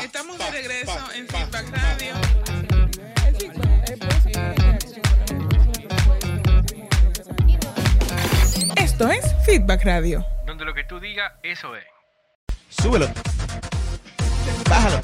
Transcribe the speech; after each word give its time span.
Estamos 0.00 0.38
de 0.38 0.50
regreso 0.50 0.98
en 1.14 1.28
Feedback 1.28 1.70
Radio. 1.70 2.14
Esto 8.76 9.08
es 9.10 9.24
Feedback 9.44 9.84
Radio. 9.84 10.24
Donde 10.46 10.64
lo 10.64 10.72
que 10.74 10.84
tú 10.84 10.98
digas, 10.98 11.32
eso 11.42 11.76
es. 11.76 11.84
Súbelo. 12.70 13.08
Bájalo. 14.68 15.00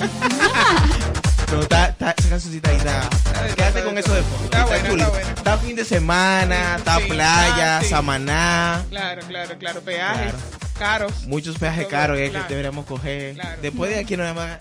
no, 1.52 1.60
está, 1.60 1.88
está, 1.88 2.14
esa 2.16 2.28
cancioncita 2.30 2.70
ahí 2.70 2.76
está. 2.76 3.10
Quédate 3.54 3.84
con 3.84 3.98
eso 3.98 4.14
de 4.14 4.22
fondo. 4.22 4.44
Está 4.44 4.64
bueno, 4.64 4.88
cool. 4.88 5.00
está 5.00 5.10
bueno. 5.10 5.28
Está 5.28 5.58
fin 5.58 5.76
de 5.76 5.84
semana, 5.84 6.76
está 6.76 6.98
Sí, 6.98 7.04
playa, 7.08 7.78
ah, 7.78 7.82
sí. 7.82 7.88
Samaná. 7.90 8.84
Claro, 8.88 9.22
claro, 9.28 9.58
claro. 9.58 9.80
Peajes 9.82 10.32
Claro. 10.32 10.65
Caros. 10.76 11.26
Muchos 11.26 11.58
peajes 11.58 11.82
Todo, 11.84 11.90
caros 11.90 12.18
claro. 12.18 12.46
que 12.46 12.54
deberíamos 12.54 12.86
coger. 12.86 13.34
Claro. 13.34 13.60
Después 13.62 13.90
de 13.90 13.98
aquí 14.00 14.16
nos 14.16 14.34
vamos 14.34 14.44
a 14.44 14.58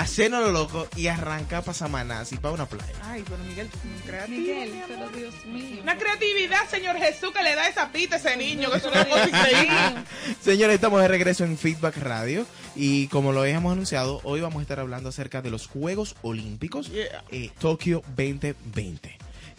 hacernos 0.00 0.40
lo 0.42 0.50
loco 0.50 0.88
y 0.96 1.06
arrancar 1.06 1.62
para 1.62 1.72
Samaná, 1.72 2.20
así 2.20 2.36
para 2.36 2.52
una 2.54 2.66
playa. 2.66 2.92
Ay, 3.04 3.22
pero 3.28 3.38
Miguel, 3.44 3.68
creativo. 4.04 4.54
Pero 4.88 5.08
Dios 5.10 5.34
mío. 5.46 5.82
Una 5.82 5.96
creatividad, 5.96 6.68
Señor 6.68 6.96
Jesús, 6.96 7.30
que 7.32 7.42
le 7.44 7.54
da 7.54 7.68
esa 7.68 7.92
pita 7.92 8.16
a 8.16 8.18
ese 8.18 8.36
niño, 8.36 8.70
que 8.72 8.78
es 8.78 8.84
una 8.84 9.04
cosa 9.04 9.28
increíble. 9.28 10.04
Señores, 10.42 10.74
estamos 10.74 11.00
de 11.00 11.06
regreso 11.08 11.44
en 11.44 11.56
Feedback 11.56 11.96
Radio 11.98 12.44
y 12.74 13.06
como 13.06 13.32
lo 13.32 13.42
habíamos 13.42 13.72
anunciado, 13.72 14.20
hoy 14.24 14.40
vamos 14.40 14.58
a 14.58 14.62
estar 14.62 14.80
hablando 14.80 15.10
acerca 15.10 15.42
de 15.42 15.50
los 15.50 15.68
Juegos 15.68 16.16
Olímpicos 16.22 16.90
Yeah. 16.90 17.22
eh, 17.30 17.50
Tokio 17.60 18.02
2020. 18.16 19.16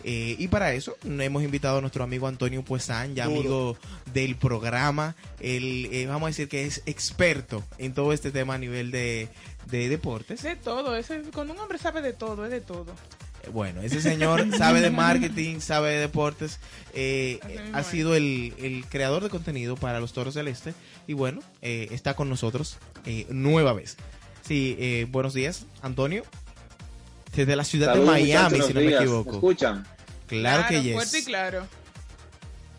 Eh, 0.08 0.36
y 0.38 0.48
para 0.50 0.72
eso 0.73 0.95
hemos 1.04 1.41
invitado 1.41 1.80
a 1.80 1.82
nuestro 1.82 2.04
amigo 2.04 2.27
Antonio 2.27 2.63
Puesán, 2.63 3.16
ya 3.16 3.26
Duro. 3.26 3.40
amigo 3.40 3.77
del 4.13 4.36
programa. 4.36 5.16
Él, 5.40 5.90
eh, 5.91 6.05
vamos 6.05 6.27
a 6.27 6.27
decir 6.27 6.48
que 6.48 6.66
es 6.66 6.84
experto 6.86 7.63
en 7.80 7.94
todo 7.96 8.13
este 8.13 8.30
tema 8.30 8.54
a 8.54 8.58
nivel 8.60 8.91
de, 8.91 9.30
de 9.72 9.90
deportes. 9.90 10.44
De 10.44 10.55
todo, 10.55 10.96
ese, 10.96 11.22
cuando 11.34 11.54
un 11.54 11.60
hombre 11.60 11.80
sabe 11.80 12.04
de 12.04 12.13
todo, 12.13 12.46
es 12.46 12.52
de 12.52 12.62
todo. 12.62 12.91
Eh, 13.43 13.49
Bueno, 13.52 13.82
ese 13.82 13.99
señor 13.99 14.46
sabe 14.55 14.80
de 14.82 14.91
marketing, 14.91 15.60
sabe 15.60 15.93
de 15.93 15.99
deportes, 16.02 16.60
eh, 16.93 17.40
ha 17.74 17.82
sido 17.82 18.13
el, 18.15 18.54
el 18.60 18.85
creador 18.87 19.24
de 19.24 19.30
contenido 19.30 19.76
para 19.76 19.99
los 19.99 20.13
Toros 20.13 20.35
del 20.35 20.48
Este 20.49 20.76
y 21.08 21.13
bueno, 21.13 21.41
eh, 21.63 21.87
está 21.90 22.15
con 22.15 22.30
nosotros 22.30 22.77
eh, 23.05 23.26
nueva 23.30 23.74
vez. 23.74 23.98
Sí, 24.48 24.76
eh, 24.77 25.08
buenos 25.10 25.34
días, 25.34 25.65
Antonio. 25.82 26.24
Desde 27.35 27.55
la 27.55 27.63
ciudad 27.65 27.96
de 27.96 28.02
Miami, 28.02 28.62
si 28.62 28.74
no 28.74 28.80
me 28.82 28.96
equivoco. 28.96 29.32
¿Me 29.32 29.37
escuchan? 29.37 29.85
Claro, 30.27 30.65
que 30.68 30.93
Fuerte 30.93 31.18
y 31.18 31.21
yes. 31.21 31.26
claro. 31.26 31.68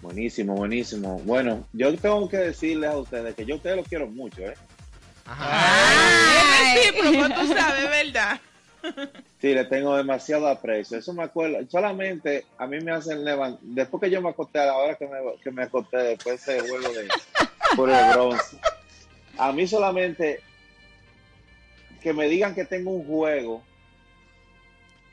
Buenísimo, 0.03 0.55
buenísimo. 0.55 1.21
Bueno, 1.25 1.67
yo 1.73 1.97
tengo 1.97 2.29
que 2.29 2.37
decirles 2.37 2.91
a 2.91 2.99
ustedes 2.99 3.35
que 3.35 3.45
yo 3.45 3.55
a 3.55 3.57
ustedes 3.57 3.77
los 3.77 3.89
quiero 3.89 4.07
mucho, 4.07 4.43
¿eh? 4.43 4.55
Ay, 5.27 6.83
sí, 6.83 6.91
pero 7.01 7.29
tú 7.35 7.47
sabes, 7.49 7.91
¿verdad? 7.91 8.41
Sí, 9.41 9.53
le 9.53 9.65
tengo 9.67 9.97
demasiado 9.97 10.49
aprecio. 10.49 10.97
Eso 10.97 11.13
me 11.13 11.23
acuerdo. 11.23 11.59
Solamente 11.71 12.47
a 12.57 12.67
mí 12.67 12.81
me 12.81 12.93
hacen 12.93 13.23
levantar. 13.25 13.61
Después 13.63 14.01
que 14.01 14.11
yo 14.11 14.23
me 14.23 14.31
acosté, 14.31 14.61
a 14.61 14.67
la 14.67 14.77
hora 14.77 14.95
que 14.95 15.07
me, 15.07 15.19
que 15.43 15.51
me 15.51 15.65
acosté, 15.65 15.99
después 15.99 16.47
de 16.47 16.57
ese 16.57 16.69
juego 16.69 16.89
de 16.93 17.09
por 17.77 17.91
el 17.91 18.13
bronce. 18.13 18.59
A 19.37 19.53
mí 19.53 19.67
solamente 19.67 20.41
que 22.01 22.13
me 22.13 22.29
digan 22.29 22.55
que 22.55 22.65
tengo 22.65 22.93
un 22.93 23.05
juego, 23.05 23.63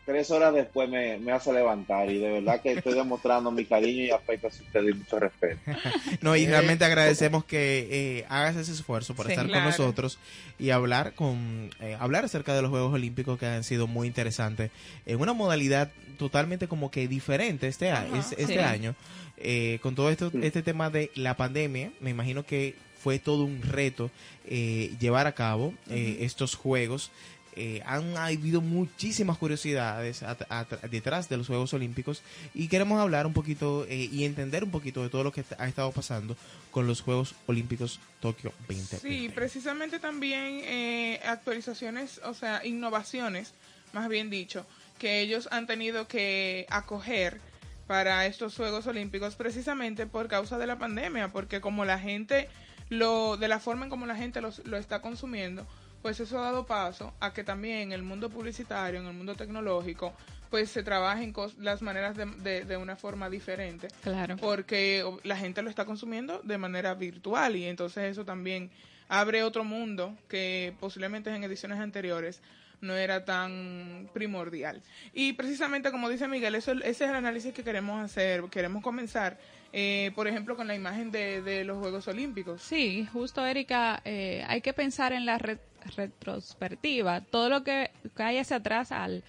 tres 0.05 0.29
horas 0.31 0.53
después 0.53 0.89
me, 0.89 1.17
me 1.19 1.31
hace 1.31 1.51
levantar. 1.53 2.09
Y 2.11 2.17
de 2.19 2.29
verdad 2.31 2.61
que 2.61 2.73
estoy 2.73 2.93
demostrando 2.93 3.51
mi 3.51 3.65
cariño 3.65 4.03
y 4.03 4.11
afecto 4.11 4.47
a 4.47 4.49
ustedes 4.49 4.95
y 4.95 4.97
mucho 4.97 5.19
respeto. 5.19 5.59
No, 6.21 6.35
y 6.35 6.45
realmente 6.45 6.85
agradecemos 6.85 7.43
que 7.45 7.87
eh, 8.19 8.25
hagas 8.29 8.55
ese 8.55 8.71
esfuerzo 8.71 9.13
por 9.15 9.25
Sí, 9.25 9.31
estar 9.33 9.45
claro. 9.47 9.61
con 9.63 9.71
nosotros 9.71 10.19
y 10.59 10.69
hablar 10.69 11.13
con 11.13 11.69
eh, 11.81 11.97
hablar 11.99 12.25
acerca 12.25 12.53
de 12.55 12.61
los 12.61 12.69
Juegos 12.71 12.93
Olímpicos 12.93 13.37
que 13.39 13.45
han 13.45 13.63
sido 13.63 13.87
muy 13.87 14.07
interesantes 14.07 14.71
en 15.05 15.19
una 15.19 15.33
modalidad 15.33 15.91
totalmente 16.17 16.67
como 16.67 16.91
que 16.91 17.07
diferente 17.07 17.67
este, 17.67 17.91
a- 17.91 18.03
Ajá, 18.03 18.17
es- 18.19 18.31
este 18.33 18.53
sí. 18.53 18.59
año 18.59 18.95
eh, 19.37 19.79
con 19.81 19.95
todo 19.95 20.09
esto 20.09 20.31
este 20.41 20.61
tema 20.61 20.89
de 20.89 21.11
la 21.15 21.35
pandemia 21.35 21.91
me 21.99 22.11
imagino 22.11 22.45
que 22.45 22.75
fue 22.99 23.19
todo 23.19 23.43
un 23.43 23.61
reto 23.63 24.11
eh, 24.45 24.93
llevar 24.99 25.27
a 25.27 25.33
cabo 25.33 25.73
eh, 25.89 26.17
estos 26.21 26.55
juegos 26.55 27.11
eh, 27.55 27.81
han 27.85 28.15
habido 28.17 28.61
muchísimas 28.61 29.37
curiosidades 29.37 30.23
at- 30.23 30.45
at- 30.49 30.81
detrás 30.89 31.29
de 31.29 31.37
los 31.37 31.47
Juegos 31.47 31.73
Olímpicos 31.73 32.21
y 32.53 32.67
queremos 32.67 32.99
hablar 32.99 33.25
un 33.25 33.33
poquito 33.33 33.85
eh, 33.89 34.09
y 34.11 34.23
entender 34.25 34.63
un 34.63 34.71
poquito 34.71 35.03
de 35.03 35.09
todo 35.09 35.23
lo 35.23 35.31
que 35.31 35.43
ha 35.57 35.67
estado 35.67 35.91
pasando 35.91 36.35
con 36.71 36.87
los 36.87 37.01
Juegos 37.01 37.35
Olímpicos 37.47 37.99
Tokio 38.19 38.51
2020. 38.67 38.97
Sí, 38.99 39.29
precisamente 39.33 39.99
también 39.99 40.61
eh, 40.63 41.19
actualizaciones, 41.25 42.19
o 42.23 42.33
sea, 42.33 42.65
innovaciones, 42.65 43.53
más 43.93 44.09
bien 44.09 44.29
dicho, 44.29 44.65
que 44.99 45.21
ellos 45.21 45.47
han 45.51 45.67
tenido 45.67 46.07
que 46.07 46.65
acoger 46.69 47.39
para 47.87 48.25
estos 48.25 48.55
Juegos 48.55 48.87
Olímpicos 48.87 49.35
precisamente 49.35 50.05
por 50.07 50.27
causa 50.27 50.57
de 50.57 50.65
la 50.67 50.77
pandemia, 50.79 51.31
porque 51.33 51.61
como 51.61 51.83
la 51.85 51.99
gente 51.99 52.47
lo 52.89 53.37
de 53.37 53.47
la 53.47 53.59
forma 53.59 53.85
en 53.85 53.89
como 53.89 54.05
la 54.05 54.15
gente 54.15 54.39
los- 54.41 54.65
lo 54.65 54.77
está 54.77 55.01
consumiendo, 55.01 55.67
pues 56.03 56.19
eso 56.19 56.37
ha 56.37 56.43
dado 56.43 56.67
paso 56.67 57.13
a 57.19 57.33
que 57.33 57.43
también 57.43 57.79
en 57.79 57.91
el 57.93 58.03
mundo 58.03 58.29
publicitario, 58.29 58.99
en 58.99 59.07
el 59.07 59.13
mundo 59.13 59.33
tecnológico, 59.33 60.13
pues 60.51 60.69
se 60.69 60.83
trabajen 60.83 61.33
las 61.59 61.81
maneras 61.81 62.15
de, 62.15 62.25
de- 62.27 62.65
de 62.65 62.77
una 62.77 62.95
forma 62.95 63.27
diferente 63.31 63.87
Claro. 64.03 64.37
porque 64.37 65.03
la 65.23 65.35
gente 65.35 65.63
lo 65.63 65.69
está 65.71 65.85
consumiendo 65.85 66.39
de 66.43 66.59
manera 66.59 66.93
virtual 66.93 67.55
y 67.55 67.65
entonces 67.65 68.03
eso 68.11 68.23
también 68.23 68.69
abre 69.09 69.41
otro 69.43 69.63
mundo 69.63 70.15
que 70.27 70.75
posiblemente 70.79 71.33
en 71.33 71.43
ediciones 71.43 71.79
anteriores 71.79 72.39
no 72.81 72.95
era 72.95 73.23
tan 73.23 74.09
primordial. 74.13 74.81
Y 75.13 75.33
precisamente 75.33 75.89
como 75.89 76.09
dice 76.09 76.27
Miguel, 76.27 76.53
eso, 76.55 76.73
ese 76.73 77.05
es 77.05 77.09
el 77.09 77.15
análisis 77.15 77.53
que 77.53 77.63
queremos 77.63 78.03
hacer. 78.03 78.43
Queremos 78.51 78.83
comenzar, 78.83 79.37
eh, 79.71 80.11
por 80.15 80.27
ejemplo, 80.27 80.57
con 80.57 80.67
la 80.67 80.75
imagen 80.75 81.09
de, 81.09 81.41
de 81.41 81.63
los 81.63 81.77
Juegos 81.77 82.09
Olímpicos. 82.09 82.61
Sí, 82.61 83.07
justo 83.13 83.45
Erika, 83.45 84.01
eh, 84.03 84.43
hay 84.49 84.59
que 84.59 84.73
pensar 84.73 85.13
en 85.13 85.25
la 85.25 85.37
re- 85.37 85.59
retrospectiva, 85.95 87.21
todo 87.21 87.49
lo 87.49 87.63
que 87.63 87.91
cae 88.13 88.39
hacia 88.39 88.57
atrás 88.57 88.91
al, 88.91 89.23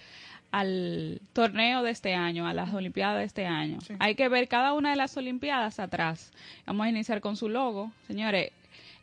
al 0.51 1.21
torneo 1.33 1.83
de 1.83 1.91
este 1.91 2.13
año, 2.13 2.47
a 2.47 2.53
las 2.53 2.73
Olimpiadas 2.73 3.19
de 3.19 3.25
este 3.25 3.45
año. 3.45 3.81
Sí. 3.81 3.95
Hay 3.99 4.15
que 4.15 4.29
ver 4.29 4.47
cada 4.47 4.73
una 4.73 4.91
de 4.91 4.95
las 4.95 5.15
Olimpiadas 5.17 5.79
atrás. 5.79 6.31
Vamos 6.65 6.85
a 6.85 6.89
iniciar 6.89 7.21
con 7.21 7.35
su 7.35 7.49
logo. 7.49 7.91
Señores, 8.07 8.51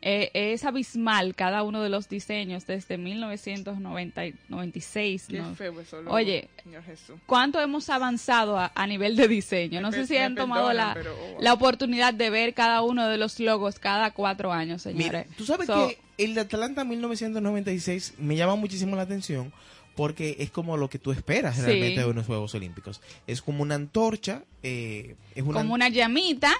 eh, 0.05 0.31
es 0.33 0.65
abismal 0.65 1.33
cada 1.33 1.63
uno 1.63 1.81
de 1.81 1.87
los 1.89 2.09
diseños 2.09 2.67
desde 2.67 2.97
1996. 2.97 5.25
Qué 5.29 5.39
¿no? 5.39 5.55
feo 5.55 5.79
eso. 5.79 6.01
Oye, 6.07 6.49
Señor 6.63 6.83
Jesús. 6.83 7.15
¿Cuánto 7.25 7.59
hemos 7.61 7.89
avanzado 7.89 8.57
a, 8.57 8.71
a 8.75 8.87
nivel 8.87 9.15
de 9.15 9.27
diseño? 9.27 9.81
No 9.81 9.91
Me 9.91 9.97
sé 9.97 10.07
si 10.07 10.17
han 10.17 10.35
tomado 10.35 10.67
perdonan, 10.67 10.87
la, 10.89 10.93
pero, 10.93 11.13
oh, 11.13 11.31
wow. 11.33 11.41
la 11.41 11.53
oportunidad 11.53 12.13
de 12.13 12.29
ver 12.29 12.53
cada 12.53 12.81
uno 12.81 13.07
de 13.07 13.17
los 13.17 13.39
logos 13.39 13.79
cada 13.79 14.11
cuatro 14.11 14.51
años, 14.51 14.85
Mira, 14.87 15.21
señores. 15.23 15.27
tú 15.37 15.45
sabes 15.45 15.67
So, 15.67 15.87
que 15.87 15.97
el 16.17 16.33
de 16.35 16.41
Atlanta 16.41 16.83
1996 16.83 18.15
me 18.17 18.35
llama 18.35 18.55
muchísimo 18.55 18.95
la 18.95 19.03
atención 19.03 19.53
porque 19.95 20.35
es 20.39 20.49
como 20.49 20.75
lo 20.75 20.89
que 20.89 20.97
tú 20.99 21.11
esperas 21.11 21.55
Sí. 21.55 21.61
realmente 21.61 22.01
de 22.01 22.05
unos 22.07 22.25
Juegos 22.25 22.53
Olímpicos. 22.55 22.99
Es 23.27 23.41
como 23.41 23.61
una 23.61 23.75
antorcha, 23.75 24.41
eh, 24.63 25.15
es 25.35 25.43
una, 25.43 25.59
como 25.61 25.75
una 25.75 25.89
llamita, 25.89 26.51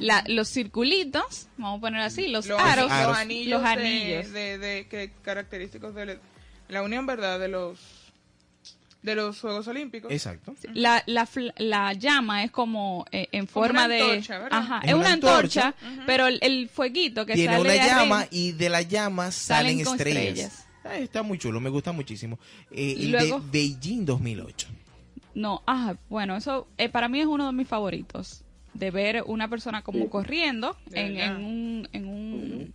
la- 0.00 0.24
los 0.28 0.48
circulitos, 0.48 1.48
vamos 1.56 1.78
a 1.78 1.80
poner 1.80 2.00
así, 2.02 2.28
los, 2.28 2.46
los, 2.46 2.60
aros, 2.60 2.90
aros. 2.90 3.08
los 3.08 3.16
anillos, 3.18 3.60
los 3.60 3.62
de- 3.62 3.68
anillos. 3.68 4.32
De, 4.32 4.58
de- 4.58 4.86
que 4.88 5.12
característicos 5.22 5.94
de 5.94 6.18
la- 6.68 6.82
unión, 6.82 7.06
¿verdad? 7.06 7.38
De 7.40 7.48
los 7.48 7.78
de 9.02 9.14
los 9.14 9.40
Juegos 9.40 9.66
Olímpicos. 9.68 10.10
Exacto. 10.10 10.54
La, 10.74 11.02
la, 11.06 11.26
la 11.58 11.92
llama 11.92 12.42
es 12.42 12.50
como 12.50 13.06
eh, 13.12 13.28
en 13.30 13.46
forma 13.46 13.84
una 13.86 13.88
de... 13.88 14.00
antorcha, 14.02 14.38
¿verdad? 14.38 14.58
Ajá, 14.58 14.78
Es 14.82 14.88
es 14.88 14.94
una 14.94 15.00
una 15.04 15.12
antorcha, 15.12 15.66
antorcha. 15.68 16.02
pero 16.04 16.26
el, 16.26 16.38
el 16.42 16.68
fueguito 16.68 17.24
que 17.24 17.34
Tiene 17.34 17.52
sale 17.56 17.60
una 17.60 17.72
de 17.72 17.78
llama 17.88 18.26
y 18.30 18.52
de 18.52 18.68
la 18.68 18.82
llama 18.82 19.30
salen, 19.30 19.72
Salen 19.78 19.84
con 19.84 19.96
estrellas. 19.96 20.26
estrellas. 20.38 20.64
Ah, 20.84 20.96
está 20.98 21.22
muy 21.22 21.38
chulo, 21.38 21.60
me 21.60 21.70
gusta 21.70 21.92
muchísimo. 21.92 22.38
Eh, 22.72 22.94
Y 22.98 23.04
el 23.06 23.12
luego- 23.12 23.40
de 23.40 23.46
Beijing 23.52 24.04
2008. 24.04 24.68
No, 25.34 25.62
ajá, 25.64 25.96
bueno, 26.08 26.36
eso 26.36 26.66
eh, 26.76 26.88
para 26.88 27.08
mí 27.08 27.20
es 27.20 27.26
uno 27.26 27.46
de 27.46 27.52
mis 27.52 27.68
favoritos. 27.68 28.42
De 28.74 28.90
ver 28.90 29.24
una 29.26 29.48
persona 29.48 29.82
como 29.82 30.08
corriendo 30.08 30.76
en, 30.92 31.36
un, 31.44 31.88
en, 31.92 32.06
un, 32.08 32.74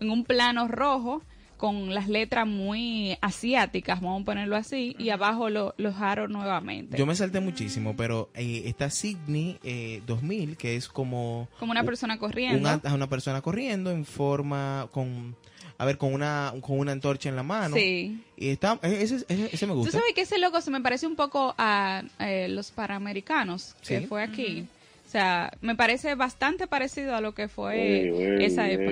en 0.00 0.10
un 0.10 0.24
plano 0.24 0.68
rojo 0.68 1.22
con 1.56 1.92
las 1.92 2.06
letras 2.08 2.46
muy 2.46 3.16
asiáticas, 3.20 4.00
vamos 4.00 4.22
a 4.22 4.24
ponerlo 4.26 4.54
así, 4.54 4.94
y 4.96 5.08
abajo 5.10 5.50
lo- 5.50 5.74
los 5.76 5.96
aros 5.96 6.30
nuevamente. 6.30 6.96
Yo 6.96 7.04
me 7.04 7.16
salté 7.16 7.40
muchísimo, 7.40 7.96
pero 7.96 8.30
eh, 8.34 8.62
está 8.66 8.90
Sydney 8.90 9.58
eh, 9.64 10.00
2000, 10.06 10.56
que 10.56 10.76
es 10.76 10.86
como... 10.88 11.48
como 11.58 11.72
una 11.72 11.80
un- 11.80 11.86
persona 11.86 12.16
corriendo. 12.18 12.58
una, 12.60 12.94
una 12.94 13.08
persona 13.08 13.40
corriendo 13.42 13.90
en 13.90 14.04
forma 14.04 14.88
con... 14.92 15.34
A 15.78 15.84
ver, 15.84 15.96
con 15.98 16.12
una, 16.12 16.52
con 16.60 16.78
una 16.78 16.90
antorcha 16.92 17.28
en 17.28 17.36
la 17.36 17.42
mano. 17.44 17.74
Sí. 17.76 18.20
Y 18.36 18.48
está, 18.48 18.78
e, 18.82 19.02
ese, 19.02 19.24
ese, 19.28 19.48
ese 19.52 19.66
me 19.66 19.74
gusta. 19.74 19.92
Tú 19.92 19.98
sabes 19.98 20.12
que 20.14 20.22
ese 20.22 20.38
logo 20.38 20.60
se 20.60 20.70
me 20.72 20.80
parece 20.80 21.06
un 21.06 21.14
poco 21.16 21.54
a 21.56 22.02
eh, 22.18 22.48
los 22.48 22.70
Panamericanos, 22.72 23.74
que 23.86 24.00
Sí. 24.00 24.06
fue 24.06 24.22
aquí. 24.22 24.66
O 25.08 25.10
sea, 25.10 25.50
me 25.62 25.74
parece 25.74 26.14
bastante 26.16 26.66
parecido 26.66 27.16
a 27.16 27.22
lo 27.22 27.32
que 27.32 27.48
fue 27.48 28.12
esa 28.44 28.68
ey, 28.68 28.74
época. 28.74 28.90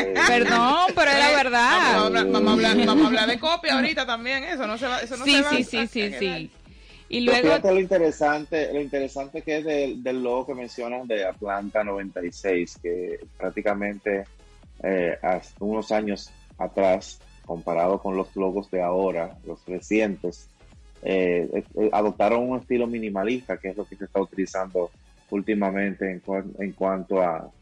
ey. 0.00 0.14
Perdón, 0.26 0.86
pero 0.94 1.10
es 1.10 1.18
la 1.18 1.24
Vamos 1.26 1.34
a, 1.34 1.36
verdad. 1.36 2.06
hablar, 2.06 2.26
vamos, 2.30 2.48
a 2.48 2.52
hablar, 2.54 2.86
vamos 2.86 3.04
a 3.04 3.06
hablar 3.08 3.28
de 3.28 3.38
copia 3.38 3.74
ahorita 3.74 4.06
también, 4.06 4.42
eso 4.44 4.66
no 4.66 4.78
se 4.78 4.86
va, 4.86 5.00
eso 5.02 5.18
no 5.18 5.24
Sí, 5.26 5.32
se 5.32 5.42
va 5.42 5.50
sí, 5.50 5.56
a- 5.56 5.86
sí, 5.86 5.86
sí, 5.86 6.12
sí. 6.18 6.50
Y 7.10 7.20
luego, 7.20 7.42
fíjate 7.42 7.72
lo 7.74 7.80
interesante, 7.80 8.72
lo 8.72 8.80
interesante 8.80 9.42
que 9.42 9.58
es 9.58 9.64
del, 9.66 10.02
del 10.02 10.22
logo 10.22 10.46
que 10.46 10.54
mencionas 10.54 11.06
de 11.06 11.26
Atlanta 11.26 11.84
96, 11.84 12.78
que 12.82 13.18
prácticamente 13.36 14.24
eh, 14.82 15.18
hace 15.22 15.52
unos 15.60 15.92
años 15.92 16.30
atrás, 16.56 17.20
comparado 17.44 18.00
con 18.00 18.16
los 18.16 18.34
logos 18.34 18.70
de 18.70 18.80
ahora, 18.80 19.36
los 19.44 19.62
recientes, 19.66 20.48
eh, 21.02 21.46
eh, 21.54 21.90
adoptaron 21.92 22.48
un 22.50 22.60
estilo 22.60 22.86
minimalista, 22.86 23.58
que 23.58 23.68
es 23.68 23.76
lo 23.76 23.84
que 23.84 23.96
se 23.96 24.06
está 24.06 24.22
utilizando 24.22 24.90
últimamente 25.34 26.10
en, 26.10 26.20
cuan- 26.20 26.54
en 26.58 26.72
cuanto 26.74 27.20
a, 27.22 27.52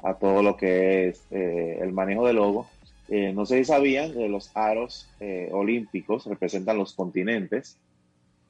a 0.00 0.18
todo 0.18 0.42
lo 0.42 0.56
que 0.56 1.08
es 1.08 1.26
eh, 1.30 1.78
el 1.80 1.92
manejo 1.92 2.26
de 2.26 2.32
logo. 2.34 2.68
Eh, 3.08 3.32
no 3.34 3.44
sé 3.46 3.58
si 3.58 3.64
sabían 3.66 4.12
que 4.14 4.28
los 4.28 4.50
aros 4.54 5.14
eh, 5.20 5.48
olímpicos 5.52 6.26
representan 6.26 6.78
los 6.78 6.94
continentes, 6.94 7.78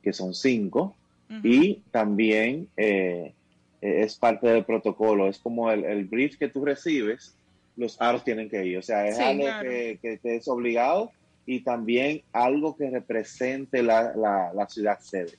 que 0.02 0.12
son 0.12 0.34
cinco, 0.34 0.96
y 1.42 1.82
también 1.90 2.68
eh, 2.76 3.34
es 3.80 4.16
parte 4.18 4.48
del 4.48 4.64
protocolo, 4.64 5.28
es 5.28 5.38
como 5.40 5.70
el, 5.72 5.84
el 5.84 6.04
brief 6.06 6.36
que 6.38 6.48
tú 6.48 6.64
recibes, 6.64 7.40
los 7.76 8.00
aros 8.00 8.24
tienen 8.24 8.48
que 8.50 8.64
ir, 8.66 8.78
o 8.78 8.82
sea, 8.82 9.08
es 9.08 9.16
Sí, 9.16 9.22
algo 9.22 9.42
claro. 9.44 9.68
que, 9.70 9.98
que 10.02 10.18
te 10.18 10.36
es 10.36 10.48
obligado 10.48 11.10
y 11.46 11.64
también 11.64 12.22
algo 12.32 12.76
que 12.76 12.90
represente 12.90 13.82
la, 13.82 14.14
la, 14.16 14.52
la 14.54 14.68
ciudad 14.68 14.98
sede. 15.00 15.32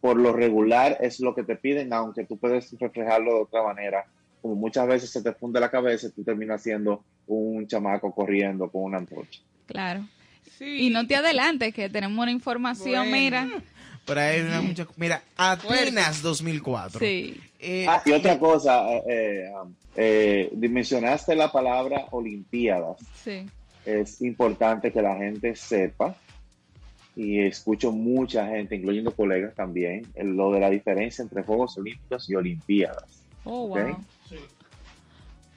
Por 0.00 0.16
lo 0.16 0.32
regular 0.32 0.98
es 1.00 1.20
lo 1.20 1.34
que 1.34 1.42
te 1.42 1.56
piden, 1.56 1.92
aunque 1.92 2.24
tú 2.24 2.36
puedes 2.38 2.72
reflejarlo 2.78 3.34
de 3.36 3.42
otra 3.42 3.62
manera. 3.62 4.04
Como 4.40 4.54
muchas 4.56 4.86
veces 4.88 5.10
se 5.10 5.22
te 5.22 5.32
funde 5.32 5.60
la 5.60 5.70
cabeza, 5.70 6.08
tú 6.14 6.24
terminas 6.24 6.62
siendo 6.62 7.04
un 7.28 7.66
chamaco 7.66 8.12
corriendo 8.14 8.68
con 8.70 8.84
una 8.84 8.98
antorcha. 8.98 9.40
claro. 9.66 10.06
Sí. 10.58 10.86
Y 10.86 10.90
no 10.90 11.06
te 11.06 11.16
adelantes, 11.16 11.72
que 11.72 11.88
tenemos 11.88 12.20
una 12.20 12.30
información, 12.32 13.08
Bueno. 13.08 13.16
mira. 13.16 13.48
Por 14.04 14.18
ahí 14.18 14.40
hay 14.40 14.46
una 14.46 14.60
mucha... 14.60 14.86
Mira, 14.96 15.22
Atenas 15.36 16.20
2004. 16.22 16.98
Sí. 17.00 17.40
Eh, 17.60 17.86
Ah, 17.88 18.02
y 18.04 18.10
otra 18.12 18.38
cosa, 18.38 18.84
eh, 18.90 19.02
eh, 19.08 19.50
um, 19.62 19.72
eh, 19.96 20.50
mencionaste 20.68 21.34
la 21.36 21.50
palabra 21.50 22.06
Olimpiadas. 22.10 22.96
Sí. 23.24 23.46
Es 23.86 24.20
importante 24.20 24.92
que 24.92 25.00
la 25.00 25.16
gente 25.16 25.54
sepa, 25.56 26.16
y 27.14 27.40
escucho 27.40 27.92
mucha 27.92 28.46
gente, 28.46 28.74
incluyendo 28.76 29.14
colegas 29.14 29.54
también, 29.54 30.06
lo 30.16 30.50
de 30.52 30.60
la 30.60 30.70
diferencia 30.70 31.22
entre 31.22 31.42
Juegos 31.42 31.76
Olímpicos 31.76 32.28
y 32.30 32.34
Olimpiadas. 32.34 33.22
Oh, 33.44 33.66
wow. 33.68 33.76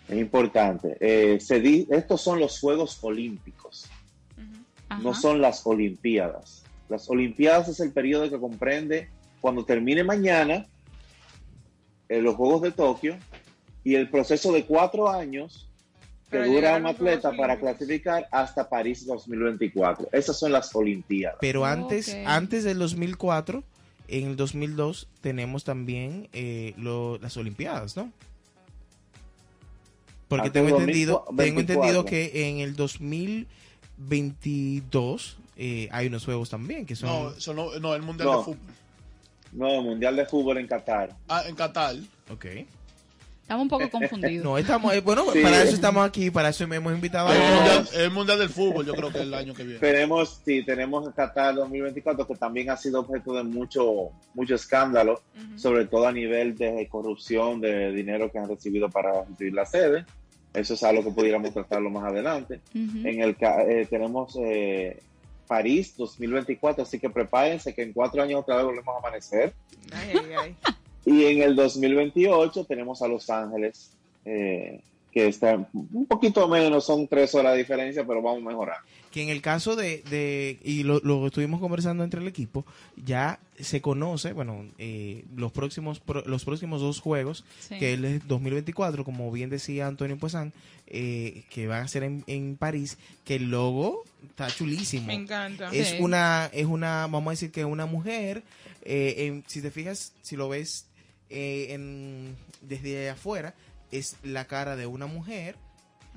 Es 0.07 0.17
importante. 0.17 0.97
Eh, 0.99 1.39
se 1.39 1.59
di- 1.59 1.87
estos 1.89 2.21
son 2.21 2.39
los 2.39 2.59
Juegos 2.59 2.99
Olímpicos, 3.03 3.89
no 5.01 5.13
son 5.13 5.41
las 5.41 5.65
Olimpiadas. 5.65 6.63
Las 6.89 7.09
Olimpiadas 7.09 7.69
es 7.69 7.79
el 7.79 7.91
periodo 7.91 8.29
que 8.29 8.39
comprende 8.39 9.09
cuando 9.41 9.65
termine 9.65 10.03
mañana 10.03 10.67
eh, 12.09 12.21
los 12.21 12.35
Juegos 12.35 12.61
de 12.61 12.71
Tokio 12.71 13.17
y 13.83 13.95
el 13.95 14.09
proceso 14.09 14.51
de 14.51 14.65
cuatro 14.65 15.09
años 15.09 15.69
que 16.43 16.49
dura 16.49 16.77
un 16.77 16.85
atleta 16.87 17.31
para 17.35 17.59
clasificar 17.59 18.27
hasta 18.31 18.67
París 18.69 19.05
2024. 19.05 20.09
Esas 20.11 20.37
son 20.39 20.51
las 20.51 20.73
Olimpiadas. 20.75 21.37
Pero 21.41 21.63
antes, 21.65 22.09
Ok. 22.09 22.15
antes 22.25 22.63
del 22.63 22.79
2004, 22.79 23.63
en 24.07 24.27
el 24.27 24.35
2002 24.35 25.07
tenemos 25.21 25.63
también 25.63 26.27
eh, 26.33 26.73
lo- 26.77 27.17
las 27.19 27.35
Olimpiadas, 27.37 27.95
¿no? 27.97 28.11
Porque 30.27 30.47
Antes 30.47 30.63
tengo 30.63 30.79
entendido, 30.79 31.23
2024. 31.27 31.45
tengo 31.45 31.59
entendido 31.61 32.05
que 32.05 32.49
en 32.49 32.57
el 32.59 32.75
2022 32.75 35.37
eh, 35.57 35.87
hay 35.91 36.07
unos 36.07 36.25
juegos 36.25 36.49
también 36.49 36.83
que 36.85 36.95
son 36.95 37.09
No, 37.09 37.29
eso 37.31 37.53
no, 37.53 37.77
no, 37.79 37.93
el 37.95 38.01
Mundial 38.01 38.27
No. 38.29 38.37
de 38.39 38.43
Fútbol. 38.43 38.59
No, 39.53 39.81
Mundial 39.83 40.15
de 40.15 40.25
Fútbol 40.25 40.57
en 40.57 40.67
Qatar. 40.67 41.15
Ah, 41.29 41.43
en 41.47 41.55
Qatar. 41.55 41.95
Ok. 42.31 42.45
Estamos 43.45 43.61
un 43.63 43.69
poco 43.69 43.89
confundidos. 43.91 44.43
No, 44.43 44.57
estamos, 44.57 44.91
eh, 44.95 45.01
bueno, 45.01 45.23
Sí. 45.31 45.39
para 45.41 45.61
eso 45.61 45.75
estamos 45.75 46.03
aquí, 46.03 46.31
para 46.31 46.49
eso 46.49 46.67
me 46.67 46.77
hemos 46.77 46.91
invitado 46.93 47.29
El 47.31 47.39
a 47.41 47.55
mundial, 47.55 47.87
el 47.93 48.09
mundial 48.11 48.39
del 48.39 48.49
Fútbol, 48.49 48.85
yo 48.87 48.93
creo 48.95 49.11
que 49.11 49.19
es 49.19 49.23
el 49.23 49.33
año 49.35 49.53
que 49.53 49.63
viene. 49.63 49.79
Tenemos, 49.79 50.41
sí, 50.43 50.63
tenemos 50.65 51.07
Qatar 51.13 51.53
2024 51.53 52.25
que 52.25 52.35
también 52.35 52.71
ha 52.71 52.77
sido 52.77 53.01
objeto 53.01 53.33
de 53.35 53.43
mucho, 53.43 54.09
mucho 54.33 54.55
escándalo, 54.55 55.21
sobre 55.57 55.85
todo 55.85 56.07
a 56.07 56.11
nivel 56.11 56.57
de 56.57 56.87
corrupción, 56.89 57.61
de 57.61 57.91
dinero 57.91 58.31
que 58.31 58.39
han 58.39 58.49
recibido 58.49 58.89
para 58.89 59.23
recibir 59.25 59.53
la 59.53 59.65
sede. 59.67 60.05
Eso 60.51 60.73
es 60.73 60.81
algo 60.83 61.03
que 61.03 61.11
pudiéramos 61.11 61.53
tratarlo 61.53 61.89
más 61.91 62.05
adelante. 62.05 62.61
Ujú. 62.73 63.07
En 63.07 63.21
el 63.21 63.35
ca- 63.37 63.61
eh, 63.63 63.85
tenemos 63.87 64.35
eh, 64.41 64.99
París 65.47 65.95
2024, 65.97 66.81
así 66.81 66.97
que 66.97 67.09
prepárense 67.11 67.75
que 67.75 67.83
en 67.83 67.93
cuatro 67.93 68.23
años 68.23 68.39
otra 68.41 68.55
vez 68.55 68.65
volvemos 68.65 68.95
a 68.95 68.97
amanecer. 68.99 69.53
Ay, 69.93 70.13
ay, 70.13 70.31
ay. 70.41 70.55
Y 71.05 71.23
en 71.25 71.41
el 71.41 71.55
2028 71.55 72.65
tenemos 72.65 73.01
a 73.01 73.07
Los 73.07 73.29
Ángeles, 73.29 73.91
eh, 74.25 74.81
que 75.11 75.27
está 75.27 75.55
un 75.73 76.05
poquito 76.07 76.47
menos, 76.47 76.85
son 76.85 77.07
tres 77.07 77.33
horas 77.35 77.53
de 77.53 77.59
diferencia, 77.59 78.05
pero 78.05 78.21
vamos 78.21 78.41
a 78.43 78.49
mejorar. 78.49 78.77
que 79.11 79.23
en 79.23 79.29
el 79.29 79.41
caso 79.41 79.77
de, 79.77 80.03
de 80.09 80.59
y 80.61 80.83
lo, 80.83 80.99
lo 80.99 81.25
estuvimos 81.27 81.61
conversando 81.61 82.03
entre 82.03 82.19
el 82.19 82.27
equipo, 82.27 82.65
ya 83.01 83.39
se 83.57 83.79
conoce, 83.81 84.33
bueno, 84.33 84.65
eh, 84.77 85.23
los 85.37 85.53
próximos 85.53 86.01
pro- 86.01 86.23
los 86.25 86.43
próximos 86.43 86.81
dos 86.81 86.99
juegos, 86.99 87.45
Sí. 87.61 87.77
que 87.79 87.93
es 87.93 87.99
el 87.99 88.27
2024, 88.27 89.05
como 89.05 89.31
bien 89.31 89.49
decía 89.49 89.87
Antonio 89.87 90.17
Poisson, 90.17 90.51
eh, 90.87 91.43
que 91.49 91.65
van 91.67 91.83
a 91.83 91.87
ser 91.87 92.03
en, 92.03 92.25
en 92.27 92.57
París, 92.57 92.97
que 93.23 93.35
el 93.35 93.49
logo 93.51 94.03
está 94.27 94.47
chulísimo. 94.47 95.07
Me 95.07 95.13
encanta. 95.13 95.69
Es 95.71 95.91
Sí. 95.91 95.97
una, 96.01 96.49
es 96.51 96.65
una, 96.65 97.07
vamos 97.07 97.27
a 97.27 97.31
decir 97.31 97.51
que 97.51 97.61
es 97.61 97.67
una 97.67 97.85
mujer, 97.85 98.43
eh, 98.83 99.15
en- 99.27 99.45
si 99.47 99.61
te 99.61 99.71
fijas, 99.71 100.11
si 100.23 100.35
lo 100.35 100.49
ves 100.49 100.87
eh, 101.29 101.67
en, 101.71 102.35
desde 102.61 103.09
afuera, 103.09 103.53
es 103.91 104.17
la 104.23 104.45
cara 104.45 104.75
de 104.75 104.85
una 104.85 105.05
mujer, 105.05 105.55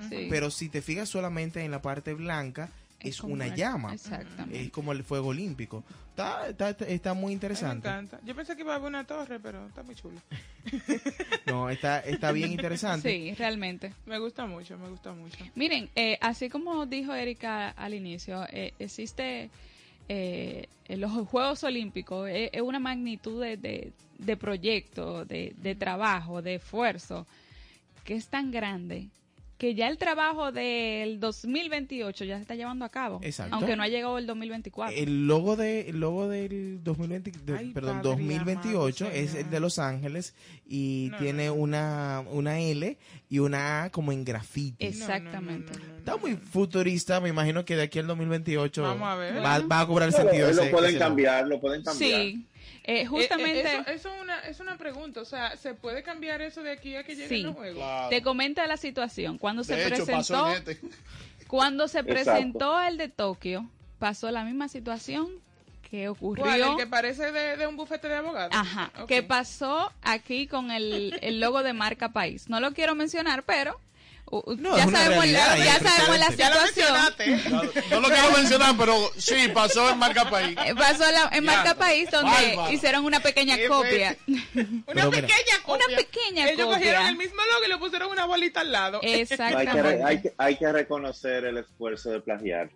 Sí. 0.09 0.27
pero 0.29 0.49
si 0.49 0.69
te 0.69 0.81
fijas 0.81 1.09
solamente 1.09 1.61
en 1.65 1.71
la 1.71 1.81
parte 1.81 2.13
blanca, 2.13 2.69
es, 3.01 3.19
como 3.19 3.33
una 3.33 3.53
llama. 3.55 3.93
Exactamente. 3.93 4.61
Es 4.61 4.71
como 4.71 4.91
el 4.91 5.03
fuego 5.03 5.27
olímpico. 5.29 5.83
Está, 6.09 6.49
está, 6.49 6.69
está 6.85 7.13
muy 7.13 7.23
Ay, 7.23 7.27
me 7.27 7.33
interesante. 7.33 7.87
encanta. 7.87 8.19
Yo 8.25 8.35
pensé 8.35 8.55
que 8.55 8.61
iba 8.61 8.73
a 8.73 8.75
haber 8.75 8.89
una 8.89 9.05
torre, 9.05 9.39
pero 9.39 9.65
está 9.67 9.83
muy 9.83 9.95
chulo. 9.95 10.19
No, 11.45 11.69
está, 11.69 11.99
está 12.01 12.31
bien 12.31 12.51
interesante. 12.51 13.09
Sí, 13.09 13.33
realmente. 13.33 13.93
Me 14.05 14.19
gusta 14.19 14.45
mucho, 14.45 14.77
me 14.77 14.89
gusta 14.89 15.13
mucho. 15.13 15.37
Miren, 15.55 15.89
eh, 15.95 16.17
así 16.21 16.47
como 16.49 16.85
dijo 16.85 17.13
Erika 17.13 17.69
al 17.69 17.93
inicio, 17.93 18.45
eh, 18.51 18.73
existe 18.77 19.49
eh, 20.09 20.67
los 20.89 21.11
Juegos 21.27 21.63
Olímpicos, 21.63 22.27
eh, 22.27 22.49
es 22.51 22.61
una 22.61 22.79
magnitud 22.79 23.41
de, 23.41 23.93
de, 24.17 24.37
proyecto, 24.37 25.23
de 25.23 25.75
trabajo, 25.79 26.41
de 26.41 26.55
esfuerzo, 26.55 27.25
que 28.03 28.15
es 28.15 28.27
tan 28.27 28.51
grande 28.51 29.07
que 29.59 29.75
ya 29.75 29.89
el 29.89 29.97
trabajo 29.97 30.51
del 30.53 31.19
2028 31.19 32.23
ya 32.25 32.37
se 32.37 32.41
está 32.43 32.55
llevando 32.55 32.85
a 32.85 32.89
cabo, 32.89 33.19
Exacto. 33.21 33.53
aunque 33.55 33.75
no 33.75 33.83
ha 33.83 33.87
llegado 33.89 34.17
el 34.17 34.25
2024. 34.25 34.95
El 34.97 35.27
logo 35.27 35.55
de 35.57 35.89
el 35.89 35.99
logo 35.99 36.27
del 36.29 36.81
2020, 36.83 37.31
de- 37.45 37.57
Ay, 37.57 37.71
perdón, 37.73 37.97
padre 37.97 38.09
2028 38.09 39.05
amado, 39.05 39.19
es 39.19 39.35
el 39.35 39.49
de 39.49 39.59
Los 39.59 39.77
Ángeles 39.77 40.33
y 40.65 41.09
No, 41.11 41.17
tiene 41.17 41.47
no, 41.47 41.55
no. 41.55 41.61
una 41.61 42.23
una 42.31 42.59
L 42.59 42.97
y 43.29 43.39
una 43.39 43.83
A 43.83 43.89
como 43.91 44.11
en 44.13 44.23
grafiti. 44.23 44.83
Es- 44.85 45.01
Exactamente. 45.01 45.73
No, 45.73 45.79
no, 45.79 45.85
no, 45.85 45.91
no, 45.93 45.97
Está 45.99 46.15
muy 46.17 46.35
futurista, 46.37 47.19
me 47.19 47.27
imagino 47.29 47.65
que 47.65 47.75
de 47.75 47.83
aquí 47.83 47.99
al 47.99 48.07
2028 48.07 48.81
Vamos 48.81 49.07
a 49.09 49.15
ver. 49.15 49.43
va, 49.43 49.59
va 49.59 49.81
a 49.81 49.85
cobrar 49.87 50.09
Lo, 50.11 50.17
sentido 50.17 50.51
lo 50.53 50.61
ese- 50.61 50.71
pueden 50.71 50.89
ese 50.91 50.99
logo. 50.99 51.05
cambiar, 51.09 51.47
lo 51.47 51.59
pueden 51.59 51.83
cambiar. 51.83 52.21
sí, 52.21 52.45
eh, 52.83 53.01
Eh, 53.01 53.05
justamente... 53.05 53.59
eh, 53.61 53.79
eso, 53.81 53.91
eso 53.91 54.13
es, 54.15 54.21
una, 54.21 54.39
es 54.41 54.59
una 54.59 54.77
pregunta. 54.77 55.21
O 55.21 55.25
sea, 55.25 55.55
¿se 55.57 55.73
puede 55.73 56.03
cambiar 56.03 56.41
eso 56.41 56.61
de 56.63 56.71
aquí 56.71 56.95
a 56.95 57.03
que 57.03 57.13
lleguen 57.15 57.29
Sí. 57.29 57.43
los 57.43 57.55
juegos? 57.55 57.77
Claro. 57.77 58.09
Te 58.09 58.21
comenta 58.21 58.65
la 58.67 58.77
situación. 58.77 59.37
Cuando 59.37 59.63
se 59.63 59.79
hecho, 59.79 59.95
presentó, 60.05 60.47
en 60.49 60.53
este. 60.57 60.79
cuando 61.47 61.87
se 61.87 61.99
Exacto. 61.99 62.13
presentó 62.31 62.81
el 62.81 62.97
de 62.97 63.09
Tokio, 63.09 63.69
pasó 63.99 64.31
la 64.31 64.43
misma 64.43 64.67
situación 64.67 65.29
que 65.89 66.07
ocurrió. 66.07 66.45
¿Cuál? 66.45 66.61
¿El 66.61 66.77
que 66.77 66.85
parece 66.87 67.31
de, 67.31 67.57
de 67.57 67.65
un 67.67 67.75
bufete 67.75 68.07
de 68.07 68.15
abogados? 68.15 68.51
Ajá, 68.55 68.91
que 69.07 69.23
pasó 69.23 69.91
aquí 70.03 70.45
con 70.47 70.69
el, 70.71 71.17
el 71.21 71.39
logo 71.39 71.63
de 71.63 71.73
marca 71.73 72.09
país. 72.13 72.47
No 72.49 72.59
lo 72.59 72.73
quiero 72.73 72.93
mencionar, 72.93 73.43
pero 73.43 73.79
No, 74.31 74.77
ya, 74.77 74.83
sabemos, 74.89 75.23
realidad, 75.23 75.57
la, 75.57 75.65
ya 75.65 75.79
sabemos 75.79 76.19
la 76.19 76.25
precedente. 76.27 76.37
Ya 76.37 76.49
lo 76.49 76.67
situación. 76.67 76.93
mencionaste. 76.93 77.49
No, 77.89 77.95
no 77.95 78.07
lo 78.07 78.13
quiero 78.13 78.31
mencionar, 78.31 78.75
pero 78.77 79.11
sí, 79.17 79.35
pasó 79.53 79.89
en 79.89 79.97
Marca 79.97 80.29
País. 80.29 80.57
Eh, 80.65 80.75
Pasó 80.75 81.11
la- 81.11 81.29
en 81.31 81.43
Ya. 81.45 81.51
marca 81.51 81.75
país 81.75 82.09
donde 82.11 82.31
Bárbaro. 82.31 82.71
hicieron 82.73 83.05
una 83.05 83.19
pequeña 83.21 83.55
Qué 83.57 83.67
copia. 83.67 84.15
Una 84.27 84.43
Pero 84.85 85.09
mira, 85.11 85.27
pequeña 85.27 85.59
copia. 85.65 85.85
Una 85.87 85.97
pequeña 85.97 86.49
Ellos 86.49 86.65
copia. 86.65 86.77
cogieron 86.77 87.05
el 87.07 87.15
mismo 87.17 87.41
logo 87.53 87.65
y 87.65 87.69
le 87.69 87.77
pusieron 87.77 88.11
una 88.11 88.25
bolita 88.25 88.61
al 88.61 88.71
lado. 88.71 88.99
Hay 89.03 89.09
que, 89.13 89.21
Exactamente. 89.21 90.03
hay, 90.03 90.21
que, 90.21 90.33
hay 90.37 90.55
que 90.57 90.71
reconocer 90.71 91.45
el 91.45 91.57
esfuerzo 91.57 92.11
de 92.11 92.19
plagiar. 92.21 92.69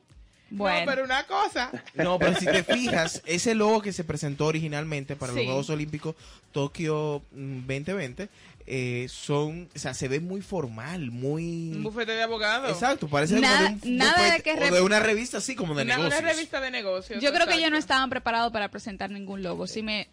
Bueno, 0.50 0.82
No, 0.82 0.86
pero 0.86 1.04
una 1.04 1.24
cosa. 1.26 1.72
No, 1.96 2.20
pero 2.20 2.36
si 2.40 2.46
te 2.46 2.64
fijas, 2.64 3.24
ese 3.26 3.56
logo 3.56 3.82
que 3.82 3.92
se 3.92 4.04
presentó 4.04 4.46
originalmente 4.46 5.16
para 5.16 5.32
Sí. 5.34 5.38
los 5.40 5.46
Juegos 5.48 5.70
Olímpicos 5.72 6.16
Tokio 6.52 7.24
mm, 7.32 7.60
2020 7.66 8.30
eh, 8.66 9.08
son, 9.10 9.70
o 9.76 9.80
sea, 9.80 9.94
se 9.94 10.08
ve 10.08 10.20
muy 10.20 10.42
formal, 10.42 11.12
muy 11.12 11.72
Un 11.76 11.84
bufete 11.84 12.12
de 12.14 12.24
abogados. 12.24 12.72
exacto, 12.72 13.08
parece 13.08 13.40
Nada- 13.40 13.68
como 13.68 13.80
de 13.80 13.88
un 13.90 13.98
nada 13.98 14.24
de 14.24 14.30
bufete 14.32 14.44
que 14.44 14.70
o 14.70 14.76
de 14.76 14.82
una 14.82 15.00
revista 15.00 15.38
así 15.40 15.56
como 15.56 15.76
de 15.76 15.84
Una, 15.84 15.96
una 16.00 16.04
negocios. 16.10 16.34
revista 16.36 16.62
de 16.62 16.72
negocios. 16.72 17.22
yo 17.24 17.34
creo 17.34 17.48
que 17.48 17.56
ellos 17.56 17.72
no 17.72 17.78
estaban 17.78 18.10
preparados 18.10 18.52
para 18.54 18.70
presentar 18.70 19.10
ningún 19.10 19.44
logo. 19.44 19.68
Si 19.68 19.82
me, 19.84 20.08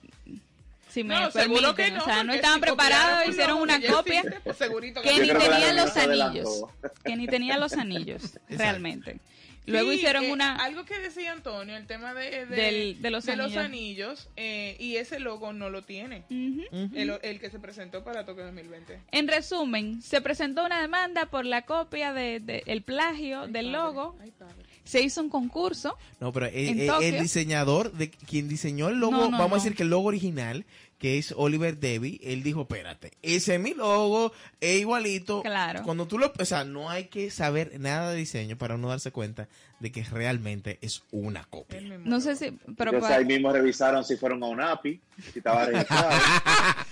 si 0.91 1.05
me 1.05 1.15
No, 1.15 1.31
seguro 1.31 1.75
permiten. 1.75 1.75
que 1.87 1.91
no. 1.93 2.03
o 2.03 2.05
sea, 2.05 2.25
no 2.25 2.33
estaban 2.33 2.57
si 2.57 2.63
preparados, 2.63 3.29
hicieron 3.29 3.59
una 3.61 3.81
copia 3.81 4.21
existe, 4.21 4.41
pues 4.43 4.57
que 4.59 5.21
ni 5.21 5.29
que 5.29 5.35
la 5.35 5.39
tenían 5.39 5.77
los 5.77 5.97
anillos. 5.97 6.65
Que 7.05 7.17
ni 7.17 7.27
tenían 7.29 7.61
los 7.61 7.73
anillos, 7.75 8.23
realmente. 8.49 9.21
Luego 9.67 9.91
Sí, 9.91 9.97
hicieron 9.99 10.25
eh, 10.25 10.33
una... 10.33 10.57
Algo 10.57 10.85
que 10.85 10.99
decía 10.99 11.33
Antonio, 11.33 11.77
el 11.77 11.87
tema 11.87 12.13
de, 12.15 12.47
de, 12.47 12.57
Del- 12.57 13.03
de 13.03 13.11
los 13.11 13.29
anillos. 13.29 13.57
anillos, 13.57 14.29
eh, 14.37 14.77
y 14.81 14.97
ese 14.97 15.21
logo 15.21 15.53
no 15.53 15.71
lo 15.71 15.83
tiene. 15.83 16.25
El, 16.31 17.19
el 17.23 17.39
que 17.41 17.51
se 17.51 17.59
presentó 17.61 18.03
para 18.03 18.25
Tokio 18.25 18.45
2020. 18.45 19.01
En 19.13 19.29
resumen, 19.29 20.01
se 20.03 20.21
presentó 20.21 20.65
una 20.65 20.81
demanda 20.81 21.27
por 21.27 21.45
la 21.47 21.63
copia 21.63 22.13
de, 22.13 22.41
de- 22.41 22.63
el 22.67 22.83
plagio 22.83 23.43
Ay, 23.43 23.53
del 23.53 23.67
padre, 23.67 23.79
logo. 23.79 24.17
ay, 24.21 24.31
padre. 24.33 24.55
Se 24.91 25.01
hizo 25.01 25.21
un 25.21 25.29
concurso. 25.29 25.97
No, 26.19 26.33
pero 26.33 26.47
el, 26.47 26.55
En 26.69 26.81
el- 26.81 26.87
Tokio. 26.89 27.09
el 27.09 27.21
diseñador, 27.23 27.93
de 27.93 28.11
quien 28.11 28.49
diseñó 28.49 28.89
el 28.89 28.99
logo, 28.99 29.13
No, 29.13 29.31
no, 29.31 29.39
vamos 29.39 29.51
no. 29.51 29.55
a 29.55 29.59
decir 29.59 29.77
que 29.77 29.85
el 29.85 29.91
logo 29.91 30.09
original, 30.09 30.65
que 30.99 31.17
es 31.19 31.33
Oliver 31.37 31.79
Deby, 31.79 32.21
él 32.25 32.43
dijo, 32.43 32.63
espérate, 32.63 33.13
ese 33.23 33.55
es 33.55 33.61
mi 33.61 33.73
logo, 33.73 34.33
es 34.61 34.81
igualito. 34.81 35.43
Claro. 35.43 35.83
Cuando 35.85 36.07
tú 36.07 36.19
lo, 36.19 36.33
o 36.37 36.45
sea, 36.45 36.65
no 36.65 36.91
hay 36.91 37.05
que 37.05 37.31
saber 37.31 37.79
nada 37.81 38.11
de 38.11 38.17
diseño 38.19 38.59
para 38.59 38.75
uno 38.75 38.89
darse 38.89 39.11
cuenta 39.13 39.49
de 39.79 39.93
que 39.93 40.03
realmente 40.05 40.79
es 40.83 41.03
una 41.11 41.45
copia. 41.45 41.81
No 41.81 42.21
sé 42.21 42.37
si... 42.37 42.51
Pero 42.77 42.93
Entonces 42.93 43.17
ahí 43.17 43.25
mismo 43.25 43.51
revisaron 43.53 44.05
si 44.05 44.17
fueron 44.17 44.43
a 44.43 44.47
un 44.47 44.61
API, 44.61 45.01
si 45.33 45.39
estaba 45.39 45.65
registrado. 45.67 46.11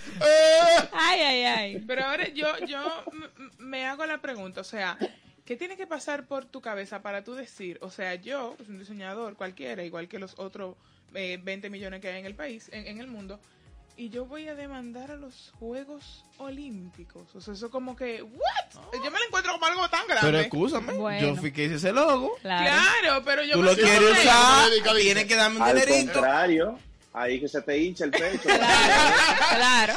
Ay, 0.93 1.21
ay, 1.21 1.45
ay. 1.45 1.85
Pero 1.87 2.05
ahora 2.05 2.29
yo, 2.29 2.47
yo 2.67 2.81
me 3.59 3.85
hago 3.87 4.05
la 4.07 4.21
pregunta, 4.21 4.61
o 4.61 4.65
sea, 4.65 4.97
¿qué 5.49 5.57
tiene 5.57 5.79
que 5.79 5.87
pasar 5.87 6.27
por 6.27 6.45
tu 6.45 6.61
cabeza 6.61 7.01
para 7.01 7.25
tú 7.25 7.35
decir, 7.35 7.79
o 7.81 7.91
sea, 7.91 8.15
yo, 8.17 8.53
pues, 8.59 8.69
un 8.69 8.79
diseñador 8.79 9.35
cualquiera, 9.35 9.83
igual 9.83 10.07
que 10.07 10.19
los 10.19 10.35
otros 10.39 10.77
eh, 11.15 11.39
20 11.43 11.71
millones 11.71 12.03
que 12.03 12.09
hay 12.09 12.19
en 12.21 12.27
el 12.27 12.35
país, 12.35 12.69
en, 12.71 12.87
en 12.87 13.01
el 13.01 13.07
mundo, 13.07 13.41
y 13.97 14.11
yo 14.11 14.27
voy 14.27 14.47
a 14.47 14.55
demandar 14.55 15.11
a 15.11 15.17
los 15.17 15.55
Juegos 15.59 16.23
Olímpicos? 16.37 17.35
O 17.35 17.41
sea, 17.41 17.55
eso 17.55 17.71
como 17.71 17.97
que, 17.97 18.23
¿what? 18.23 18.83
Yo 18.93 19.11
me 19.11 19.19
lo 19.19 19.25
encuentro 19.25 19.53
como 19.55 19.65
algo 19.65 19.89
tan 19.89 20.07
grande. 20.07 20.27
Pero 20.31 20.39
escúchame, 20.39 20.93
Bueno. 20.93 21.29
yo 21.29 21.37
fui 21.37 21.51
que 21.51 21.65
hice 21.65 21.77
ese 21.77 21.93
logo. 21.93 22.37
Claro. 22.43 22.65
Claro, 23.01 23.23
pero 23.25 23.43
yo 23.43 23.55
Tú 23.55 23.61
me 23.61 23.71
lo 23.71 23.75
quieres 23.75 24.03
usar, 24.21 24.69
tienes 25.01 25.25
que 25.25 25.35
darme 25.35 25.57
un 25.57 25.63
Al 25.63 25.81
dinerito. 25.81 26.13
contrario, 26.13 26.79
ahí 27.15 27.41
que 27.41 27.49
se 27.49 27.63
te 27.63 27.79
hincha 27.79 28.05
el 28.05 28.11
pecho. 28.11 28.43
Claro, 28.45 29.95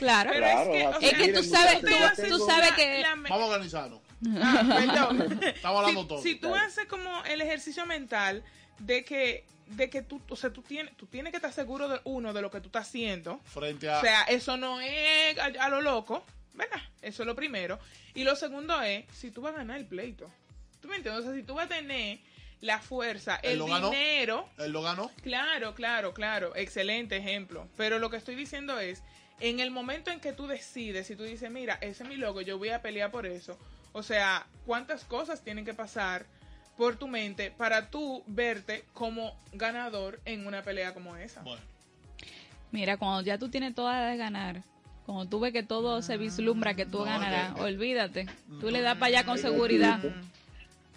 claro. 0.00 0.30
Pero 0.32 0.44
Claro, 0.44 0.74
es 0.74 0.78
que, 0.82 0.86
o 0.86 0.90
así 0.90 1.06
Es 1.06 1.12
que 1.14 1.24
sea, 1.24 1.34
tú 1.34 1.42
sabes, 1.44 1.80
tú, 2.28 2.36
tú 2.36 2.46
sabes 2.46 2.72
que... 2.72 3.00
la 3.00 3.16
me- 3.16 3.30
Vamos 3.30 3.44
a 3.44 3.52
organizarnos. 3.52 4.00
Ah, 4.40 4.64
perdón. 4.66 5.40
Estamos 5.42 5.80
hablando 5.80 6.02
si, 6.02 6.08
todo. 6.08 6.22
si 6.22 6.34
tú 6.36 6.54
haces 6.54 6.86
como 6.86 7.24
el 7.24 7.40
ejercicio 7.40 7.86
mental 7.86 8.42
de 8.78 9.04
que 9.04 9.44
de 9.66 9.88
que 9.88 10.02
tú, 10.02 10.20
o 10.28 10.36
sea, 10.36 10.50
tú 10.50 10.62
tienes, 10.62 10.94
tú 10.96 11.06
tienes 11.06 11.30
que 11.30 11.36
estar 11.36 11.52
seguro 11.52 11.88
de 11.88 12.00
uno 12.04 12.32
de 12.32 12.42
lo 12.42 12.50
que 12.50 12.60
tú 12.60 12.66
estás 12.66 12.88
haciendo. 12.88 13.40
Frente 13.44 13.88
a. 13.88 13.98
O 13.98 14.00
sea, 14.00 14.22
eso 14.24 14.56
no 14.56 14.80
es 14.80 15.38
a, 15.38 15.46
a 15.64 15.68
lo 15.68 15.80
loco, 15.80 16.24
¿verdad? 16.54 16.80
Eso 17.00 17.22
es 17.22 17.26
lo 17.26 17.34
primero. 17.34 17.78
Y 18.14 18.24
lo 18.24 18.36
segundo 18.36 18.80
es 18.82 19.04
si 19.12 19.30
tú 19.30 19.40
vas 19.40 19.54
a 19.54 19.58
ganar 19.58 19.78
el 19.78 19.86
pleito. 19.86 20.30
¿Tú 20.80 20.88
me 20.88 20.96
entiendes? 20.96 21.24
O 21.24 21.28
sea, 21.28 21.34
si 21.34 21.42
tú 21.42 21.54
vas 21.54 21.66
a 21.66 21.68
tener 21.68 22.18
la 22.60 22.80
fuerza, 22.80 23.36
el 23.42 23.58
lo 23.58 23.66
ganó. 23.66 23.90
dinero, 23.90 24.48
él 24.58 24.72
lo 24.72 24.82
ganó. 24.82 25.10
Claro, 25.22 25.74
claro, 25.74 26.12
claro. 26.12 26.54
Excelente 26.54 27.16
ejemplo. 27.16 27.68
Pero 27.76 27.98
lo 27.98 28.10
que 28.10 28.16
estoy 28.16 28.34
diciendo 28.34 28.78
es, 28.78 29.02
en 29.40 29.60
el 29.60 29.70
momento 29.70 30.10
en 30.10 30.20
que 30.20 30.32
tú 30.32 30.46
decides, 30.46 31.06
si 31.06 31.16
tú 31.16 31.24
dices, 31.24 31.50
mira, 31.50 31.78
ese 31.80 32.02
es 32.04 32.08
mi 32.08 32.16
logo, 32.16 32.40
yo 32.40 32.58
voy 32.58 32.68
a 32.68 32.82
pelear 32.82 33.10
por 33.10 33.26
eso. 33.26 33.58
O 33.92 34.02
sea, 34.02 34.46
¿cuántas 34.66 35.04
cosas 35.04 35.42
tienen 35.42 35.64
que 35.64 35.74
pasar 35.74 36.24
por 36.76 36.96
tu 36.96 37.08
mente 37.08 37.50
para 37.50 37.90
tú 37.90 38.22
verte 38.26 38.84
como 38.94 39.36
ganador 39.52 40.20
en 40.24 40.46
una 40.46 40.62
pelea 40.62 40.94
como 40.94 41.16
esa? 41.16 41.42
Bueno. 41.42 41.60
Mira, 42.70 42.96
cuando 42.96 43.20
ya 43.22 43.36
tú 43.38 43.48
tienes 43.50 43.74
todas 43.74 44.10
de 44.10 44.16
ganar, 44.16 44.62
cuando 45.04 45.26
tú 45.26 45.40
ves 45.40 45.52
que 45.52 45.62
todo 45.62 46.00
se 46.00 46.16
vislumbra 46.16 46.74
que 46.74 46.86
tú 46.86 46.98
No, 47.00 47.04
ganarás, 47.04 47.54
que- 47.54 47.60
olvídate. 47.60 48.26
Tú 48.60 48.70
le 48.70 48.80
das 48.80 48.94
para 48.96 49.06
allá 49.08 49.24
con 49.24 49.36
seguridad. 49.36 50.00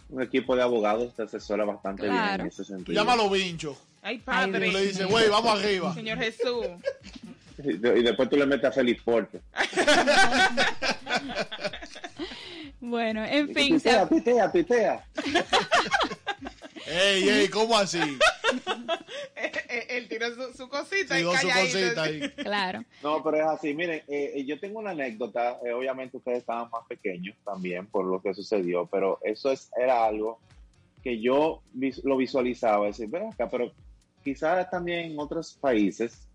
Un 0.08 0.22
equipo 0.22 0.56
de 0.56 0.62
abogados 0.62 1.14
te 1.16 1.24
asesora 1.24 1.66
bastante 1.66 2.04
bien 2.04 2.16
en 2.42 2.48
ese 2.48 2.58
Tú 2.58 2.64
sentido. 2.64 2.96
llámalo 2.96 3.30
vincho. 3.30 3.78
Ay, 4.02 4.20
Tú 4.20 4.26
padre. 4.26 4.72
le 4.72 4.86
dices, 4.86 5.06
güey, 5.08 5.28
vamos 5.30 5.60
arriba. 5.60 5.94
Señor 5.94 6.20
Jesús. 6.20 6.68
Y 7.58 7.74
de- 7.78 8.00
y 8.00 8.04
después 8.04 8.30
tú 8.30 8.38
le 8.38 8.46
metes 8.46 8.66
a 8.66 8.72
Felipe 8.72 9.02
Porte. 9.04 9.42
Bueno, 12.90 13.24
en 13.26 13.54
fin, 13.54 13.80
se, 13.80 13.90
Tuitea, 13.90 14.08
tuitea, 14.08 14.52
tuitea. 14.52 15.06
Ey, 16.88 17.28
ey, 17.30 17.48
¿cómo 17.48 17.76
así? 17.76 18.00
Él 19.90 20.08
tiró 20.08 20.28
su, 20.36 20.54
su 20.56 20.70
cosita 20.70 21.16
Tiró 21.16 21.34
y 21.34 21.38
su 21.38 21.48
cosita 21.50 22.04
ahí. 22.04 22.20
claro. 22.36 22.84
No, 23.02 23.24
pero 23.24 23.38
es 23.38 23.44
así. 23.46 23.74
Miren, 23.74 24.04
eh, 24.08 24.34
eh, 24.36 24.46
yo 24.46 24.60
tengo 24.60 24.80
una 24.80 24.92
anécdota. 24.92 25.58
eh, 25.66 25.74
obviamente 25.74 26.18
ustedes 26.18 26.40
estaban 26.40 26.70
más 26.70 26.86
pequeños 26.88 27.36
también 27.44 27.88
por 27.88 28.06
lo 28.06 28.22
que 28.22 28.34
sucedió, 28.36 28.86
pero 28.86 29.20
eso 29.24 29.52
es, 29.52 29.72
era 29.82 30.06
algo 30.06 30.40
que 31.04 31.20
yo 31.20 31.62
vis- 31.74 32.04
lo 32.04 32.18
visualizaba. 32.18 32.86
Decir, 32.88 33.08
ven 33.10 33.30
acá, 33.34 33.50
pero 33.50 33.72
quizás 34.24 34.70
también 34.70 35.12
en 35.12 35.20
otros 35.20 35.58
países 35.60 36.28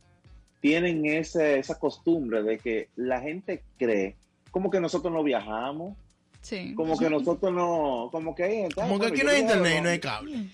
tienen 0.60 1.06
ese, 1.06 1.58
esa 1.60 1.78
costumbre 1.78 2.42
de 2.42 2.58
que 2.58 2.88
la 2.96 3.20
gente 3.20 3.62
cree 3.78 4.16
como 4.50 4.68
que 4.70 4.80
nosotros 4.80 5.12
no 5.12 5.22
viajamos, 5.22 5.96
Sí. 6.42 6.74
como 6.74 6.98
que 6.98 7.10
nosotros 7.10 7.52
no, 7.52 8.08
como 8.10 8.34
que 8.34 8.66
ah, 8.66 8.74
Como 8.74 8.98
que 8.98 9.06
aquí 9.06 9.22
no 9.22 9.30
hay 9.30 9.40
internet 9.40 9.76
y 9.78 9.80
no 9.82 9.88
hay 9.90 9.98
cable. 10.00 10.46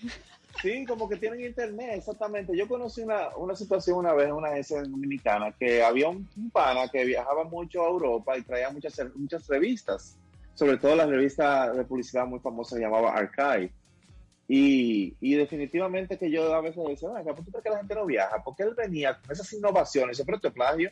Sí, 0.61 0.85
como 0.85 1.07
que 1.07 1.17
tienen 1.17 1.41
internet, 1.41 1.91
exactamente. 1.97 2.57
Yo 2.57 2.67
conocí 2.67 3.01
una, 3.01 3.35
una 3.37 3.55
situación 3.55 3.97
una 3.97 4.13
vez 4.13 4.27
en 4.27 4.33
una 4.33 4.49
agencia 4.49 4.81
dominicana 4.81 5.51
que 5.51 5.83
había 5.83 6.09
un, 6.09 6.27
un 6.35 6.49
pana 6.49 6.87
que 6.87 7.05
viajaba 7.05 7.43
mucho 7.43 7.83
a 7.85 7.89
Europa 7.89 8.37
y 8.37 8.41
traía 8.41 8.69
muchas, 8.71 8.99
muchas 9.15 9.47
revistas, 9.47 10.17
sobre 10.55 10.77
todo 10.77 10.95
la 10.95 11.05
revista 11.05 11.71
de 11.71 11.83
publicidad 11.83 12.25
muy 12.25 12.39
famosa 12.39 12.75
que 12.75 12.81
llamaba 12.81 13.13
Archive. 13.13 13.71
Y, 14.47 15.13
y 15.19 15.35
definitivamente 15.35 16.17
que 16.17 16.31
yo 16.31 16.53
a 16.55 16.61
veces 16.61 16.83
decía, 16.87 17.09
"Venga, 17.09 17.35
¿por 17.35 17.43
qué 17.45 17.51
tú 17.51 17.51
crees 17.51 17.63
que 17.63 17.69
la 17.69 17.77
gente 17.77 17.95
no 17.95 18.05
viaja? 18.05 18.41
Porque 18.43 18.63
él 18.63 18.73
venía 18.75 19.19
con 19.19 19.31
esas 19.31 19.51
innovaciones, 19.53 20.17
siempre 20.17 20.39
te 20.39 20.49
plagio, 20.49 20.89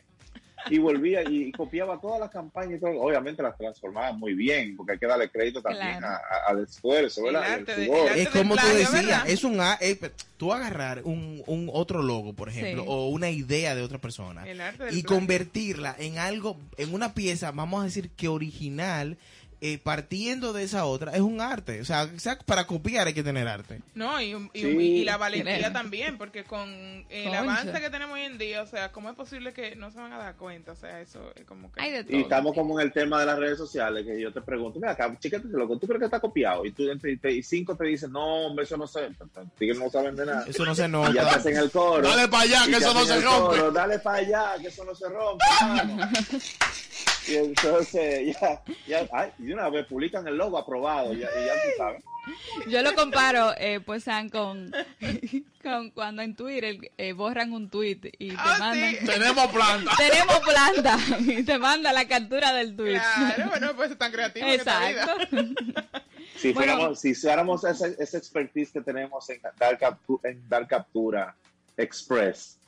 y 0.68 0.78
volvía 0.78 1.22
y, 1.28 1.44
y 1.48 1.52
copiaba 1.52 2.00
todas 2.00 2.18
las 2.20 2.30
campañas 2.30 2.78
y 2.78 2.80
todo. 2.80 3.00
Obviamente 3.00 3.42
las 3.42 3.56
transformaba 3.56 4.12
muy 4.12 4.34
bien, 4.34 4.76
porque 4.76 4.92
hay 4.92 4.98
que 4.98 5.06
darle 5.06 5.30
crédito 5.30 5.62
también 5.62 5.98
Claro. 5.98 6.06
a- 6.06 6.16
a- 6.16 6.50
al 6.50 6.64
esfuerzo, 6.64 7.26
El 7.26 7.34
¿verdad? 7.34 7.58
De- 7.66 7.84
el 7.84 7.90
arte 8.08 8.22
Es 8.22 8.28
como 8.30 8.54
tú 8.54 8.60
plagio, 8.60 8.74
decías, 8.78 8.92
¿verdad? 9.06 9.28
es 9.30 9.44
un 9.44 9.60
a- 9.60 9.78
eh, 9.80 9.98
tú 10.36 10.52
agarrar 10.52 11.02
un, 11.04 11.42
un 11.46 11.70
otro 11.72 12.02
logo, 12.02 12.32
por 12.34 12.48
ejemplo, 12.48 12.82
Sí. 12.82 12.88
o 12.90 13.08
una 13.08 13.30
idea 13.30 13.74
de 13.74 13.82
otra 13.82 13.98
persona 13.98 14.44
El 14.46 14.56
y 14.60 14.76
plagio. 14.76 15.04
convertirla 15.06 15.94
en 15.98 16.18
algo, 16.18 16.56
en 16.76 16.92
una 16.92 17.14
pieza, 17.14 17.52
vamos 17.52 17.82
a 17.82 17.84
decir 17.84 18.10
que 18.10 18.28
original, 18.28 19.16
eh, 19.60 19.78
partiendo 19.78 20.52
de 20.52 20.64
esa 20.64 20.84
otra, 20.84 21.12
es 21.12 21.20
un 21.20 21.40
arte. 21.40 21.80
O 21.80 21.84
sea, 21.84 22.08
para 22.44 22.66
copiar 22.66 23.06
hay 23.06 23.14
que 23.14 23.22
tener 23.22 23.48
arte. 23.48 23.80
No, 23.94 24.20
y, 24.20 24.32
y- 24.52 24.60
Sí. 24.60 24.66
y 24.68 25.04
la 25.04 25.16
valentía 25.16 25.72
también, 25.72 26.18
porque 26.18 26.44
con 26.44 26.68
el 27.08 27.24
Concha. 27.24 27.38
avance 27.40 27.80
que 27.80 27.90
tenemos 27.90 28.14
hoy 28.14 28.22
en 28.22 28.38
día, 28.38 28.62
o 28.62 28.66
sea, 28.66 28.92
¿cómo 28.92 29.08
es 29.10 29.16
posible 29.16 29.52
que 29.52 29.74
no 29.76 29.90
se 29.90 29.98
van 29.98 30.12
a 30.12 30.18
dar 30.18 30.36
cuenta? 30.36 30.72
O 30.72 30.76
sea, 30.76 31.00
eso 31.00 31.32
es 31.36 31.44
como 31.44 31.72
que... 31.72 31.80
Hay 31.80 31.90
de 31.92 32.04
Y 32.08 32.20
estamos 32.20 32.54
como 32.54 32.78
en 32.80 32.86
el 32.86 32.92
tema 32.92 33.18
de 33.20 33.26
las 33.26 33.38
redes 33.38 33.56
sociales, 33.58 34.04
que 34.04 34.20
yo 34.20 34.32
te 34.32 34.40
pregunto, 34.42 34.78
mira 34.78 34.92
acá, 34.92 35.16
chícate 35.18 35.46
lo 35.48 35.66
que 35.68 35.76
tú 35.76 35.86
crees 35.86 36.00
que 36.00 36.04
está 36.06 36.20
copiado. 36.20 36.64
Y 36.66 36.72
tú 36.72 36.88
entre- 36.90 37.16
te- 37.16 37.32
y 37.32 37.42
cinco 37.42 37.74
te 37.76 37.86
dicen, 37.86 38.12
no, 38.12 38.46
hombre, 38.46 38.64
eso 38.64 38.76
no 38.76 38.86
sé. 38.86 39.08
Tigres 39.58 39.78
no 39.78 39.88
saben 39.90 40.14
de 40.16 40.26
nada. 40.26 40.44
Eso 40.46 40.64
no 40.64 40.74
se 40.74 40.82
Y 40.86 40.90
ya 40.90 40.90
te 40.90 41.12
nota. 41.14 41.36
hacen 41.36 41.56
el 41.56 41.70
coro. 41.70 42.02
Dale 42.06 42.28
para 42.28 42.42
allá, 42.42 42.64
que 42.66 42.70
te 42.72 42.76
eso 42.78 42.94
no 42.94 43.04
se 43.06 43.20
rompe. 43.20 43.56
coro, 43.56 43.70
Dale 43.72 43.98
para 44.00 44.18
allá, 44.18 44.52
que 44.60 44.68
eso 44.68 44.84
no 44.84 44.94
se 44.94 45.08
rompe. 45.08 45.44
y 47.28 47.36
entonces, 47.36 48.36
ya, 48.40 48.62
ya, 48.86 49.08
ay, 49.12 49.30
y 49.38 49.44
de 49.46 49.54
una 49.54 49.68
vez 49.68 49.86
publican 49.86 50.26
el 50.28 50.36
logo 50.36 50.58
aprobado, 50.58 51.12
ya, 51.12 51.28
y 51.40 51.44
ya 51.46 51.52
tú 51.54 51.68
sabes. 51.76 52.04
Yo 52.68 52.82
lo 52.82 52.92
comparo, 52.96 53.52
eh, 53.56 53.78
pues, 53.80 54.02
San, 54.04 54.28
con, 54.30 54.72
con 55.62 55.90
cuando 55.90 56.22
en 56.22 56.34
Twitter 56.34 56.76
eh, 56.98 57.12
borran 57.12 57.52
un 57.52 57.70
tweet 57.70 58.00
y 58.18 58.30
te 58.30 58.36
Ah, 58.36 58.56
mandan... 58.58 58.94
sí. 58.96 59.06
Tenemos 59.06 59.46
planta. 59.52 59.90
Tenemos 59.96 60.40
planta 60.40 60.98
y 61.20 61.42
te 61.44 61.58
manda 61.58 61.92
la 61.92 62.08
captura 62.08 62.52
del 62.52 62.74
tweet. 62.74 62.98
Claro, 62.98 63.48
bueno, 63.50 63.76
pues 63.76 63.92
es 63.92 63.98
tan 63.98 64.10
creativo 64.10 64.46
en 64.46 64.54
esta 64.54 64.88
vida. 64.88 65.02
Exacto. 65.02 65.36
Si, 66.36 66.52
Bueno. 66.52 66.72
fuéramos, 66.74 67.00
si 67.00 67.12
usáramos 67.12 67.64
esa, 67.64 67.86
esa 67.86 68.18
expertise 68.18 68.72
que 68.72 68.80
tenemos 68.80 69.30
en 69.30 69.40
dar, 69.58 69.78
captu- 69.78 70.20
en 70.24 70.48
dar 70.48 70.66
captura 70.66 71.34
express 71.76 72.58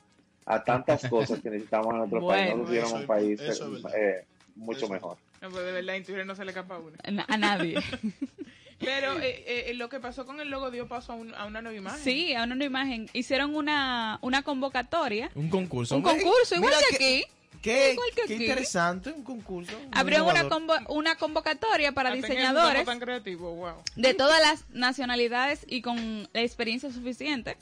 a 0.45 0.63
tantas 0.63 1.05
cosas 1.09 1.39
que 1.41 1.49
necesitamos 1.49 1.91
en 1.93 1.97
nuestro 1.99 2.25
país, 2.27 2.45
Bueno. 2.47 2.57
no 2.61 2.65
tuviéramos 2.65 2.93
un 2.93 3.05
país 3.05 3.39
eso 3.41 3.65
es 3.75 3.83
verdad. 3.83 3.97
eh, 3.99 4.25
mucho 4.59 4.85
Eso 4.85 4.89
mejor. 4.89 5.17
No, 5.41 5.49
pues 5.49 5.63
de 5.65 5.71
verdad, 5.71 5.95
en 5.95 6.03
Twitter 6.03 6.25
no 6.25 6.35
se 6.35 6.45
le 6.45 6.51
escapa 6.51 6.77
una. 6.77 7.25
A 7.27 7.37
nadie. 7.37 7.75
Pero 8.79 9.19
eh, 9.19 9.43
eh, 9.69 9.73
lo 9.73 9.89
que 9.89 9.99
pasó 9.99 10.25
con 10.25 10.39
el 10.39 10.49
logo 10.49 10.71
dio 10.71 10.87
paso 10.87 11.11
a, 11.11 11.15
un- 11.15 11.35
a 11.35 11.45
una 11.45 11.61
nueva 11.61 11.77
imagen. 11.77 11.99
Sí, 12.01 12.33
a 12.33 12.43
una 12.43 12.55
nueva 12.55 12.65
imagen. 12.69 13.09
Hicieron 13.11 13.53
una, 13.55 14.19
una 14.21 14.41
convocatoria. 14.43 15.29
Un 15.35 15.49
concurso. 15.49 15.97
Un 15.97 16.01
concurso, 16.01 16.55
igual 16.55 16.73
Mira 16.73 16.87
que 16.91 16.97
qué- 16.97 17.05
aquí. 17.23 17.25
Qué, 17.61 17.91
Igual 17.91 18.07
que 18.15 18.15
qué 18.15 18.33
aquí. 18.35 18.43
interesante, 18.45 19.11
un 19.11 19.21
concurso. 19.21 19.73
Abrieron 19.91 20.27
una, 20.29 20.43
convo- 20.45 20.81
una 20.87 21.15
convocatoria 21.17 21.91
para 21.91 22.11
diseñadores 22.11 22.85
tan 22.85 23.01
creativo, 23.01 23.53
wow. 23.53 23.73
de 23.97 24.13
todas 24.13 24.39
las 24.39 24.63
nacionalidades 24.69 25.65
y 25.67 25.81
con 25.81 26.29
la 26.31 26.39
experiencia 26.41 26.89
suficiente. 26.89 27.57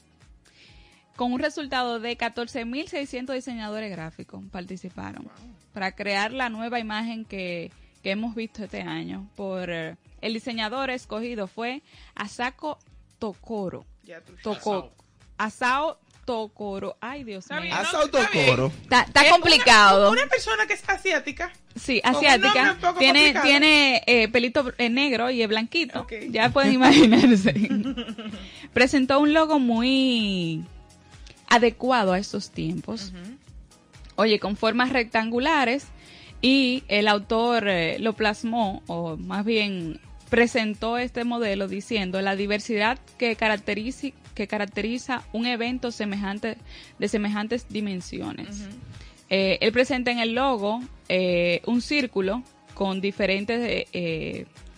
Con 1.18 1.34
un 1.34 1.40
resultado 1.40 2.00
de 2.00 2.16
14.600 2.16 3.34
diseñadores 3.34 3.90
gráficos 3.90 4.44
participaron 4.52 5.28
para 5.74 5.94
crear 5.94 6.32
la 6.32 6.50
nueva 6.50 6.80
imagen 6.80 7.26
que, 7.26 7.72
que 8.04 8.12
hemos 8.12 8.36
visto 8.36 8.64
este 8.64 8.84
año. 8.84 9.28
Por 9.36 9.72
eh, 9.72 9.98
el 10.22 10.34
diseñador 10.34 10.92
escogido 10.92 11.48
fue 11.48 11.82
Asako 12.14 12.78
Tokoro. 13.18 13.84
Ya 14.04 14.22
tú 14.22 14.34
Toko, 14.44 14.92
Asao 15.40 15.98
Tokoro. 16.24 16.98
Ay, 17.02 17.24
Dios 17.24 17.50
mío. 17.50 17.74
Haz 17.74 17.92
No, 17.94 18.04
está 18.04 19.30
complicado. 19.32 20.12
Una, 20.12 20.22
una 20.22 20.30
persona 20.30 20.68
que 20.68 20.74
es 20.74 20.88
asiática. 20.88 21.52
Sí, 21.76 22.00
asiática. 22.04 22.74
un 22.74 22.78
poco 22.78 23.00
Tiene, 23.00 23.20
complicado. 23.34 23.48
tiene 23.48 24.04
eh, 24.06 24.28
pelito 24.28 24.72
eh, 24.78 24.90
negro 24.92 25.32
y 25.32 25.42
es 25.42 25.48
blanquito. 25.48 26.06
Ya 26.30 26.50
pueden 26.50 26.74
imaginarse. 26.74 27.54
Presentó 28.74 29.20
un 29.20 29.34
logo 29.34 29.58
muy 29.58 30.64
adecuado 31.48 32.14
a 32.14 32.20
estos 32.20 32.52
tiempos. 32.52 33.14
Oye, 34.16 34.40
con 34.40 34.56
formas 34.56 34.92
rectangulares 34.92 35.88
y 36.42 36.84
el 36.88 37.08
autor 37.08 37.68
eh, 37.68 38.00
lo 38.00 38.14
plasmó, 38.14 38.84
o 38.88 39.18
más 39.18 39.46
bien 39.46 40.00
presentó 40.30 40.98
este 40.98 41.24
modelo 41.24 41.68
diciendo 41.68 42.22
la 42.22 42.36
diversidad 42.36 43.00
que 43.18 43.36
caracteriza, 43.36 44.10
que 44.36 44.48
caracteriza 44.48 45.24
un 45.34 45.46
evento 45.46 45.92
semejante 45.92 46.58
de 47.00 47.08
semejantes 47.08 47.68
dimensiones. 47.70 48.68
Eh, 49.30 49.58
él 49.62 49.72
presenta 49.72 50.12
en 50.12 50.20
el 50.20 50.34
logo 50.34 50.82
eh, 51.10 51.62
un 51.66 51.82
círculo 51.82 52.44
con 52.74 53.02
diferentes 53.02 53.88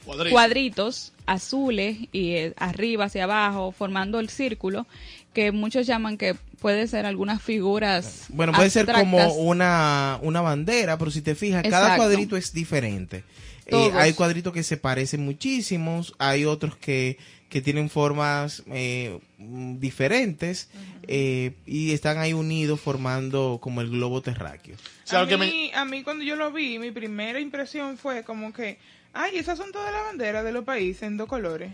Cuadrito. 0.09 0.33
cuadritos 0.33 1.13
azules 1.25 1.97
y 2.11 2.31
eh, 2.31 2.53
arriba 2.57 3.05
hacia 3.05 3.25
abajo 3.25 3.71
formando 3.71 4.19
el 4.19 4.29
círculo 4.29 4.87
que 5.33 5.51
muchos 5.51 5.85
llaman 5.85 6.17
que 6.17 6.35
puede 6.59 6.87
ser 6.87 7.05
algunas 7.05 7.41
figuras 7.41 8.25
Bueno, 8.29 8.51
puede 8.53 8.69
ser 8.69 8.87
como 8.91 9.33
una, 9.35 10.19
una 10.21 10.41
bandera, 10.41 10.97
pero 10.97 11.11
si 11.11 11.21
te 11.21 11.35
fijas, 11.35 11.63
cada 11.69 11.95
cuadrito 11.95 12.35
es 12.35 12.53
diferente. 12.53 13.23
Eh, 13.67 13.91
hay 13.93 14.13
cuadritos 14.13 14.53
que 14.53 14.63
se 14.63 14.77
parecen 14.77 15.23
muchísimos, 15.23 16.15
hay 16.17 16.45
otros 16.45 16.75
que, 16.75 17.17
que 17.49 17.61
tienen 17.61 17.89
formas 17.89 18.63
eh, 18.67 19.19
diferentes 19.37 20.69
eh, 21.07 21.53
y 21.65 21.91
están 21.91 22.17
ahí 22.17 22.33
unidos 22.33 22.79
formando 22.79 23.59
como 23.61 23.81
el 23.81 23.89
globo 23.89 24.21
terráqueo. 24.21 24.75
O 24.75 25.07
sea, 25.07 25.21
a, 25.21 25.37
mí, 25.37 25.71
a 25.73 25.85
mí 25.85 26.03
cuando 26.03 26.23
yo 26.23 26.35
lo 26.35 26.51
vi, 26.51 26.79
mi 26.79 26.91
primera 26.91 27.39
impresión 27.39 27.97
fue 27.97 28.23
como 28.23 28.53
que, 28.53 28.79
ay, 29.13 29.37
esas 29.37 29.57
son 29.57 29.71
todas 29.71 29.91
las 29.91 30.03
banderas 30.05 30.43
de 30.43 30.51
los 30.51 30.63
países 30.65 31.03
en 31.03 31.17
dos 31.17 31.27
colores. 31.27 31.71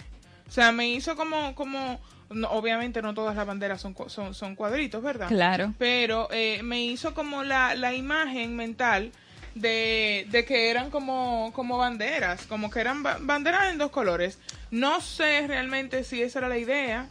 O 0.48 0.52
sea, 0.52 0.72
me 0.72 0.88
hizo 0.90 1.16
como, 1.16 1.56
como, 1.56 2.00
no, 2.30 2.50
obviamente 2.52 3.02
no 3.02 3.14
todas 3.14 3.36
las 3.36 3.46
banderas 3.48 3.82
son, 3.82 3.96
son, 4.08 4.34
son 4.34 4.56
cuadritos, 4.56 5.02
¿verdad? 5.02 5.28
claro 5.28 5.74
Pero 5.80 6.28
eh, 6.32 6.62
me 6.64 6.84
hizo 6.86 7.14
como 7.14 7.44
la, 7.44 7.74
la 7.76 7.94
imagen 7.94 8.56
mental 8.56 9.12
de, 9.56 10.28
de 10.30 10.46
que 10.46 10.70
eran 10.70 10.92
como, 10.92 11.52
como 11.56 11.78
banderas, 11.78 12.46
como 12.46 12.70
que 12.70 12.80
eran 12.80 13.02
ba- 13.04 13.18
banderas 13.20 13.72
en 13.72 13.78
dos 13.80 13.90
colores. 13.90 14.38
No 14.70 15.02
sé 15.02 15.48
realmente 15.48 16.04
si 16.04 16.22
esa 16.22 16.40
era 16.40 16.50
la 16.50 16.58
idea, 16.58 17.08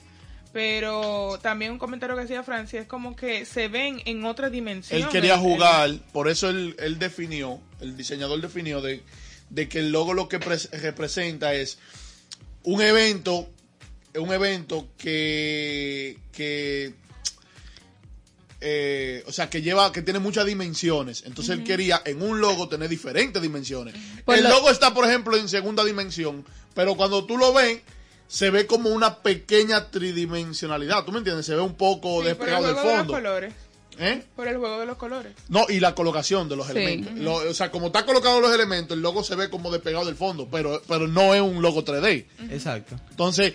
pero 0.53 1.39
también 1.43 1.73
un 1.73 1.79
comentario 1.79 2.15
que 2.17 2.23
hacía 2.23 2.43
Francia 2.45 2.81
es 2.81 2.87
como 2.87 3.17
que 3.17 3.45
se 3.45 3.67
ven 3.69 4.01
en 4.05 4.25
otra 4.25 4.49
dimensión. 4.51 5.01
Él 5.03 5.09
quería 5.09 5.37
jugar, 5.37 5.91
por 6.13 6.29
eso 6.29 6.49
él, 6.51 6.77
él 6.79 6.99
definió, 7.01 7.61
el 7.81 7.97
diseñador 7.97 8.41
definió 8.41 8.81
de, 8.81 9.03
de 9.55 9.69
que 9.69 9.79
el 9.79 9.91
logo 9.93 10.15
lo 10.15 10.29
que 10.29 10.41
pres- 10.41 10.69
representa 10.81 11.55
es 11.55 11.79
un 12.65 12.83
evento, 12.83 13.49
un 14.19 14.33
evento 14.33 14.89
que, 14.99 16.19
que 16.33 16.95
eh, 18.61 19.23
o 19.27 19.33
sea, 19.33 19.51
que 19.51 19.61
lleva, 19.63 19.93
que 19.93 20.03
tiene 20.03 20.19
muchas 20.19 20.47
dimensiones. 20.47 21.23
Entonces 21.27 21.57
él 21.57 21.65
quería 21.65 22.01
en 22.05 22.23
un 22.23 22.41
logo 22.41 22.69
tener 22.69 22.89
diferentes 22.89 23.41
dimensiones. 23.43 23.95
Pues 24.25 24.39
el 24.39 24.45
lo- 24.45 24.51
logo 24.51 24.71
está, 24.71 24.95
por 24.95 25.05
ejemplo, 25.07 25.37
en 25.37 25.49
segunda 25.49 25.85
dimensión, 25.85 26.45
pero 26.75 26.97
cuando 26.97 27.25
tú 27.27 27.37
lo 27.37 27.53
ves, 27.53 27.81
se 28.27 28.49
ve 28.51 28.67
como 28.67 28.89
una 28.91 29.19
pequeña 29.23 29.91
tridimensionalidad. 29.91 31.05
¿Tú 31.05 31.13
me 31.13 31.19
entiendes? 31.19 31.45
Se 31.47 31.55
ve 31.55 31.61
un 31.61 31.75
poco 31.77 32.23
Sí, 32.23 32.29
despegado 32.29 32.67
del 32.67 32.75
de 32.75 32.83
los 32.83 32.91
fondo. 32.93 33.13
colores. 33.13 33.53
¿Eh? 33.99 34.25
Por 34.35 34.49
el 34.49 34.57
juego 34.59 34.81
de 34.81 34.87
los 34.87 34.97
colores. 34.97 35.33
No, 35.49 35.67
y 35.69 35.79
la 35.81 35.95
colocación 35.95 36.49
de 36.49 36.57
los 36.57 36.67
Sí. 36.67 36.73
elementos. 36.73 37.15
Lo- 37.15 37.37
o 37.51 37.55
sea, 37.55 37.71
como 37.71 37.87
está 37.89 38.05
colocado 38.05 38.41
los 38.41 38.53
elementos, 38.55 38.97
el 38.97 39.03
logo 39.03 39.23
se 39.23 39.37
ve 39.37 39.49
como 39.51 39.71
despegado 39.71 40.05
del 40.05 40.17
fondo, 40.17 40.49
pero, 40.51 40.83
pero 40.89 41.07
no 41.07 41.35
es 41.35 41.41
un 41.41 41.63
logo 41.63 41.85
3D. 41.85 42.27
Exacto. 42.51 42.97
Entonces, 43.11 43.55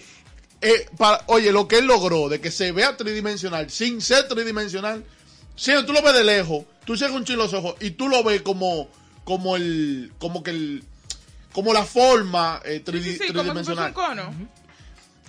eh, 0.62 0.86
para, 0.98 1.24
oye, 1.28 1.52
lo 1.52 1.68
que 1.68 1.80
él 1.80 1.86
logró 1.88 2.30
de 2.30 2.40
que 2.42 2.52
se 2.52 2.72
vea 2.72 2.96
tridimensional 2.98 3.70
sin 3.70 4.02
ser 4.02 4.28
tridimensional, 4.28 5.04
si 5.56 5.72
tú 5.86 5.92
lo 5.94 6.02
ves 6.02 6.14
de 6.14 6.24
lejos, 6.24 6.66
tú 6.86 6.96
cierras 6.96 7.18
un 7.18 7.26
chino 7.26 7.40
los 7.40 7.54
ojos 7.54 7.76
y 7.82 7.92
tú 7.92 8.08
lo 8.08 8.24
ves 8.24 8.42
como, 8.42 8.90
como 9.26 9.56
el, 9.58 10.12
como 10.20 10.42
que 10.44 10.52
el, 10.52 10.84
como 11.52 11.74
la 11.74 11.84
forma 11.84 12.62
eh, 12.64 12.82
Sí, 12.86 12.92
tridi- 12.92 13.04
sí, 13.04 13.12
sí, 13.14 13.18
como 13.28 13.30
un 13.30 13.34
tridimensional. 13.46 13.94
cono. 13.94 14.34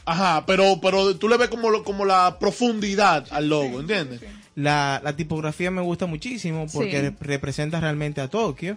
Ajá, 0.06 0.44
pero, 0.46 0.80
pero 0.80 1.16
tú 1.16 1.28
le 1.28 1.36
ves 1.36 1.48
como, 1.48 1.70
lo- 1.70 1.84
como 1.84 2.04
la 2.04 2.38
profundidad 2.38 3.26
al 3.30 3.48
logo, 3.48 3.80
¿entiendes? 3.80 4.20
La, 4.62 5.00
la 5.02 5.14
tipografía 5.16 5.70
me 5.70 5.80
gusta 5.82 6.06
muchísimo 6.06 6.66
porque 6.72 6.90
Sí. 6.92 6.98
re- 7.00 7.14
representa 7.20 7.80
realmente 7.80 8.20
a 8.20 8.28
Tokio. 8.28 8.76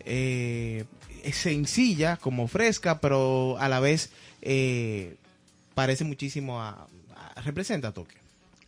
Eh, 0.00 0.84
es 1.22 1.36
sencilla, 1.36 2.16
como 2.18 2.46
fresca, 2.48 3.00
pero 3.00 3.56
a 3.58 3.68
la 3.68 3.80
vez 3.80 4.10
eh, 4.42 5.16
parece 5.74 6.04
muchísimo 6.04 6.60
a, 6.60 6.86
a- 7.16 7.40
representa 7.42 7.88
a 7.88 7.92
Tokio. 7.92 8.18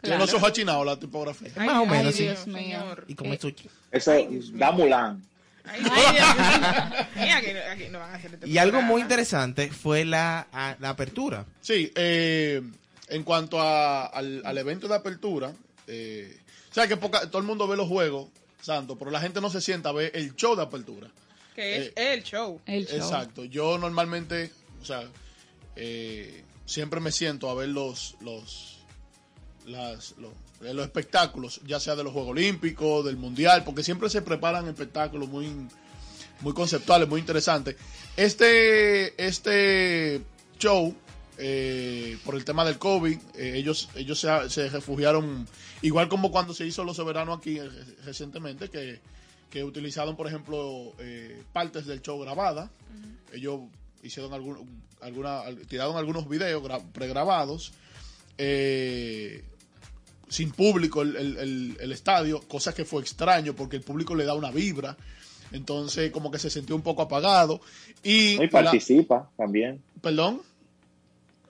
Claro. 0.00 0.20
los 0.20 0.34
ojos 0.34 0.50
achinados 0.50 0.86
la 0.86 0.98
tipografía. 0.98 1.50
Ay, 1.56 1.66
Más 1.66 1.76
o 1.78 1.82
ay, 1.82 1.88
menos, 1.88 2.14
sí. 2.14 2.22
Dios 2.24 2.38
señor. 2.40 3.04
Y 3.08 3.14
como 3.14 3.32
Eh, 3.32 3.34
es 3.36 3.40
sushi. 3.40 3.68
Eso 3.90 4.12
da 4.52 4.70
Mulan. 4.70 5.22
Ay, 5.64 5.80
Dios 5.82 5.92
mío. 5.92 7.06
Mira, 7.16 7.36
aquí, 7.38 7.50
aquí 7.72 7.84
no 7.90 7.98
van 7.98 8.10
a 8.12 8.14
hacer 8.14 8.34
este 8.34 8.48
Y 8.48 8.58
algo 8.58 8.82
muy 8.82 9.02
interesante 9.02 9.68
fue 9.70 10.04
la, 10.04 10.46
a- 10.52 10.76
la 10.80 10.90
apertura. 10.90 11.44
Sí, 11.60 11.90
eh, 11.96 12.62
en 13.08 13.22
cuanto 13.24 13.60
a- 13.60 14.06
al, 14.06 14.42
al 14.44 14.58
evento 14.58 14.86
de 14.86 14.94
apertura, 14.94 15.52
eh, 15.88 16.38
sea 16.76 16.86
que 16.88 16.96
poca- 16.96 17.28
todo 17.30 17.38
el 17.38 17.44
mundo 17.46 17.66
ve 17.66 17.76
los 17.76 17.88
juegos, 17.88 18.28
Santo, 18.60 18.96
pero 18.96 19.10
la 19.10 19.20
gente 19.20 19.40
no 19.40 19.50
se 19.50 19.60
sienta 19.60 19.88
a 19.88 19.92
ver 19.92 20.10
el 20.14 20.34
show 20.36 20.54
de 20.56 20.62
apertura. 20.62 21.10
Que 21.54 21.76
es 21.76 21.86
Eh, 21.96 22.14
el 22.14 22.22
show. 22.22 22.60
el 22.66 22.86
show. 22.86 22.96
Exacto. 22.96 23.44
Yo 23.44 23.78
normalmente, 23.78 24.50
o 24.80 24.84
sea, 24.84 25.02
eh, 25.74 26.42
siempre 26.66 27.00
me 27.00 27.10
siento 27.12 27.48
a 27.50 27.54
ver 27.54 27.68
los 27.70 28.16
los, 28.20 28.78
las, 29.66 30.14
los 30.18 30.32
eh, 30.62 30.72
los 30.74 30.84
espectáculos, 30.86 31.60
ya 31.66 31.78
sea 31.80 31.96
de 31.96 32.04
los 32.04 32.12
Juegos 32.12 32.30
Olímpicos, 32.32 33.04
del 33.04 33.16
Mundial, 33.16 33.62
porque 33.64 33.82
siempre 33.82 34.08
se 34.10 34.22
preparan 34.22 34.68
espectáculos 34.68 35.28
muy 35.28 35.50
muy 36.40 36.52
conceptuales, 36.52 37.08
muy 37.08 37.20
interesantes. 37.20 37.76
Este 38.16 39.14
este 39.24 40.22
show 40.58 40.94
eh, 41.38 42.16
por 42.24 42.34
el 42.34 42.44
tema 42.44 42.64
del 42.64 42.78
COVID, 42.78 43.18
eh, 43.34 43.52
ellos 43.56 43.88
ellos 43.94 44.18
se, 44.20 44.28
se 44.50 44.68
refugiaron 44.70 45.46
igual 45.82 46.08
como 46.08 46.30
cuando 46.30 46.54
se 46.54 46.66
hizo 46.66 46.82
los 46.84 46.96
soberanos 46.96 47.38
aquí 47.38 47.58
eh, 47.58 47.68
recientemente 48.04 48.68
que 48.68 49.00
que 49.50 49.62
utilizaron, 49.62 50.16
por 50.16 50.26
ejemplo, 50.26 50.92
eh, 50.98 51.40
partes 51.52 51.86
del 51.86 52.02
show 52.02 52.18
grabadas. 52.20 52.68
Ellos 53.32 53.60
hicieron 54.02 54.32
algún, 54.34 54.58
alguna, 55.00 55.40
al- 55.40 55.66
tiraron 55.68 55.96
algunos 55.96 56.28
videos 56.28 56.62
gra- 56.64 56.84
pregrabados, 56.92 57.72
eh, 58.38 59.44
sin 60.28 60.50
público 60.50 61.02
el, 61.02 61.16
el- 61.16 61.36
el- 61.38 61.76
el 61.80 61.92
estadio, 61.92 62.40
cosa 62.48 62.74
que 62.74 62.84
fue 62.84 63.00
extraño 63.00 63.54
porque 63.54 63.76
el 63.76 63.82
público 63.82 64.14
le 64.16 64.24
da 64.24 64.34
una 64.34 64.50
vibra. 64.50 64.96
Entonces, 65.52 66.10
como 66.10 66.30
que 66.32 66.40
se 66.40 66.50
sintió 66.50 66.74
un 66.74 66.82
poco 66.82 67.02
apagado. 67.02 67.60
Y, 68.02 68.32
Y 68.34 68.38
la- 68.38 68.50
participa 68.50 69.30
también. 69.36 69.80
perdón. 70.02 70.42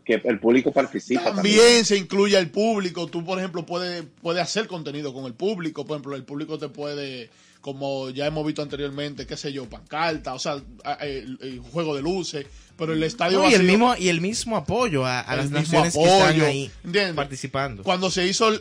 Que 0.07 0.23
el 0.25 0.39
público 0.39 0.73
participa 0.73 1.25
también. 1.25 1.57
También 1.57 1.85
se 1.85 1.97
incluye 1.97 2.37
al 2.37 2.49
público. 2.49 3.09
Tú, 3.09 3.25
por 3.25 3.39
ejemplo, 3.39 3.67
puedes 3.67 4.05
puede 4.23 4.41
hacer 4.41 4.69
contenido 4.69 5.13
con 5.13 5.25
el 5.25 5.35
público. 5.35 5.85
Por 5.85 5.97
ejemplo, 5.97 6.15
el 6.15 6.23
público 6.23 6.59
te 6.59 6.69
puede 6.69 7.29
como 7.67 8.11
ya 8.11 8.27
hemos 8.27 8.47
visto 8.47 8.63
anteriormente, 8.63 9.27
qué 9.27 9.37
sé 9.37 9.53
yo, 9.53 9.69
pancarta, 9.69 10.35
o 10.35 10.39
sea, 10.39 10.63
a- 10.85 10.93
el, 11.05 11.37
el 11.43 11.59
juego 11.59 11.97
de 11.97 12.01
luces, 12.03 12.47
pero 12.77 12.93
el 12.93 13.03
estadio 13.03 13.41
No, 13.41 13.51
y 13.51 13.55
el 13.55 13.65
mismo 13.65 13.97
y 13.99 14.09
el 14.09 14.21
mismo 14.21 14.57
apoyo 14.57 15.05
a, 15.05 15.19
a 15.19 15.35
las 15.35 15.51
naciones 15.51 15.95
que 15.95 16.01
están 16.05 16.29
apoyo, 16.29 16.47
ahí 16.47 16.71
¿entiendes? 16.85 17.17
participando. 17.17 17.83
Cuando 17.83 18.09
se 18.09 18.25
hizo 18.25 18.51
el, 18.51 18.61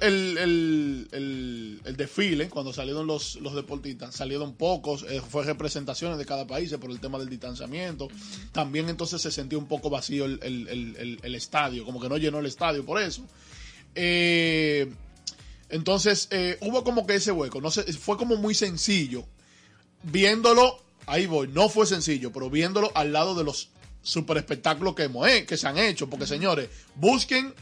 el, 1.13 1.96
desfile, 1.96 2.50
cuando 2.50 2.74
salieron 2.74 3.06
los, 3.06 3.36
los 3.36 3.54
deportistas, 3.54 4.15
salieron 4.15 4.56
pocos, 4.56 5.06
eh, 5.08 5.22
fue 5.22 5.44
representaciones 5.44 6.18
de 6.18 6.26
cada 6.26 6.48
país 6.48 6.72
eh, 6.72 6.80
por 6.80 6.89
el 6.89 7.00
tema 7.00 7.20
del 7.20 7.30
distanciamiento. 7.30 8.08
También 8.54 8.89
entonces 8.89 9.22
se 9.22 9.30
sentía 9.30 9.60
un 9.60 9.68
poco 9.68 9.91
vacío 9.91 10.26
el, 10.26 10.39
el- 10.41 10.68
el- 10.68 10.96
el- 10.98 11.20
el 11.22 11.36
estadio, 11.36 11.86
como 11.86 12.02
que 12.02 12.10
no 12.10 12.18
llenó 12.18 12.39
el 12.39 12.48
estadio 12.48 12.84
por 12.84 13.00
eso. 13.00 13.22
Eh, 13.94 14.91
entonces 15.76 16.28
eh, 16.32 16.58
hubo 16.62 16.84
como 16.84 17.06
que 17.06 17.16
ese 17.16 17.32
hueco, 17.32 17.62
no 17.62 17.70
sé, 17.72 17.84
fue 17.94 18.18
como 18.18 18.36
muy 18.38 18.54
sencillo. 18.56 19.26
Viéndolo, 20.04 20.82
ahí 21.08 21.26
voy, 21.26 21.48
no 21.48 21.70
fue 21.70 21.86
sencillo, 21.88 22.32
pero 22.32 22.50
viéndolo 22.50 22.92
al 22.96 23.12
lado 23.14 23.34
de 23.36 23.44
los 23.44 23.70
super 24.04 24.38
espectáculos 24.38 24.94
que, 24.96 25.04
hemos, 25.04 25.28
he- 25.28 25.46
que 25.46 25.58
se 25.58 25.68
han 25.68 25.78
hecho, 25.78 26.10
porque 26.10 26.28
señores, 26.28 26.70
busquen 26.96 27.54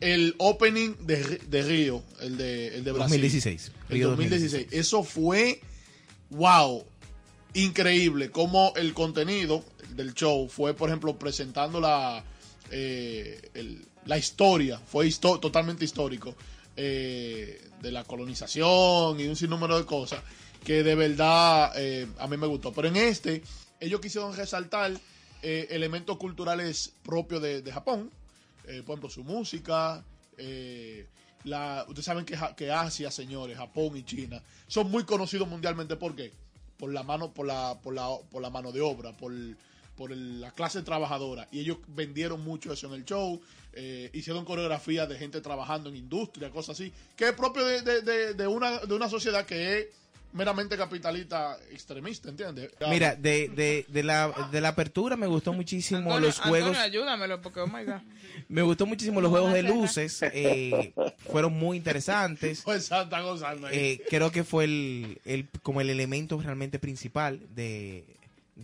el 0.00 0.34
opening 0.38 0.94
de, 1.00 1.22
de 1.46 1.62
Río, 1.62 2.02
el 2.20 2.38
de, 2.38 2.68
el 2.78 2.84
de 2.84 2.92
Brasil. 2.92 3.20
2016. 3.20 3.72
El 3.90 3.94
Río 3.96 4.08
2016. 4.10 4.68
Eso 4.70 5.02
fue, 5.04 5.60
wow, 6.30 6.84
increíble. 7.52 8.30
Como 8.30 8.72
el 8.76 8.94
contenido 8.94 9.62
del 9.94 10.14
show 10.14 10.48
fue, 10.48 10.72
por 10.72 10.88
ejemplo, 10.88 11.18
presentando 11.18 11.80
la, 11.80 12.24
eh, 12.70 13.50
el- 13.52 13.84
la 14.06 14.16
historia, 14.16 14.78
fue 14.78 15.06
histo- 15.06 15.38
totalmente 15.38 15.84
histórico, 15.84 16.34
eh, 16.76 17.60
de 17.80 17.92
la 17.92 18.04
colonización 18.04 19.18
y 19.20 19.26
un 19.26 19.36
sinnúmero 19.36 19.78
de 19.78 19.86
cosas 19.86 20.22
que 20.64 20.82
de 20.82 20.94
verdad 20.94 21.72
eh, 21.76 22.06
a 22.18 22.26
mí 22.26 22.36
me 22.36 22.46
gustó. 22.46 22.72
Pero 22.72 22.88
en 22.88 22.96
este, 22.96 23.42
ellos 23.78 24.00
quisieron 24.00 24.34
resaltar 24.36 24.92
eh, 25.42 25.68
elementos 25.70 26.16
culturales 26.18 26.92
propios 27.02 27.42
de, 27.42 27.62
de 27.62 27.72
Japón, 27.72 28.10
eh, 28.66 28.82
por 28.84 28.94
ejemplo, 28.94 29.10
su 29.10 29.24
música, 29.24 30.04
la, 31.44 31.84
ustedes 31.88 32.04
saben 32.04 32.24
que, 32.24 32.38
que 32.56 32.70
Asia, 32.70 33.10
señores, 33.10 33.56
Japón 33.56 33.96
y 33.96 34.04
China, 34.04 34.42
son 34.66 34.90
muy 34.90 35.04
conocidos 35.04 35.48
mundialmente. 35.48 35.96
¿Por 35.96 36.14
qué? 36.14 36.32
Por 36.78 36.92
la 36.92 37.02
mano, 37.02 37.32
por 37.32 37.46
la, 37.46 37.78
por 37.82 37.94
la, 37.94 38.08
por 38.30 38.40
la 38.40 38.50
mano 38.50 38.72
de 38.72 38.80
obra, 38.80 39.12
por, 39.16 39.32
por 40.00 40.12
el- 40.12 40.40
la 40.40 40.50
clase 40.52 40.80
trabajadora. 40.80 41.46
Y 41.52 41.60
ellos 41.60 41.76
vendieron 41.88 42.42
mucho 42.42 42.72
eso 42.72 42.86
en 42.86 42.94
el 42.94 43.04
show. 43.04 43.38
eh, 43.72 44.10
hicieron 44.14 44.44
coreografías 44.44 45.08
de 45.08 45.16
gente 45.16 45.40
trabajando 45.40 45.90
en 45.90 45.94
industria, 45.96 46.50
cosas 46.50 46.70
así, 46.80 46.92
que 47.14 47.26
es 47.28 47.32
propio 47.34 47.64
de, 47.64 47.82
de- 47.82 48.00
de- 48.02 48.34
de 48.34 48.46
una, 48.48 48.78
de 48.80 48.92
una 48.94 49.08
sociedad 49.08 49.46
que 49.46 49.78
es 49.78 49.86
meramente 50.32 50.76
capitalista 50.76 51.56
extremista, 51.70 52.30
¿entiendes? 52.30 52.70
Mira, 52.88 53.14
de, 53.14 53.48
de, 53.48 53.84
de, 53.86 54.02
la, 54.02 54.48
de 54.50 54.60
la 54.60 54.70
apertura 54.70 55.16
me 55.16 55.28
gustó 55.28 55.52
muchísimo 55.52 55.98
Antonio, 56.00 56.20
los 56.20 56.40
juegos. 56.40 56.70
Antonio, 56.70 56.80
ayúdamelo, 56.80 57.40
porque, 57.42 57.60
oh 57.60 57.68
my 57.68 57.84
God. 57.84 58.00
Me 58.48 58.62
gustó 58.62 58.86
muchísimo 58.86 59.20
los 59.20 59.30
juegos 59.30 59.52
de 59.52 59.62
luces. 59.62 60.18
eh, 60.32 60.92
fueron 61.30 61.52
muy 61.52 61.76
interesantes. 61.76 62.62
Pues 62.64 62.86
Santa 62.86 63.20
gozando 63.20 63.68
ahí. 63.68 63.76
Eh, 63.78 64.02
creo 64.10 64.32
que 64.32 64.42
fue 64.42 64.64
el, 64.64 65.20
el 65.24 65.48
como 65.62 65.80
el 65.80 65.90
elemento 65.90 66.40
realmente 66.42 66.80
principal 66.80 67.40
de, 67.54 68.04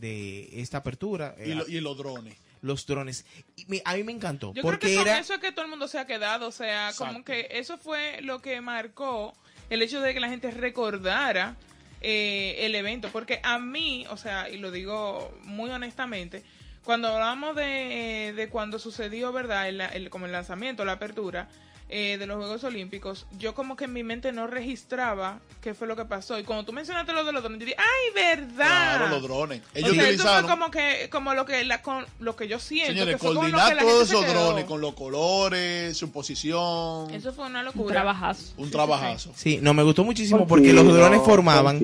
de 0.01 0.61
esta 0.61 0.79
apertura. 0.79 1.35
y, 1.39 1.51
eh, 1.51 1.55
lo- 1.55 1.69
y 1.69 1.81
los 1.81 1.97
drones. 1.97 2.37
los 2.63 2.87
drones. 2.87 3.25
Y 3.57 3.65
me- 3.67 3.83
a 3.85 3.95
mí 3.95 4.03
me 4.03 4.13
encantó. 4.13 4.53
Yo 4.55 4.63
porque 4.63 4.87
creo 4.87 4.91
que 4.91 4.97
con 4.99 5.07
era. 5.09 5.19
eso 5.21 5.35
es 5.35 5.41
que 5.41 5.53
todo 5.53 5.65
el 5.65 5.71
mundo 5.71 5.87
se 5.89 5.99
ha 5.99 6.07
quedado, 6.07 6.49
o 6.49 6.53
sea, 6.53 6.91
como 6.97 7.23
que 7.25 7.47
eso 7.51 7.79
fue 7.79 8.21
lo 8.23 8.41
que 8.41 8.61
marcó 8.61 9.35
el 9.71 9.83
hecho 9.83 10.01
de 10.01 10.15
que 10.15 10.21
la 10.21 10.29
gente 10.29 10.51
recordara 10.51 11.57
eh, 12.03 12.57
el 12.67 12.75
evento, 12.75 13.09
porque 13.11 13.41
a 13.43 13.59
mí, 13.59 14.05
o 14.11 14.17
sea, 14.17 14.49
y 14.51 14.59
lo 14.59 14.71
digo 14.71 15.33
muy 15.45 15.71
honestamente, 15.71 16.43
cuando 16.85 17.09
hablamos 17.09 17.57
de, 17.57 18.33
de 18.37 18.49
cuando 18.49 18.79
sucedió, 18.79 19.33
¿verdad? 19.33 19.69
El, 19.69 19.81
el- 19.81 20.11
como 20.11 20.27
el 20.27 20.33
lanzamiento, 20.33 20.85
la 20.85 20.93
apertura 20.93 21.49
eh, 21.89 22.17
de 22.19 22.27
los 22.27 22.37
Juegos 22.39 22.65
Olímpicos, 22.65 23.27
yo 23.39 23.55
como 23.55 23.77
que 23.77 23.85
en 23.85 23.93
mi 23.93 24.03
mente 24.03 24.33
no 24.33 24.49
registraba 24.49 25.39
qué 25.61 25.73
fue 25.73 25.87
lo 25.87 25.95
que 25.95 26.05
pasó. 26.05 26.37
Y 26.39 26.43
cuando 26.43 26.65
tú 26.65 26.73
mencionaste 26.73 27.13
lo 27.13 27.25
de 27.25 27.33
los 27.33 27.43
drones, 27.45 27.61
yo 27.61 27.67
dije, 27.67 27.79
¡ay, 27.79 28.37
verdad! 28.37 28.97
Claro, 28.97 29.09
los 29.09 29.23
drones. 29.23 29.61
O 29.61 29.79
Ellos 29.79 29.93
sea, 29.93 30.03
utilizaron, 30.03 30.45
fue 30.45 30.51
como 30.51 30.71
que, 30.73 31.09
como 31.11 31.35
lo 31.35 31.47
que, 31.47 31.65
la, 31.65 31.83
con, 31.83 32.05
lo 32.19 32.35
que 32.35 32.49
yo 32.49 32.59
siento. 32.59 32.93
señores, 32.93 33.15
que 33.15 33.19
fue 33.19 33.35
como 33.35 33.49
lo 33.49 33.57
que 33.57 33.63
coordinar 33.63 33.85
todos 33.85 34.09
esos 34.11 34.27
drones 34.27 34.65
con 34.65 34.81
los 34.81 34.95
colores, 34.95 35.97
su 35.97 36.11
posición, 36.11 37.13
Eso 37.15 37.33
fue 37.33 37.47
una 37.47 37.61
Un 37.61 37.67
locura. 37.67 37.95
trabajazo. 37.95 38.53
un 38.57 38.71
trabajazo. 38.71 39.33
Sí, 39.37 39.61
no, 39.63 39.73
me 39.73 39.85
gustó 39.85 40.03
muchísimo 40.03 40.47
porque 40.47 40.73
los 40.73 40.85
drones 40.93 41.21
formaban. 41.23 41.81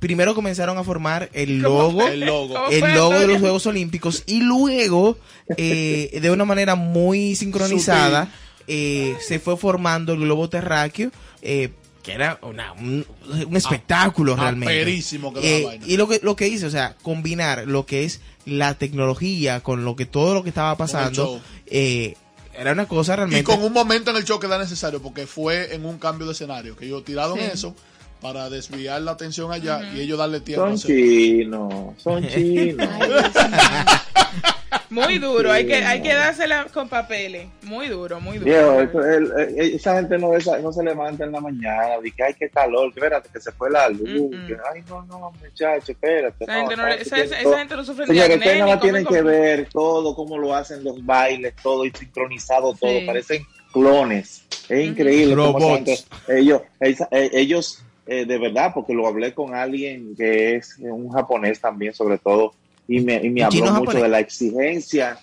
Primero 0.00 0.34
comenzaron 0.34 0.78
a 0.78 0.84
formar 0.84 1.30
el 1.32 1.62
¿Cómo 1.62 1.78
logo. 1.82 2.08
El 2.08 2.20
logo. 2.20 2.54
¿Cómo 2.54 2.68
el 2.70 2.94
logo 2.94 3.18
de 3.18 3.26
los 3.28 3.38
Juegos 3.38 3.66
Olímpicos 3.66 4.24
y 4.26 4.40
luego 4.40 5.16
eh, 5.56 6.18
de 6.20 6.30
una 6.30 6.44
manera 6.44 6.74
muy 6.74 7.36
sincronizada 7.36 8.28
eh, 8.68 9.16
se 9.20 9.38
fue 9.40 9.56
formando 9.56 10.12
el 10.12 10.20
globo 10.20 10.48
terráqueo 10.48 11.10
eh, 11.42 11.70
que 12.02 12.12
era 12.12 12.38
una- 12.42 12.72
un, 12.74 13.04
un 13.46 13.56
espectáculo 13.56 14.34
Ah, 14.38 14.42
realmente 14.42 14.98
Eh, 15.42 15.64
vaina. 15.64 15.84
y 15.86 15.96
lo 15.96 16.06
que 16.08 16.20
lo 16.22 16.36
que 16.36 16.46
hice 16.48 16.66
o 16.66 16.70
sea 16.70 16.94
combinar 17.02 17.64
lo 17.66 17.84
que 17.86 18.04
es 18.04 18.20
la 18.46 18.74
tecnología 18.74 19.60
con 19.60 19.84
lo 19.84 19.96
que 19.96 20.06
todo 20.06 20.32
lo 20.34 20.42
que 20.42 20.48
estaba 20.50 20.76
pasando 20.76 21.40
eh, 21.66 22.14
era 22.54 22.72
una 22.72 22.86
cosa 22.86 23.12
Y 23.12 23.16
realmente 23.16 23.44
con 23.44 23.62
un 23.62 23.72
momento 23.72 24.10
en 24.10 24.16
el 24.16 24.24
show 24.24 24.38
que 24.40 24.46
era 24.46 24.58
necesario, 24.58 25.00
porque 25.02 25.26
fue 25.26 25.74
en 25.74 25.84
un 25.84 25.98
cambio 25.98 26.26
de 26.26 26.32
escenario, 26.32 26.76
que 26.76 26.86
ellos 26.86 27.04
tiraron 27.04 27.38
Sí. 27.38 27.44
eso 27.52 27.74
para 28.20 28.50
desviar 28.50 29.00
la 29.02 29.12
atención 29.12 29.52
allá 29.52 29.92
y 29.94 30.00
ellos 30.00 30.18
darle 30.18 30.40
tiempo 30.40 30.66
Son 30.66 30.76
chinos, 30.78 31.94
son 32.02 32.26
chinos. 32.34 32.88
Muy 34.90 35.18
duro, 35.18 35.52
hay 35.52 35.66
que, 35.66 35.76
hay 35.76 36.00
que 36.00 36.14
dársela 36.14 36.64
con 36.72 36.88
papeles. 36.88 37.46
Muy 37.62 37.88
duro, 37.88 38.20
muy 38.20 38.38
duro. 38.38 38.50
Viejo, 38.50 38.80
esto- 38.80 39.04
el- 39.04 39.32
el- 39.38 39.74
esa 39.74 39.96
gente 39.96 40.16
no, 40.18 40.34
esa- 40.34 40.58
no 40.60 40.72
se 40.72 40.82
levanta 40.82 41.24
en 41.24 41.32
la 41.32 41.40
mañana, 41.40 41.98
dice 42.02 42.16
que 42.16 42.22
ay, 42.24 42.34
qué 42.38 42.48
calor, 42.48 42.92
que 42.94 43.00
espérate, 43.00 43.28
que 43.32 43.40
se 43.40 43.52
fue 43.52 43.70
la 43.70 43.88
luz. 43.90 44.08
Mm, 44.08 44.34
mm. 44.34 44.46
que, 44.46 44.56
ay, 44.74 44.82
no, 44.88 45.02
no, 45.04 45.30
muchacho, 45.32 45.92
espérate. 45.92 46.44
esa, 46.44 46.54
gente 46.54 46.76
no 46.76 46.82
sabes 46.82 47.00
esa, 47.02 47.16
esa- 47.18 47.40
esa 47.40 47.58
gente 47.58 47.76
no 47.76 47.84
sufre 47.84 48.06
ni 48.06 48.14
Señores, 48.14 48.36
ustedes 48.38 48.64
más 48.64 48.80
tienen 48.80 49.04
que 49.04 49.22
ver 49.22 49.68
todo, 49.70 50.14
cómo 50.14 50.38
lo 50.38 50.54
hacen 50.54 50.82
los 50.82 51.04
bailes, 51.04 51.54
todo 51.62 51.84
y 51.84 51.90
sincronizado 51.90 52.72
todo, 52.74 52.98
Sí. 52.98 53.04
parecen 53.06 53.44
clones. 53.72 54.44
Es 54.70 54.86
increíble. 54.86 55.34
Robots. 55.34 55.64
gente- 55.64 55.98
ellos, 56.28 56.62
esa- 56.80 57.08
eh, 57.10 57.30
ellos 57.34 57.84
eh, 58.10 58.24
de 58.24 58.38
verdad, 58.38 58.70
porque 58.74 58.94
lo 58.94 59.06
hablé 59.06 59.34
con 59.34 59.54
alguien 59.54 60.14
que 60.16 60.56
es 60.56 60.76
un 60.78 61.10
japonés 61.10 61.60
también, 61.60 61.92
sobre 61.92 62.16
todo, 62.16 62.54
y 62.88 63.00
me, 63.00 63.16
y 63.16 63.30
me 63.30 63.42
¿Un 63.42 63.46
habló 63.46 63.60
mucho 63.60 63.72
japonés? 63.74 64.02
de 64.02 64.08
la 64.08 64.18
exigencia 64.20 65.18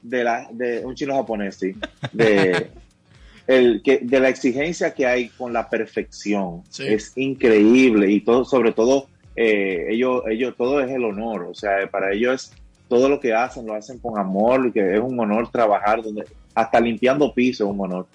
de 0.00 0.24
la 0.24 0.48
de 0.52 0.86
un 0.86 0.94
chino 0.94 1.14
japonés, 1.16 1.56
sí, 1.56 1.74
de 2.12 2.70
el 3.46 3.82
que 3.82 3.98
de 4.02 4.20
la 4.20 4.28
exigencia 4.28 4.94
que 4.94 5.04
hay 5.06 5.28
con 5.30 5.52
la 5.52 5.68
perfección. 5.68 6.62
Sí. 6.70 6.84
Es 6.86 7.12
increíble 7.16 8.10
y 8.10 8.20
todo, 8.20 8.44
sobre 8.44 8.72
todo 8.72 9.08
eh, 9.36 9.86
ellos, 9.90 10.22
ellos, 10.30 10.54
todo 10.56 10.80
es 10.80 10.90
el 10.90 11.04
honor, 11.04 11.42
o 11.50 11.54
sea, 11.54 11.86
para 11.90 12.12
ellos 12.12 12.34
es 12.52 12.52
todo 12.88 13.08
lo 13.08 13.20
que 13.20 13.34
hacen, 13.34 13.66
lo 13.66 13.74
hacen 13.74 13.98
con 13.98 14.18
amor, 14.18 14.66
y 14.68 14.72
que 14.72 14.94
es 14.94 15.00
un 15.00 15.18
honor 15.20 15.50
trabajar, 15.50 16.02
donde 16.02 16.24
hasta 16.54 16.80
limpiando 16.80 17.32
piso 17.34 17.64
es 17.64 17.70
un 17.70 17.80
honor. 17.80 18.06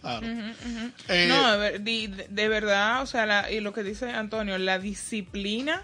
Claro. 0.00 0.26
Eh, 1.08 1.26
no, 1.28 1.58
de- 1.58 2.26
de 2.28 2.48
verdad, 2.48 3.02
o 3.02 3.06
sea, 3.06 3.24
la- 3.26 3.50
y 3.52 3.60
lo 3.60 3.72
que 3.72 3.82
dice 3.84 4.10
Antonio, 4.10 4.58
la 4.58 4.78
disciplina 4.78 5.82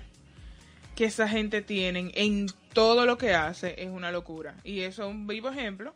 que 0.99 1.05
esa 1.05 1.29
gente 1.29 1.63
tiene 1.63 2.11
en 2.17 2.49
todo 2.73 3.07
lo 3.07 3.17
que 3.19 3.33
hace 3.33 3.81
es 3.81 3.89
una 3.89 4.11
locura. 4.11 4.57
Y 4.65 4.81
eso 4.81 5.05
es 5.05 5.09
un 5.09 5.29
vivo 5.29 5.49
ejemplo 5.49 5.95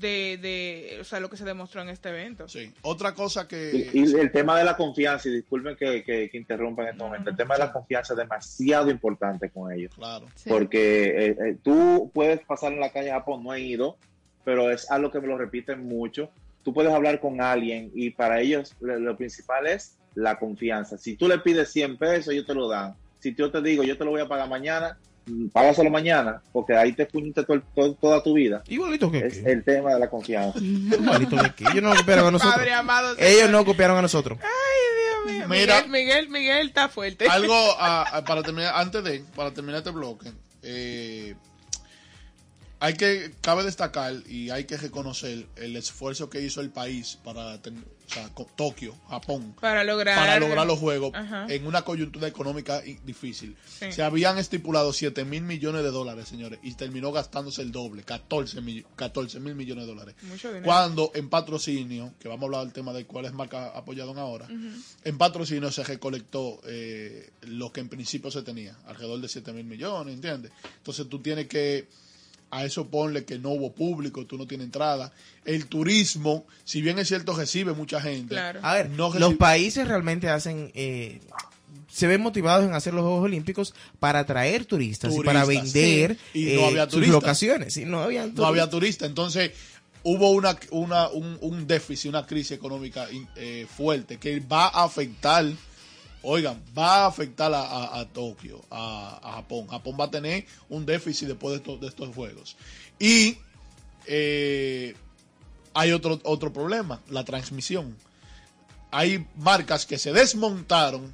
de, 0.00 0.38
de 0.40 0.96
o 1.02 1.04
sea, 1.04 1.20
lo 1.20 1.28
que 1.28 1.36
se 1.36 1.44
demostró 1.44 1.82
en 1.82 1.90
este 1.90 2.08
evento. 2.08 2.48
Sí. 2.48 2.72
Otra 2.80 3.12
cosa 3.12 3.46
que... 3.46 3.90
Y, 3.92 3.98
y 3.98 4.14
el 4.14 4.32
tema 4.32 4.58
de 4.58 4.64
la 4.64 4.74
confianza, 4.74 5.28
y 5.28 5.32
disculpen 5.32 5.76
que, 5.76 6.02
que, 6.02 6.30
que 6.30 6.38
interrumpa 6.38 6.80
en 6.84 6.88
este 6.88 7.04
momento, 7.04 7.28
el 7.28 7.36
tema 7.36 7.56
de 7.56 7.60
la 7.60 7.72
confianza 7.74 8.14
es 8.14 8.20
demasiado 8.20 8.90
importante 8.90 9.50
con 9.50 9.70
ellos. 9.70 9.94
Claro. 9.94 10.24
Sí. 10.34 10.48
Porque 10.48 11.26
eh, 11.26 11.36
eh, 11.38 11.56
tú 11.62 12.10
puedes 12.14 12.40
pasar 12.40 12.72
en 12.72 12.80
la 12.80 12.90
calle 12.90 13.08
de 13.08 13.12
Japón, 13.12 13.44
no 13.44 13.52
he 13.52 13.60
ido, 13.60 13.98
pero 14.46 14.70
es 14.70 14.90
algo 14.90 15.10
que 15.10 15.20
me 15.20 15.26
lo 15.26 15.36
repiten 15.36 15.86
mucho. 15.86 16.30
Tú 16.62 16.72
puedes 16.72 16.90
hablar 16.90 17.20
con 17.20 17.42
alguien 17.42 17.90
y 17.94 18.12
para 18.12 18.40
ellos 18.40 18.74
lo, 18.80 18.98
lo 18.98 19.14
principal 19.14 19.66
es 19.66 19.98
la 20.14 20.38
confianza. 20.38 20.96
Si 20.96 21.16
tú 21.16 21.28
le 21.28 21.36
pides 21.36 21.70
100 21.70 21.98
pesos, 21.98 22.32
ellos 22.32 22.46
te 22.46 22.54
lo 22.54 22.66
dan. 22.66 22.96
Si 23.20 23.34
yo 23.34 23.50
te 23.50 23.60
digo, 23.62 23.82
yo 23.82 23.96
te 23.98 24.04
lo 24.04 24.10
voy 24.12 24.20
a 24.20 24.28
pagar 24.28 24.48
mañana, 24.48 24.98
mm, 25.26 25.48
págaselo 25.48 25.90
mañana, 25.90 26.40
porque 26.52 26.76
ahí 26.76 26.92
te 26.92 27.06
todo- 27.06 27.94
toda 27.94 28.22
tu 28.22 28.34
vida. 28.34 28.62
igualito 28.68 29.10
que 29.10 29.18
Es 29.26 29.38
el 29.44 29.64
tema 29.64 29.94
de 29.94 30.00
la 30.00 30.08
confianza. 30.10 30.58
igualito 30.60 31.36
que 31.36 31.46
aquí. 31.46 31.64
ellos 31.72 31.82
no 31.82 31.94
copiaron 31.96 32.26
a 32.26 32.30
nosotros 32.32 32.54
Padre 32.56 32.72
amado. 32.72 33.16
ellos 33.18 33.50
no 33.50 33.64
copiaron 33.64 33.96
a 33.98 34.02
nosotros 34.02 34.38
Ay, 34.42 35.26
Dios 35.26 35.36
mío. 35.38 35.48
Mira. 35.48 35.82
Miguel, 35.82 35.90
Miguel, 35.90 36.28
Miguel 36.28 36.66
está 36.68 36.88
fuerte. 36.88 37.26
Algo 37.28 37.54
para 38.26 38.42
terminar, 38.42 38.72
antes 38.76 39.02
de, 39.04 39.24
para 39.34 39.52
terminar 39.52 39.78
este 39.78 39.90
bloque, 39.90 40.32
eh, 40.62 41.34
hay 42.80 42.94
que, 42.94 43.32
cabe 43.40 43.64
destacar 43.64 44.12
y 44.28 44.50
hay 44.50 44.64
que 44.64 44.76
reconocer 44.76 45.46
el 45.56 45.76
esfuerzo 45.76 46.30
que 46.30 46.40
hizo 46.40 46.60
el 46.60 46.70
país 46.70 47.18
para, 47.24 47.60
ten- 47.60 47.84
o 48.08 48.10
sea, 48.10 48.30
Tokio, 48.56 48.94
Japón, 49.08 49.54
Para 49.60 49.84
lograr. 49.84 50.16
para 50.16 50.40
lograr 50.40 50.66
los 50.66 50.78
juegos 50.78 51.12
Ajá. 51.14 51.46
en 51.48 51.66
una 51.66 51.82
coyuntura 51.82 52.26
económica 52.26 52.80
difícil. 53.04 53.54
Sí. 53.66 53.92
Se 53.92 54.02
habían 54.02 54.38
estipulado 54.38 54.92
7 54.94 55.24
mil 55.26 55.42
millones 55.42 55.82
de 55.82 55.90
dólares, 55.90 56.26
señores, 56.28 56.58
y 56.62 56.72
terminó 56.74 57.12
gastándose 57.12 57.60
el 57.60 57.70
doble, 57.70 58.02
14 58.04 58.60
mil 58.62 58.84
millones 59.54 59.84
de 59.84 59.86
dólares. 59.86 60.14
Mucho 60.22 60.48
dinero. 60.48 60.64
Cuando 60.64 61.10
en 61.14 61.28
patrocinio, 61.28 62.14
que 62.18 62.28
vamos 62.28 62.42
a 62.42 62.46
hablar 62.46 62.60
del 62.64 62.72
tema 62.72 62.92
de 62.94 63.04
cuáles 63.04 63.32
marcas 63.34 63.72
apoyaron 63.74 64.18
ahora, 64.18 64.48
en 65.04 65.18
patrocinio 65.18 65.70
se 65.70 65.84
recolectó 65.84 66.60
eh, 66.66 67.30
lo 67.42 67.72
que 67.72 67.80
en 67.80 67.88
principio 67.88 68.30
se 68.30 68.42
tenía, 68.42 68.76
alrededor 68.86 69.20
de 69.20 69.28
7 69.28 69.52
mil 69.52 69.64
millones, 69.64 70.14
¿entiendes? 70.14 70.50
Entonces 70.78 71.08
tú 71.08 71.20
tienes 71.20 71.46
que, 71.46 71.88
a 72.50 72.64
eso 72.64 72.86
ponle 72.88 73.24
que 73.24 73.38
no 73.38 73.50
hubo 73.50 73.72
público, 73.72 74.24
tú 74.26 74.38
no 74.38 74.46
tienes 74.46 74.66
entrada. 74.66 75.12
El 75.44 75.66
turismo, 75.66 76.46
si 76.64 76.80
bien 76.82 76.98
es 76.98 77.08
cierto, 77.08 77.34
recibe 77.34 77.72
mucha 77.72 78.00
gente. 78.00 78.34
Claro. 78.34 78.60
A 78.62 78.74
ver, 78.74 78.90
No 78.90 79.12
los 79.14 79.34
países 79.34 79.86
realmente 79.86 80.28
hacen, 80.28 80.70
eh, 80.74 81.20
se 81.90 82.06
ven 82.06 82.20
motivados 82.20 82.64
en 82.66 82.74
hacer 82.74 82.94
los 82.94 83.02
Juegos 83.02 83.24
Olímpicos 83.24 83.74
para 83.98 84.20
atraer 84.20 84.64
turistas, 84.64 85.14
y 85.14 85.20
para 85.20 85.44
vender 85.44 86.16
sí. 86.32 86.52
Y 86.52 86.54
no 86.56 86.60
eh, 86.62 86.66
había 86.68 86.84
sus 86.84 86.92
turistas. 86.92 87.14
locaciones. 87.14 87.76
Y 87.76 87.84
no 87.84 88.00
había 88.02 88.26
no 88.26 88.46
había 88.46 88.68
turista. 88.70 89.06
Entonces 89.06 89.52
hubo 90.02 90.30
una, 90.30 90.56
una, 90.70 91.08
un, 91.08 91.36
un 91.40 91.66
déficit, 91.66 92.08
una 92.08 92.24
crisis 92.26 92.52
económica 92.52 93.06
eh, 93.36 93.66
fuerte 93.74 94.16
que 94.18 94.40
va 94.40 94.68
a 94.68 94.84
afectar, 94.84 95.44
oigan, 96.30 96.62
va 96.76 97.04
a 97.04 97.06
afectar 97.06 97.52
a, 97.52 97.60
a- 97.62 98.00
a 98.00 98.08
Tokio, 98.08 98.62
a, 98.70 99.18
a 99.22 99.32
Japón. 99.36 99.66
Japón 99.68 99.96
va 99.98 100.04
a 100.04 100.10
tener 100.10 100.46
un 100.68 100.84
déficit 100.86 101.28
después 101.28 101.52
de, 101.52 101.56
estos- 101.58 101.80
de 101.80 101.86
estos 101.88 102.14
juegos. 102.14 102.56
Y 102.98 103.38
eh, 104.06 104.94
hay 105.74 105.92
otro, 105.92 106.20
otro 106.24 106.52
problema, 106.52 107.00
la 107.08 107.24
transmisión. 107.24 107.96
Hay 108.90 109.26
marcas 109.36 109.86
que 109.86 109.98
se 109.98 110.12
desmontaron 110.12 111.12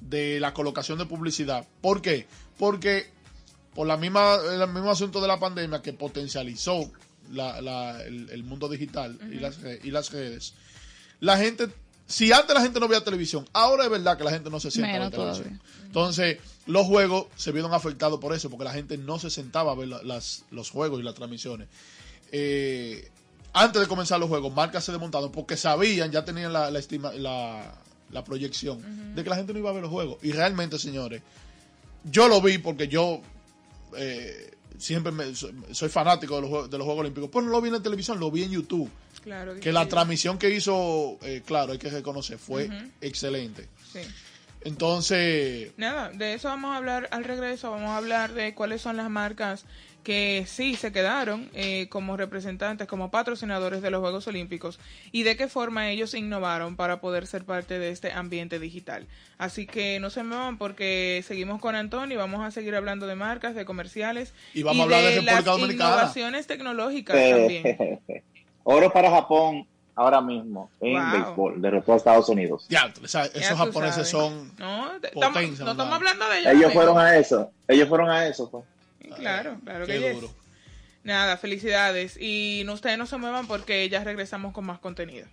de 0.00 0.40
la 0.40 0.54
colocación 0.54 0.98
de 0.98 1.06
publicidad. 1.06 1.66
¿Por 1.80 2.00
qué? 2.02 2.26
Porque 2.58 3.10
por 3.74 3.86
la 3.86 3.96
misma, 3.96 4.36
el 4.50 4.66
mismo 4.72 4.90
asunto 4.90 5.20
de 5.20 5.28
la 5.28 5.38
pandemia 5.38 5.82
que 5.82 5.92
potencializó 5.92 6.90
la- 7.30 7.60
la- 7.60 8.02
el, 8.04 8.28
el 8.30 8.42
mundo 8.44 8.68
digital 8.68 9.18
y, 9.32 9.36
las, 9.38 9.58
y 9.84 9.90
las 9.90 10.10
redes, 10.10 10.54
la 11.20 11.36
gente, 11.36 11.68
si 12.08 12.32
antes 12.32 12.52
la 12.54 12.62
gente 12.62 12.80
no 12.80 12.88
veía 12.88 13.04
televisión, 13.04 13.46
ahora 13.52 13.84
es 13.84 13.90
verdad 13.90 14.18
que 14.18 14.24
la 14.24 14.30
gente 14.32 14.50
no 14.50 14.58
se 14.58 14.70
sienta 14.72 14.88
a 14.88 14.92
ver 14.94 15.00
Menos 15.02 15.12
televisión. 15.12 15.58
todavía. 15.60 15.84
Entonces, 15.86 16.38
los 16.66 16.86
juegos 16.86 17.26
se 17.36 17.52
vieron 17.52 17.72
afectados 17.72 18.18
por 18.18 18.34
eso, 18.34 18.50
porque 18.50 18.64
la 18.64 18.72
gente 18.72 18.98
no 18.98 19.18
se 19.20 19.30
sentaba 19.30 19.72
a 19.72 19.74
ver 19.76 19.88
la- 19.88 20.02
las, 20.02 20.44
los 20.50 20.70
juegos 20.70 20.98
y 21.00 21.02
las 21.04 21.14
transmisiones. 21.14 21.68
Eh, 22.32 23.10
antes 23.52 23.80
de 23.80 23.88
comenzar 23.88 24.18
los 24.20 24.28
juegos, 24.28 24.52
marcas 24.54 24.84
se 24.84 24.92
desmontaron 24.92 25.30
porque 25.32 25.56
sabían, 25.56 26.10
ya 26.10 26.24
tenían 26.24 26.52
la, 26.52 26.70
la, 26.70 26.78
estima- 26.78 27.12
la, 27.14 27.74
la 28.10 28.24
proyección 28.24 29.14
de 29.14 29.22
que 29.24 29.30
la 29.30 29.36
gente 29.36 29.52
no 29.52 29.58
iba 29.58 29.70
a 29.70 29.72
ver 29.74 29.82
los 29.82 29.90
juegos. 29.90 30.18
Y 30.22 30.32
realmente, 30.32 30.78
señores, 30.78 31.22
yo 32.04 32.28
lo 32.28 32.40
vi 32.40 32.58
porque 32.58 32.88
yo 32.88 33.20
eh, 33.96 34.54
siempre 34.78 35.12
me- 35.12 35.34
soy, 35.34 35.54
soy 35.72 35.88
fanático 35.88 36.40
de 36.40 36.42
los, 36.48 36.70
de 36.70 36.78
los 36.78 36.84
Juegos 36.84 37.00
Olímpicos, 37.00 37.30
pero 37.32 37.44
no 37.44 37.50
lo 37.50 37.60
vi 37.60 37.68
en 37.68 37.74
la 37.74 37.82
televisión, 37.82 38.20
lo 38.20 38.30
vi 38.30 38.44
en 38.44 38.50
YouTube. 38.50 38.88
Claro. 39.28 39.60
Que 39.60 39.72
la 39.72 39.86
transmisión 39.86 40.38
que 40.38 40.48
hizo, 40.48 41.18
eh, 41.22 41.42
claro, 41.44 41.72
hay 41.72 41.78
que 41.78 41.90
reconocer, 41.90 42.38
fue 42.38 42.70
excelente. 43.02 43.68
Sí. 43.92 44.00
Entonces, 44.62 45.72
Nada, 45.76 46.10
de 46.10 46.32
eso 46.34 46.48
vamos 46.48 46.72
a 46.72 46.78
hablar 46.78 47.08
al 47.12 47.24
regreso. 47.24 47.70
Vamos 47.70 47.90
a 47.90 47.98
hablar 47.98 48.32
de 48.32 48.54
cuáles 48.54 48.80
son 48.80 48.96
las 48.96 49.10
marcas 49.10 49.64
que 50.02 50.44
sí 50.46 50.74
se 50.76 50.90
quedaron 50.90 51.50
eh, 51.52 51.88
como 51.90 52.16
representantes, 52.16 52.86
como 52.86 53.10
patrocinadores 53.10 53.82
de 53.82 53.90
los 53.90 54.00
Juegos 54.00 54.26
Olímpicos 54.26 54.80
y 55.12 55.22
de 55.22 55.36
qué 55.36 55.48
forma 55.48 55.90
ellos 55.90 56.14
innovaron 56.14 56.76
para 56.76 57.00
poder 57.00 57.26
ser 57.26 57.44
parte 57.44 57.78
de 57.78 57.90
este 57.90 58.12
ambiente 58.12 58.58
digital. 58.58 59.06
Así 59.36 59.66
que 59.66 60.00
no 60.00 60.08
se 60.08 60.22
muevan 60.22 60.56
porque 60.56 61.22
seguimos 61.26 61.60
con 61.60 61.74
Antonio 61.76 62.14
y 62.14 62.18
vamos 62.18 62.42
a 62.42 62.50
seguir 62.50 62.74
hablando 62.74 63.06
de 63.06 63.16
marcas, 63.16 63.54
de 63.54 63.66
comerciales 63.66 64.32
Y 64.54 64.62
vamos 64.62 64.80
a 64.80 64.84
hablar 64.84 65.02
de 65.02 65.08
República 65.10 65.34
las 65.34 65.44
Dominicana. 65.44 65.90
innovaciones 65.90 66.46
tecnológicas 66.46 67.16
también. 67.30 68.00
Oro 68.70 68.92
para 68.92 69.10
Japón 69.10 69.66
ahora 69.94 70.20
mismo 70.20 70.70
en 70.80 70.92
Wow. 71.02 71.12
béisbol 71.12 71.62
de 71.62 71.70
los 71.70 71.88
Estados 71.88 72.28
Unidos. 72.28 72.66
ya, 72.68 72.92
o 73.02 73.08
sea, 73.08 73.26
Ya 73.32 73.40
esos 73.40 73.56
tú 73.58 73.64
japoneses 73.64 73.94
sabes. 73.94 74.10
son... 74.10 74.52
No, 74.58 74.90
te- 75.00 75.08
potencia 75.08 75.40
estamos, 75.40 75.60
no 75.60 75.70
estamos 75.72 75.94
hablando 75.94 76.28
de 76.28 76.38
ellos. 76.40 76.52
Ellos 76.54 76.72
fueron 76.74 76.98
a 76.98 77.16
eso. 77.16 77.50
Ellos 77.66 77.88
fueron 77.88 78.10
a 78.10 78.26
eso. 78.26 78.50
pues. 78.50 78.64
Claro, 79.16 79.56
claro 79.64 79.86
Qué 79.86 79.92
que 79.94 80.00
yes. 80.00 80.14
duro. 80.20 80.34
Nada, 81.02 81.38
felicidades. 81.38 82.18
Y 82.20 82.62
no, 82.66 82.74
ustedes 82.74 82.98
no 82.98 83.06
se 83.06 83.16
muevan 83.16 83.46
porque 83.46 83.88
ya 83.88 84.04
regresamos 84.04 84.52
con 84.52 84.66
más 84.66 84.78
contenido. 84.80 85.26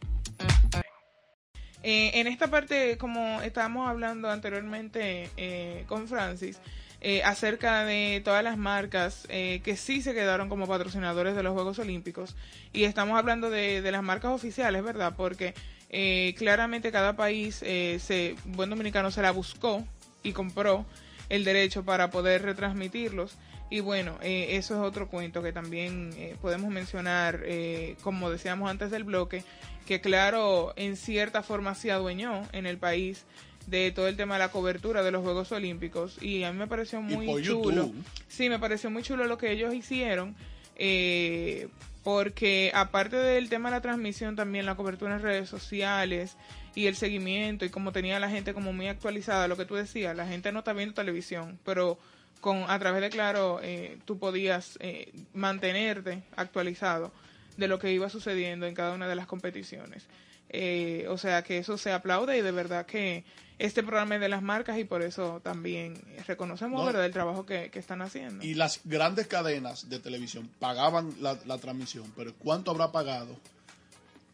Eh, 1.84 2.12
en 2.20 2.28
esta 2.28 2.48
parte, 2.48 2.98
como 2.98 3.42
estábamos 3.42 3.88
hablando 3.90 4.30
anteriormente 4.32 5.30
eh, 5.38 5.84
con 5.88 6.08
Francis, 6.08 6.58
eh, 7.08 7.22
acerca 7.24 7.86
de 7.86 8.20
todas 8.26 8.44
las 8.44 8.58
marcas 8.58 9.28
eh, 9.30 9.62
que 9.64 9.78
sí 9.78 10.02
se 10.02 10.16
quedaron 10.16 10.50
como 10.50 10.66
patrocinadores 10.66 11.36
de 11.36 11.44
los 11.44 11.54
Juegos 11.54 11.78
Olímpicos. 11.78 12.36
Y 12.74 12.86
estamos 12.86 13.16
hablando 13.16 13.52
de, 13.52 13.80
las 13.92 14.02
marcas 14.02 14.32
oficiales, 14.32 14.84
¿verdad? 14.84 15.14
Porque 15.16 15.54
eh, 15.92 16.34
claramente 16.36 16.92
cada 16.92 17.16
país, 17.16 17.62
eh, 17.62 18.00
se, 18.02 18.36
buen 18.46 18.72
dominicano, 18.72 19.12
se 19.12 19.22
la 19.22 19.30
buscó 19.30 19.86
y 20.24 20.32
compró 20.32 20.84
el 21.30 21.44
derecho 21.44 21.86
para 21.86 22.10
poder 22.10 22.42
retransmitirlos. 22.42 23.38
Y 23.70 23.82
bueno, 23.82 24.18
eso 24.22 24.74
es 24.74 24.80
otro 24.80 25.08
cuento 25.08 25.44
que 25.44 25.52
también 25.52 26.10
podemos 26.42 26.72
mencionar, 26.72 27.42
eh, 27.46 27.98
como 28.02 28.32
decíamos 28.32 28.68
antes 28.70 28.90
del 28.90 29.04
bloque, 29.04 29.44
que 29.86 30.02
claro, 30.02 30.74
en 30.76 30.98
cierta 30.98 31.44
forma 31.44 31.76
se 31.76 31.92
adueñó 31.92 32.42
en 32.52 32.66
el 32.66 32.80
país 32.80 33.26
de 33.68 33.92
todo 33.92 34.08
el 34.08 34.16
tema 34.16 34.36
de 34.36 34.40
la 34.40 34.50
cobertura 34.52 35.04
de 35.04 35.12
los 35.12 35.24
Juegos 35.24 35.52
Olímpicos 35.52 36.22
y 36.22 36.44
a 36.44 36.52
mí 36.52 36.60
me 36.60 36.68
pareció 36.68 37.02
muy 37.02 37.26
chulo. 37.44 37.86
YouTube. 37.86 38.04
Sí, 38.28 38.50
me 38.50 38.60
pareció 38.60 38.90
muy 38.90 39.04
chulo 39.04 39.26
lo 39.26 39.38
que 39.38 39.52
ellos 39.52 39.74
hicieron, 39.74 40.36
eh, 40.76 41.68
porque 42.04 42.72
aparte 42.74 43.16
del 43.16 43.50
tema 43.50 43.70
de 43.70 43.78
la 43.78 43.82
transmisión, 43.82 44.36
también 44.36 44.66
la 44.66 44.76
cobertura 44.76 45.16
en 45.16 45.22
redes 45.22 45.50
sociales 45.50 46.38
y 46.76 46.88
el 46.88 46.96
seguimiento 46.96 47.66
y 47.66 47.70
como 47.70 47.92
tenía 47.92 48.20
la 48.20 48.30
gente 48.30 48.54
como 48.54 48.74
muy 48.74 48.88
actualizada, 48.88 49.48
lo 49.48 49.58
que 49.58 49.66
tú 49.66 49.76
decías, 49.76 50.16
la 50.16 50.28
gente 50.28 50.52
no 50.52 50.60
está 50.60 50.74
viendo 50.74 50.94
televisión, 50.94 51.60
pero 51.64 51.98
con 52.42 52.70
a 52.70 52.78
través 52.78 53.02
de 53.02 53.10
Claro 53.10 53.60
eh, 53.64 53.98
tú 54.06 54.20
podías 54.20 54.78
eh, 54.80 55.12
mantenerte 55.34 56.22
actualizado 56.36 57.12
de 57.58 57.68
lo 57.68 57.80
que 57.80 57.92
iba 57.92 58.10
sucediendo 58.10 58.68
en 58.68 58.76
cada 58.76 58.94
una 58.94 59.08
de 59.08 59.16
las 59.16 59.26
competiciones. 59.26 60.06
Eh, 60.50 61.08
o 61.10 61.18
sea 61.18 61.44
que 61.44 61.58
eso 61.58 61.78
se 61.78 61.92
aplaude 61.92 62.38
y 62.38 62.42
de 62.42 62.52
verdad 62.52 62.86
que 62.86 63.24
este 63.58 63.84
programa 63.84 64.16
es 64.16 64.22
de 64.22 64.30
las 64.30 64.42
marcas 64.42 64.78
y 64.78 64.84
por 64.84 65.02
eso 65.02 65.40
también 65.44 65.96
reconocemos 66.28 66.80
No. 66.80 66.86
¿verdad? 66.86 67.06
el 67.06 67.12
trabajo 67.12 67.46
que, 67.46 67.70
que 67.72 67.80
están 67.80 68.02
haciendo. 68.02 68.44
Y 68.44 68.54
las 68.54 68.82
grandes 68.84 69.28
cadenas 69.28 69.90
de 69.90 70.00
televisión 70.00 70.50
pagaban 70.60 71.14
la, 71.22 71.38
la 71.46 71.58
transmisión, 71.58 72.12
pero 72.16 72.34
¿cuánto 72.36 72.72
habrá 72.72 72.92
pagado? 72.92 73.38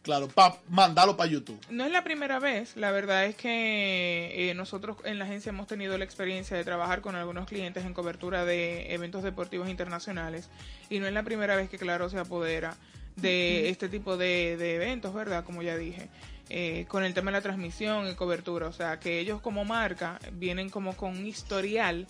Claro, 0.02 0.26
para 0.26 0.56
mandarlo 0.68 1.16
para 1.16 1.30
YouTube. 1.30 1.60
No 1.70 1.84
es 1.84 1.92
la 1.92 2.02
primera 2.02 2.40
vez, 2.40 2.76
la 2.76 2.90
verdad 2.90 3.24
es 3.24 3.36
que 3.36 4.50
eh, 4.50 4.54
nosotros 4.54 4.96
en 5.04 5.20
la 5.20 5.26
agencia 5.26 5.50
hemos 5.50 5.68
tenido 5.68 5.96
la 5.96 6.04
experiencia 6.04 6.56
de 6.56 6.64
trabajar 6.64 7.02
con 7.02 7.14
algunos 7.14 7.46
clientes 7.46 7.84
en 7.84 7.94
cobertura 7.94 8.44
de 8.44 8.92
eventos 8.92 9.22
deportivos 9.22 9.68
internacionales 9.68 10.48
y 10.90 10.98
no 10.98 11.06
es 11.06 11.12
la 11.12 11.22
primera 11.22 11.54
vez 11.54 11.70
que 11.70 11.78
Claro 11.78 12.10
se 12.10 12.18
apodera 12.18 12.76
de 13.14 13.68
este 13.68 13.88
tipo 13.88 14.16
de, 14.16 14.56
de 14.56 14.74
eventos, 14.74 15.14
¿verdad? 15.14 15.44
Como 15.44 15.62
ya 15.62 15.76
dije, 15.76 16.08
eh, 16.54 16.84
con 16.86 17.02
el 17.02 17.14
tema 17.14 17.30
de 17.30 17.38
la 17.38 17.40
transmisión 17.40 18.06
y 18.10 18.14
cobertura, 18.14 18.66
o 18.66 18.74
sea 18.74 19.00
que 19.00 19.18
ellos 19.18 19.40
como 19.40 19.64
marca 19.64 20.18
vienen 20.32 20.68
como 20.68 20.94
con 20.94 21.16
un 21.16 21.26
historial 21.26 22.06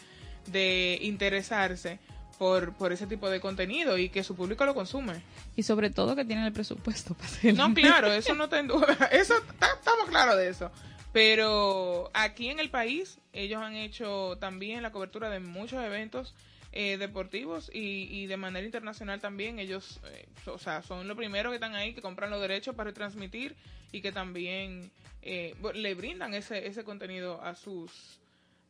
de 0.48 0.98
interesarse 1.00 2.00
por, 2.40 2.72
por 2.74 2.92
ese 2.92 3.06
tipo 3.06 3.30
de 3.30 3.38
contenido 3.38 3.98
y 3.98 4.08
que 4.08 4.24
su 4.24 4.34
público 4.34 4.64
lo 4.64 4.74
consume. 4.74 5.22
Y 5.54 5.62
sobre 5.62 5.90
todo 5.90 6.16
que 6.16 6.24
tienen 6.24 6.44
el 6.44 6.52
presupuesto 6.52 7.14
para 7.14 7.28
hacerlo. 7.28 7.68
No, 7.68 7.72
claro, 7.72 8.08
eso 8.12 8.34
no 8.34 8.44
está 8.44 8.58
en 8.58 8.66
duda. 8.66 8.92
Eso 9.12 9.34
estamos 9.36 10.08
claros 10.08 10.36
de 10.36 10.48
eso. 10.48 10.72
Pero 11.12 12.10
aquí 12.12 12.48
en 12.48 12.58
el 12.58 12.68
país, 12.68 13.20
ellos 13.32 13.62
han 13.62 13.76
hecho 13.76 14.38
también 14.40 14.82
la 14.82 14.90
cobertura 14.90 15.30
de 15.30 15.38
muchos 15.38 15.84
eventos 15.84 16.34
eh, 16.72 16.96
deportivos 16.96 17.70
y, 17.72 18.08
y 18.10 18.26
de 18.26 18.36
manera 18.36 18.66
internacional 18.66 19.20
también. 19.20 19.60
Ellos, 19.60 20.00
eh, 20.06 20.26
o 20.46 20.58
sea, 20.58 20.82
son 20.82 21.06
los 21.06 21.16
primeros 21.16 21.52
que 21.52 21.56
están 21.56 21.76
ahí, 21.76 21.94
que 21.94 22.02
compran 22.02 22.30
los 22.30 22.40
derechos 22.40 22.74
para 22.74 22.90
retransmitir 22.90 23.54
y 23.92 24.00
que 24.00 24.10
también 24.10 24.90
eh, 25.20 25.54
le 25.74 25.94
brindan 25.94 26.34
ese, 26.34 26.66
ese 26.66 26.82
contenido 26.82 27.40
a 27.42 27.54
sus, 27.54 28.20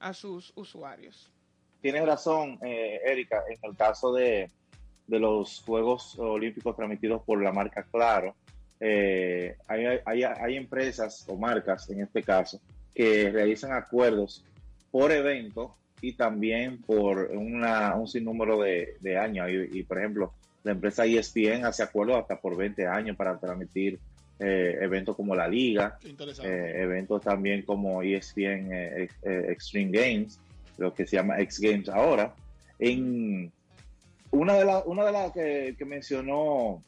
a 0.01 0.13
sus 0.13 0.53
usuarios. 0.57 1.31
Tienes 1.81 2.05
razón, 2.05 2.59
eh, 2.63 3.01
Erika, 3.05 3.43
en 3.49 3.59
el 3.63 3.77
caso 3.77 4.13
de, 4.13 4.51
de 5.07 5.19
los 5.19 5.63
Juegos 5.63 6.19
Olímpicos 6.19 6.77
transmitidos 6.77 7.23
por 7.23 7.43
la 7.43 7.53
marca 7.53 7.85
Claro, 7.91 8.35
eh, 8.81 9.57
hay, 9.69 9.85
hay, 10.05 10.23
hay 10.25 10.57
empresas 10.57 11.25
o 11.29 11.37
marcas, 11.37 11.89
en 11.91 12.03
este 12.03 12.23
caso, 12.23 12.61
que 12.95 13.31
realizan 13.31 13.73
acuerdos 13.73 14.45
por 14.91 15.13
evento 15.13 15.77
y 16.01 16.15
también 16.15 16.83
por 16.83 17.31
una, 17.31 17.95
un 17.95 18.09
sinnúmero 18.09 18.61
de, 18.61 18.97
de 19.01 19.17
años. 19.17 19.49
Y, 19.49 19.79
y, 19.79 19.83
por 19.85 19.99
ejemplo, 19.99 20.35
la 20.65 20.73
empresa 20.73 21.07
ESPN 21.07 21.65
hace 21.65 21.85
acuerdos 21.85 22.19
hasta 22.19 22.41
por 22.41 22.57
20 22.57 22.87
años 22.87 23.17
para 23.17 23.39
transmitir 23.39 24.01
eh, 24.39 24.79
eventos 24.81 25.15
como 25.17 25.35
la 25.35 25.47
Liga, 25.49 25.99
eh, 26.45 26.73
eventos 26.83 27.23
también 27.23 27.63
como 27.63 28.03
ESPN 28.03 28.69
eh, 28.73 29.09
Extreme 29.23 29.91
Games, 29.99 30.41
lo 30.79 30.93
que 30.95 31.07
se 31.07 31.17
llama 31.17 31.39
X 31.41 31.61
Games 31.61 31.89
ahora. 31.89 32.35
En 32.79 33.53
una 34.31 34.55
de 34.55 34.65
las 34.65 34.83
una 34.87 35.05
de 35.05 35.13
las 35.13 35.33
que, 35.33 35.75
que 35.79 35.85
mencionó 35.85 36.83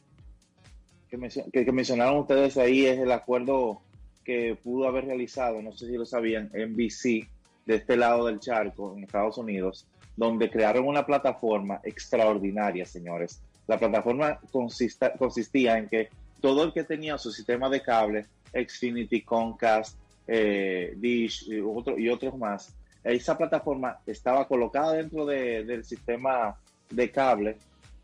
que, 1.10 1.18
mencio- 1.18 1.44
que- 1.52 1.64
que 1.64 1.72
mencionaron 1.72 2.18
ustedes 2.18 2.56
ahí 2.56 2.86
es 2.86 2.98
el 2.98 3.12
acuerdo 3.12 3.80
que 4.24 4.56
pudo 4.56 4.88
haber 4.88 5.04
realizado, 5.04 5.60
no 5.62 5.72
sé 5.72 5.86
si 5.86 5.92
lo 5.92 6.06
sabían, 6.06 6.50
NBC 6.54 7.28
de 7.66 7.74
este 7.76 7.96
lado 7.96 8.26
del 8.26 8.40
charco 8.40 8.94
en 8.96 9.04
Estados 9.04 9.36
Unidos, 9.38 9.86
donde 10.16 10.50
crearon 10.50 10.86
una 10.86 11.04
plataforma 11.06 11.80
extraordinaria, 11.84 12.86
señores. 12.86 13.40
La 13.66 13.78
plataforma 13.78 14.40
consista- 14.50 15.12
consistía 15.16 15.78
en 15.78 15.88
que 15.88 16.08
todo 16.44 16.62
el 16.64 16.74
que 16.74 16.84
tenía 16.84 17.16
su 17.16 17.32
sistema 17.32 17.70
de 17.70 17.80
cable, 17.80 18.26
Xfinity, 18.52 19.22
Comcast, 19.22 19.96
eh, 20.26 20.92
Dish 20.98 21.48
y, 21.50 21.58
otro- 21.60 21.98
y 21.98 22.10
otros 22.10 22.36
más, 22.36 22.74
esa 23.02 23.38
plataforma 23.38 23.96
estaba 24.06 24.46
colocada 24.46 24.92
dentro 24.92 25.24
de- 25.24 25.64
del 25.64 25.84
sistema 25.86 26.54
de 26.90 27.10
cable 27.10 27.56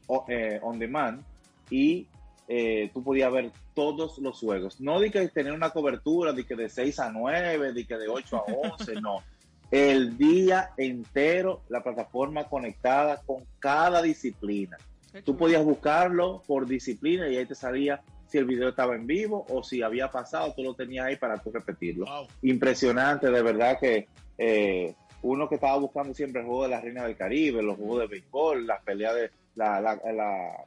o- 0.07 0.25
eh, 0.27 0.59
on 0.63 0.79
demand 0.79 1.23
y 1.69 2.07
eh, 2.49 2.91
tú 2.95 3.05
podías 3.05 3.31
ver 3.31 3.51
todos 3.75 4.19
los 4.19 4.41
juegos. 4.41 4.81
No 4.81 4.99
de 5.01 5.11
que 5.11 5.29
tener 5.29 5.53
una 5.53 5.69
cobertura 5.71 6.33
de 6.33 6.47
que 6.47 6.57
de 6.57 6.71
6 6.71 6.99
a 6.99 7.13
9, 7.13 7.75
de 7.75 7.85
que 7.87 7.97
de 7.99 8.09
8 8.09 8.39
a 8.39 8.45
11, 8.73 8.95
no. 9.03 9.23
El 9.71 10.17
día 10.17 10.71
entero 10.79 11.61
la 11.69 11.83
plataforma 11.83 12.45
conectada 12.49 13.21
con 13.27 13.45
cada 13.59 14.01
disciplina. 14.01 14.79
Tú 15.25 15.37
podías 15.37 15.63
buscarlo 15.63 16.43
por 16.47 16.67
disciplina 16.67 17.29
y 17.29 17.37
ahí 17.37 17.45
te 17.47 17.55
salía 17.55 18.01
si 18.31 18.39
el 18.39 18.45
video 18.45 18.69
estaba 18.69 18.95
en 18.95 19.07
vivo 19.07 19.45
o 19.49 19.63
si 19.63 19.83
había 19.83 20.09
pasado, 20.11 20.55
tú 20.55 20.63
lo 20.63 20.75
tenías 20.75 21.07
ahí 21.07 21.17
para 21.17 21.37
tú 21.39 21.51
repetirlo. 21.51 22.07
Wow. 22.07 22.29
Impresionante, 22.43 23.29
de 23.29 23.43
verdad 23.43 23.79
que 23.81 24.07
eh, 24.39 24.95
uno 25.23 25.49
que 25.49 25.57
estaba 25.57 25.77
buscando 25.79 26.15
siempre 26.15 26.41
el 26.41 26.47
juego 26.47 26.63
de 26.63 26.69
la 26.71 26.81
Reina 26.81 27.05
del 27.05 27.17
Caribe, 27.17 27.63
los 27.63 27.77
juegos 27.77 28.01
de 28.01 28.07
béisbol, 28.07 28.67
las 28.67 28.83
peleas 28.83 29.15
de 29.17 29.31
la, 29.57 29.81
la, 29.81 29.97
la, 30.13 30.67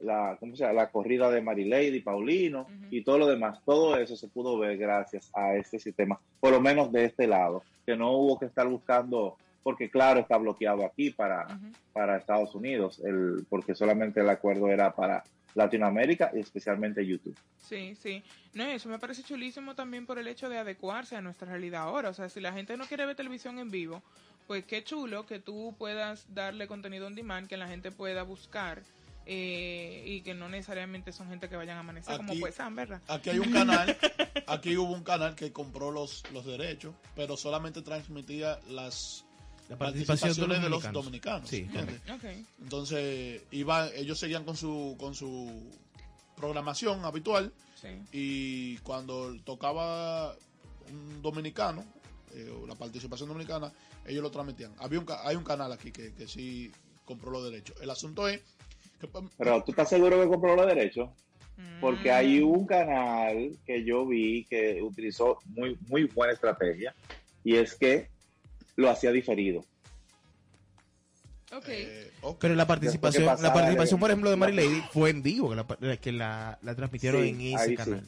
la, 0.00 0.36
¿cómo 0.40 0.56
se 0.56 0.62
llama? 0.64 0.72
la 0.72 0.90
corrida 0.90 1.30
de 1.30 1.42
Marilady, 1.42 2.00
Paulino 2.00 2.62
Ujú. 2.62 2.86
y 2.90 3.04
todo 3.04 3.18
lo 3.18 3.26
demás, 3.26 3.60
todo 3.64 3.96
eso 3.98 4.16
se 4.16 4.28
pudo 4.28 4.58
ver 4.58 4.78
gracias 4.78 5.30
a 5.34 5.54
este 5.54 5.78
sistema, 5.78 6.18
por 6.40 6.52
lo 6.52 6.60
menos 6.60 6.90
de 6.92 7.04
este 7.04 7.26
lado, 7.26 7.62
que 7.84 7.94
no 7.94 8.12
hubo 8.12 8.38
que 8.38 8.46
estar 8.46 8.66
buscando, 8.66 9.36
porque 9.62 9.90
claro, 9.90 10.20
está 10.20 10.38
bloqueado 10.38 10.86
aquí 10.86 11.10
para, 11.10 11.44
Ujú. 11.46 11.72
para 11.92 12.16
Estados 12.16 12.54
Unidos, 12.54 13.00
el, 13.04 13.44
porque 13.50 13.74
solamente 13.74 14.20
el 14.20 14.30
acuerdo 14.30 14.68
era 14.68 14.92
para 14.94 15.22
Latinoamérica 15.54 16.30
y 16.34 16.40
especialmente 16.40 17.06
YouTube. 17.06 17.36
Sí, 17.58 17.94
sí. 18.00 18.22
No, 18.54 18.64
eso 18.64 18.88
me 18.88 18.98
parece 18.98 19.22
chulísimo 19.22 19.74
también 19.74 20.06
por 20.06 20.18
el 20.18 20.28
hecho 20.28 20.48
de 20.48 20.58
adecuarse 20.58 21.16
a 21.16 21.20
nuestra 21.20 21.48
realidad 21.48 21.82
ahora. 21.82 22.10
O 22.10 22.14
sea, 22.14 22.28
si 22.28 22.40
la 22.40 22.52
gente 22.52 22.76
no 22.76 22.86
quiere 22.86 23.06
ver 23.06 23.16
televisión 23.16 23.58
en 23.58 23.70
vivo, 23.70 24.02
pues 24.46 24.64
qué 24.64 24.82
chulo 24.82 25.26
que 25.26 25.38
tú 25.38 25.74
puedas 25.78 26.26
darle 26.34 26.66
contenido 26.66 27.06
on 27.06 27.14
demand, 27.14 27.48
que 27.48 27.56
la 27.56 27.68
gente 27.68 27.90
pueda 27.90 28.22
buscar 28.22 28.82
eh, 29.24 30.02
y 30.06 30.22
que 30.22 30.34
no 30.34 30.48
necesariamente 30.48 31.12
son 31.12 31.28
gente 31.28 31.48
que 31.48 31.56
vayan 31.56 31.76
a 31.76 31.80
amanecer 31.80 32.16
como 32.16 32.32
Aquí- 32.32 32.40
pues 32.40 32.56
¿verdad? 32.72 33.00
Aquí 33.08 33.30
hay 33.30 33.38
un 33.38 33.52
canal, 33.52 33.96
aquí 34.48 34.76
hubo 34.76 34.92
un 34.92 35.04
canal 35.04 35.34
que 35.36 35.52
compró 35.52 35.90
los, 35.92 36.24
los 36.32 36.44
derechos, 36.44 36.94
pero 37.14 37.36
solamente 37.36 37.82
transmitía 37.82 38.58
las 38.68 39.24
La 39.72 39.78
participación 39.78 40.32
de 40.34 40.38
los 40.38 40.48
participaciones 40.48 40.62
de 40.62 40.68
los 40.68 40.92
dominicanos. 40.92 41.50
Entonces, 42.62 43.42
iba, 43.50 43.88
ellos 43.94 44.18
seguían 44.18 44.44
con 44.44 44.56
su, 44.56 44.96
con 44.98 45.14
su 45.14 45.70
programación 46.36 47.04
habitual 47.04 47.52
Sí. 47.80 47.88
y 48.12 48.76
cuando 48.78 49.34
tocaba 49.44 50.36
un 50.88 51.20
dominicano, 51.20 51.84
eh, 52.32 52.48
o 52.62 52.64
la 52.66 52.76
participación 52.76 53.28
dominicana, 53.28 53.72
ellos 54.06 54.22
lo 54.22 54.30
transmitían. 54.30 54.72
Había 54.78 55.00
un, 55.00 55.06
hay 55.24 55.34
un 55.34 55.42
canal 55.42 55.72
aquí 55.72 55.90
que, 55.90 56.12
que 56.14 56.28
sí 56.28 56.70
compró 57.04 57.32
los 57.32 57.44
derechos. 57.50 57.74
El 57.82 57.90
asunto 57.90 58.28
es 58.28 58.40
que 59.00 59.08
pues, 59.08 59.24
Pero 59.36 59.64
tú 59.64 59.72
estás 59.72 59.88
seguro 59.88 60.20
que 60.22 60.28
compró 60.28 60.54
los 60.54 60.66
derechos? 60.66 61.10
porque 61.80 62.10
Mm. 62.10 62.14
hay 62.14 62.40
un 62.40 62.66
canal 62.66 63.58
que 63.66 63.84
yo 63.84 64.06
vi 64.06 64.44
que 64.44 64.80
utilizó 64.80 65.38
muy, 65.46 65.76
muy 65.88 66.04
buena 66.04 66.32
estrategia 66.32 66.94
y 67.44 67.56
es 67.56 67.74
que 67.74 68.08
lo 68.76 68.90
hacía 68.90 69.10
diferido. 69.12 69.64
Ok. 71.52 71.64
eh. 71.68 72.10
Pero 72.38 72.54
la 72.54 72.66
participación, 72.66 73.24
la 73.26 73.52
participación, 73.52 74.00
por 74.00 74.10
ejemplo, 74.10 74.30
de 74.30 74.36
Mary 74.36 74.54
la- 74.54 74.62
Lady 74.62 74.82
fue 74.92 75.10
en 75.10 75.22
vivo, 75.22 75.50
que 75.50 75.56
la, 75.56 75.96
que 75.98 76.12
la, 76.12 76.58
la 76.62 76.74
transmitieron 76.74 77.22
Sí, 77.22 77.28
en 77.28 77.40
ese 77.56 77.66
sí. 77.68 77.76
canal. 77.76 78.04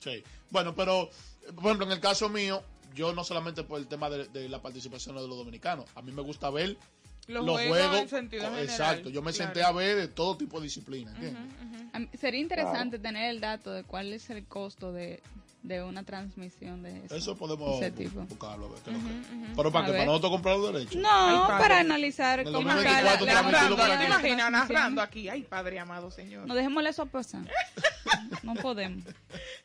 Sí. 0.00 0.22
Bueno, 0.50 0.74
pero, 0.74 1.10
por 1.54 1.64
ejemplo, 1.66 1.86
en 1.86 1.92
el 1.92 2.00
caso 2.00 2.28
mío, 2.28 2.62
yo 2.94 3.12
no 3.12 3.24
solamente 3.24 3.62
por 3.62 3.78
el 3.78 3.86
tema 3.88 4.08
de, 4.08 4.26
de 4.28 4.48
la 4.48 4.62
participación 4.62 5.16
de 5.16 5.26
los 5.26 5.36
dominicanos, 5.36 5.84
a 5.94 6.00
mí 6.02 6.12
me 6.12 6.22
gusta 6.22 6.48
ver 6.48 6.78
Los, 7.26 7.44
los, 7.44 7.56
juegos, 7.56 7.78
juegos. 7.78 8.00
en 8.00 8.08
sentido 8.08 8.44
co- 8.44 8.50
general. 8.50 8.70
exacto, 8.70 9.10
yo 9.10 9.20
me 9.20 9.32
claro. 9.32 9.44
senté 9.52 9.62
a 9.62 9.72
ver 9.72 9.96
de 9.96 10.08
todo 10.08 10.36
tipo 10.38 10.58
de 10.58 10.64
disciplinas. 10.64 11.12
Ujú, 11.14 11.24
¿entiendes? 11.26 11.52
ujú. 11.62 11.90
A 11.92 11.98
mí- 11.98 12.08
Sería 12.18 12.40
interesante 12.40 12.98
tener 12.98 13.28
el 13.30 13.40
dato 13.40 13.70
de 13.72 13.82
cuál 13.84 14.12
es 14.14 14.30
el 14.30 14.46
costo 14.46 14.92
de, 14.92 15.20
de 15.66 15.82
una 15.82 16.04
transmisión 16.04 16.82
de 16.82 17.04
eso. 17.04 17.16
Eso 17.16 17.36
podemos 17.36 17.80
Ese 17.82 17.90
tipo. 17.90 18.20
buscarlo. 18.20 18.66
a 18.66 18.68
ver 18.70 18.78
qué 18.84 18.90
es 18.90 18.96
lo 18.96 19.02
que- 19.02 19.14
Ujú, 19.14 19.44
ujú. 19.46 19.56
Pero 19.56 19.72
para 19.72 19.84
A 19.84 19.86
que 19.88 19.92
para 19.92 20.04
nosotros 20.06 20.32
comprar 20.32 20.56
los 20.58 20.72
derechos. 20.72 20.96
No, 20.96 21.46
para 21.48 21.80
analizar 21.80 22.44
cómo 22.44 22.52
2024 22.60 23.26
está 23.26 23.34
la, 23.34 23.42
la 23.42 23.42
Narrando, 23.42 23.76
para 23.76 23.88
¿te 23.88 23.94
aquí. 23.94 24.06
imaginas 24.06 24.36
transmisión. 24.50 24.52
narrando 24.76 25.02
aquí? 25.02 25.28
Ay, 25.28 25.42
Padre 25.42 25.78
amado 25.80 26.10
Señor. 26.10 26.46
No 26.46 26.54
dejémosle 26.54 26.90
eso 26.90 27.06
pasar. 27.06 27.42
No 28.42 28.54
podemos. 28.54 29.04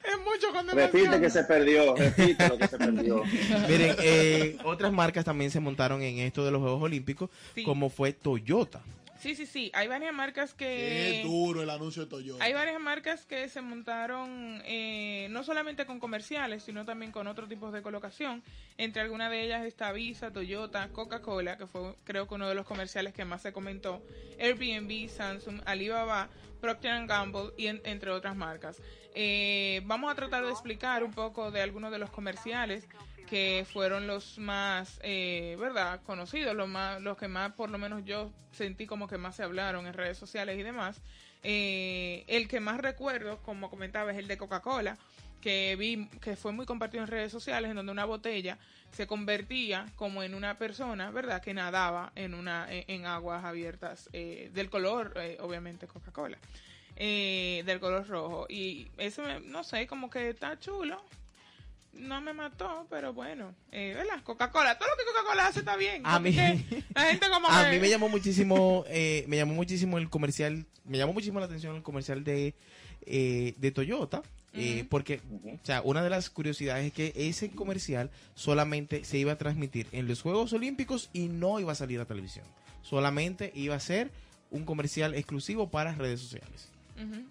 Es 0.04 0.18
mucho 0.18 0.52
cuando 0.52 0.74
Repite 0.74 1.22
que 1.22 1.30
se 1.30 1.44
perdió, 1.44 1.96
repite 1.96 2.50
lo 2.50 2.58
que 2.58 2.68
se 2.68 2.78
perdió. 2.78 3.24
Miren, 3.70 3.96
eh, 4.00 4.58
otras 4.66 4.92
marcas 4.92 5.24
también 5.24 5.52
se 5.52 5.60
montaron 5.60 6.02
en 6.02 6.18
esto 6.20 6.44
de 6.44 6.50
los 6.52 6.60
Juegos 6.62 6.82
Olímpicos, 6.82 7.30
Sí. 7.54 7.64
como 7.64 7.90
fue 7.92 8.12
Toyota. 8.12 8.82
Sí, 9.22 9.36
sí, 9.36 9.46
sí. 9.46 9.70
Hay 9.76 9.88
varias 9.88 10.14
marcas 10.14 10.54
Qué 10.56 11.22
que... 11.24 11.28
duro 11.30 11.62
el 11.62 11.70
anuncio 11.70 12.04
de 12.04 12.10
Toyota. 12.10 12.44
Hay 12.44 12.54
varias 12.54 12.80
marcas 12.82 13.26
que 13.26 13.48
se 13.50 13.62
montaron 13.62 14.62
eh, 14.66 15.28
no 15.30 15.44
solamente 15.44 15.86
con 15.86 16.00
comerciales, 16.00 16.64
sino 16.64 16.86
también 16.86 17.12
con 17.12 17.28
otros 17.28 17.48
tipos 17.48 17.72
de 17.72 17.82
colocación. 17.84 18.42
Entre 18.78 19.02
algunas 19.02 19.30
de 19.30 19.44
ellas 19.46 19.64
está 19.66 19.92
Visa, 19.92 20.32
Toyota, 20.32 20.90
Coca-Cola, 20.90 21.58
que 21.58 21.68
fue 21.68 21.96
creo 22.04 22.28
que 22.28 22.34
uno 22.34 22.48
de 22.50 22.56
los 22.56 22.66
comerciales 22.66 23.14
que 23.14 23.24
más 23.26 23.44
se 23.44 23.54
comentó, 23.54 24.02
Airbnb, 24.40 25.08
Samsung, 25.08 25.62
Alibaba, 25.66 26.30
Procter 26.60 27.06
Gamble 27.06 27.52
y 27.58 27.68
en- 27.68 27.82
entre 27.86 28.10
otras 28.12 28.36
marcas. 28.36 28.82
Eh, 29.14 29.82
vamos 29.86 30.12
a 30.12 30.16
tratar 30.16 30.44
de 30.46 30.52
explicar 30.52 31.04
un 31.04 31.12
poco 31.14 31.52
de 31.52 31.62
algunos 31.62 31.92
de 31.92 31.98
los 32.00 32.10
comerciales 32.10 32.88
que 33.32 33.66
fueron 33.72 34.08
los 34.08 34.38
más, 34.40 35.00
eh, 35.04 35.56
¿verdad? 35.58 36.02
Conocidos, 36.06 36.54
los, 36.54 36.68
más, 36.68 37.02
los 37.02 37.18
que 37.18 37.30
más, 37.30 37.54
por 37.54 37.70
lo 37.70 37.78
menos 37.78 38.04
yo 38.04 38.30
sentí 38.52 38.86
como 38.86 39.08
que 39.08 39.18
más 39.18 39.38
se 39.38 39.44
hablaron 39.44 39.88
en 39.88 39.94
redes 39.94 40.18
sociales 40.18 40.60
y 40.60 40.64
demás. 40.64 41.00
Eh, 41.42 42.26
el 42.28 42.50
que 42.50 42.60
más 42.60 42.82
recuerdo, 42.82 43.42
como 43.44 43.70
comentaba, 43.70 44.12
es 44.12 44.18
el 44.18 44.28
de 44.28 44.38
Coca-Cola, 44.38 44.98
que 45.40 45.78
vi 45.80 46.10
que 46.20 46.36
fue 46.36 46.52
muy 46.52 46.66
compartido 46.66 47.04
en 47.04 47.10
redes 47.10 47.32
sociales, 47.32 47.70
en 47.70 47.78
donde 47.78 47.94
una 47.94 48.04
botella 48.04 48.58
se 48.92 49.08
convertía 49.08 49.86
como 49.96 50.24
en 50.24 50.36
una 50.36 50.58
persona, 50.58 51.10
¿verdad? 51.10 51.42
Que 51.42 51.54
nadaba 51.54 52.12
en 52.16 52.34
una 52.34 52.68
en, 52.70 53.06
aguas 53.06 53.46
abiertas 53.46 54.10
eh, 54.12 54.52
del 54.54 54.70
color, 54.70 55.14
eh, 55.16 55.38
obviamente, 55.40 55.88
Coca-Cola, 55.88 56.38
del 56.98 57.80
color 57.80 58.06
rojo. 58.10 58.46
Y 58.50 58.90
eso, 58.98 59.24
no 59.46 59.64
sé, 59.64 59.88
como 59.88 60.10
que 60.10 60.32
está 60.32 60.60
chulo. 60.60 61.02
No 61.94 62.22
me 62.22 62.34
mató, 62.34 62.88
pero 62.90 63.14
bueno, 63.14 63.54
eh, 63.72 63.94
¿verdad? 63.96 64.24
Coca-Cola, 64.24 64.78
todo 64.78 64.88
lo 64.90 64.96
que 64.98 65.04
Coca-Cola 65.04 65.48
hace 65.48 65.60
está 65.60 65.76
bien. 65.76 66.02
A 66.06 66.20
mí- 66.20 66.32
la 66.32 67.04
gente 67.06 67.30
como 67.30 67.48
A 67.50 67.66
que- 67.66 67.72
mí 67.76 67.80
me 67.80 67.90
llamó 67.90 68.08
muchísimo, 68.10 68.86
eh, 68.88 69.26
me 69.28 69.38
llamó 69.38 69.54
muchísimo 69.54 69.98
el 69.98 70.10
comercial, 70.10 70.66
me 70.86 70.98
llamó 70.98 71.14
muchísimo 71.14 71.40
la 71.40 71.46
atención 71.48 71.76
el 71.76 71.84
comercial 71.84 72.24
de, 72.24 72.56
eh, 73.06 73.54
de 73.58 73.72
Toyota, 73.72 74.24
eh, 74.54 74.86
porque, 74.90 75.22
o 75.46 75.66
sea, 75.66 75.82
una 75.82 76.02
de 76.04 76.10
las 76.10 76.30
curiosidades 76.30 76.88
es 76.88 76.94
que 76.94 77.14
ese 77.16 77.52
comercial 77.52 78.10
solamente 78.36 79.04
se 79.06 79.18
iba 79.18 79.34
a 79.34 79.38
transmitir 79.38 79.88
en 79.92 80.08
los 80.08 80.22
Juegos 80.22 80.54
Olímpicos 80.54 81.10
y 81.14 81.28
no 81.28 81.60
iba 81.60 81.72
a 81.74 81.76
salir 81.76 82.00
a 82.00 82.06
televisión. 82.06 82.46
Solamente 82.82 83.52
iba 83.56 83.76
a 83.76 83.80
ser 83.80 84.12
un 84.50 84.66
comercial 84.66 85.14
exclusivo 85.16 85.70
para 85.70 85.94
redes 85.94 86.20
sociales. 86.20 86.71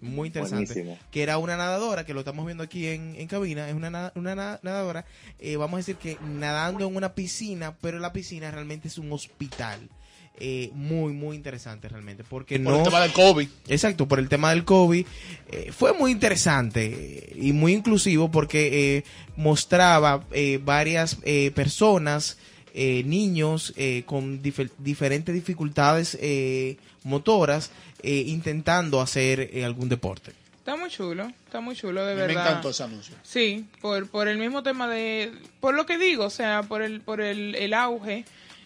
Muy 0.01 0.27
interesante. 0.27 0.73
Buenísimo. 0.73 0.97
Que 1.11 1.23
era 1.23 1.37
una 1.37 1.57
nadadora, 1.57 2.05
que 2.05 2.13
lo 2.13 2.19
estamos 2.21 2.45
viendo 2.45 2.63
aquí 2.63 2.87
en, 2.87 3.15
en 3.17 3.27
cabina, 3.27 3.67
es 3.69 3.75
una, 3.75 3.89
na- 3.89 4.11
una 4.15 4.35
na- 4.35 4.59
nadadora, 4.63 5.05
eh, 5.39 5.55
vamos 5.57 5.75
a 5.75 5.77
decir 5.77 5.95
que 5.97 6.17
nadando 6.23 6.87
en 6.87 6.95
una 6.95 7.13
piscina, 7.13 7.75
pero 7.81 7.99
la 7.99 8.13
piscina 8.13 8.51
realmente 8.51 8.87
es 8.87 8.97
un 8.97 9.11
hospital. 9.11 9.79
Eh, 10.43 10.71
muy, 10.73 11.11
muy 11.13 11.35
interesante 11.35 11.87
realmente, 11.89 12.23
porque 12.23 12.57
Por 12.59 12.71
no... 12.73 12.77
el 12.79 12.83
tema 12.85 13.01
del 13.01 13.11
COVID. 13.11 13.47
Exacto, 13.67 14.07
por 14.07 14.17
el 14.17 14.27
tema 14.29 14.49
del 14.51 14.63
COVID. 14.63 15.05
eh, 15.49 15.71
fue 15.71 15.93
muy 15.93 16.09
interesante 16.11 17.31
y 17.35 17.51
muy 17.53 17.73
inclusivo 17.73 18.31
porque 18.31 18.97
eh, 18.97 19.03
mostraba 19.35 20.23
eh, 20.31 20.59
varias 20.63 21.17
eh, 21.23 21.51
personas 21.53 22.37
eh, 22.73 23.03
niños 23.05 23.73
eh, 23.75 24.03
con 24.05 24.41
difer- 24.41 24.71
diferentes 24.79 25.35
dificultades 25.35 26.17
eh, 26.21 26.77
motoras 27.03 27.69
eh, 28.03 28.23
intentando 28.27 29.01
hacer 29.01 29.49
eh, 29.53 29.63
algún 29.65 29.89
deporte. 29.89 30.33
Está 30.57 30.75
muy 30.75 30.89
chulo, 30.89 31.31
está 31.45 31.59
muy 31.59 31.75
chulo, 31.75 32.05
de 32.05 32.13
mí 32.13 32.21
me 32.21 32.27
verdad. 32.27 32.47
encantó 32.49 32.69
ese 32.69 32.83
anuncio. 32.83 33.15
Sí, 33.23 33.65
por, 33.81 34.07
por 34.09 34.27
el 34.27 34.37
mismo 34.37 34.61
tema 34.61 34.87
de, 34.87 35.31
por 35.59 35.73
lo 35.73 35.85
que 35.87 35.97
digo, 35.97 36.25
o 36.25 36.29
sea, 36.29 36.61
por 36.63 36.81
el, 36.83 37.01
por 37.01 37.19
el, 37.19 37.55
el 37.55 37.73
auge 37.73 38.25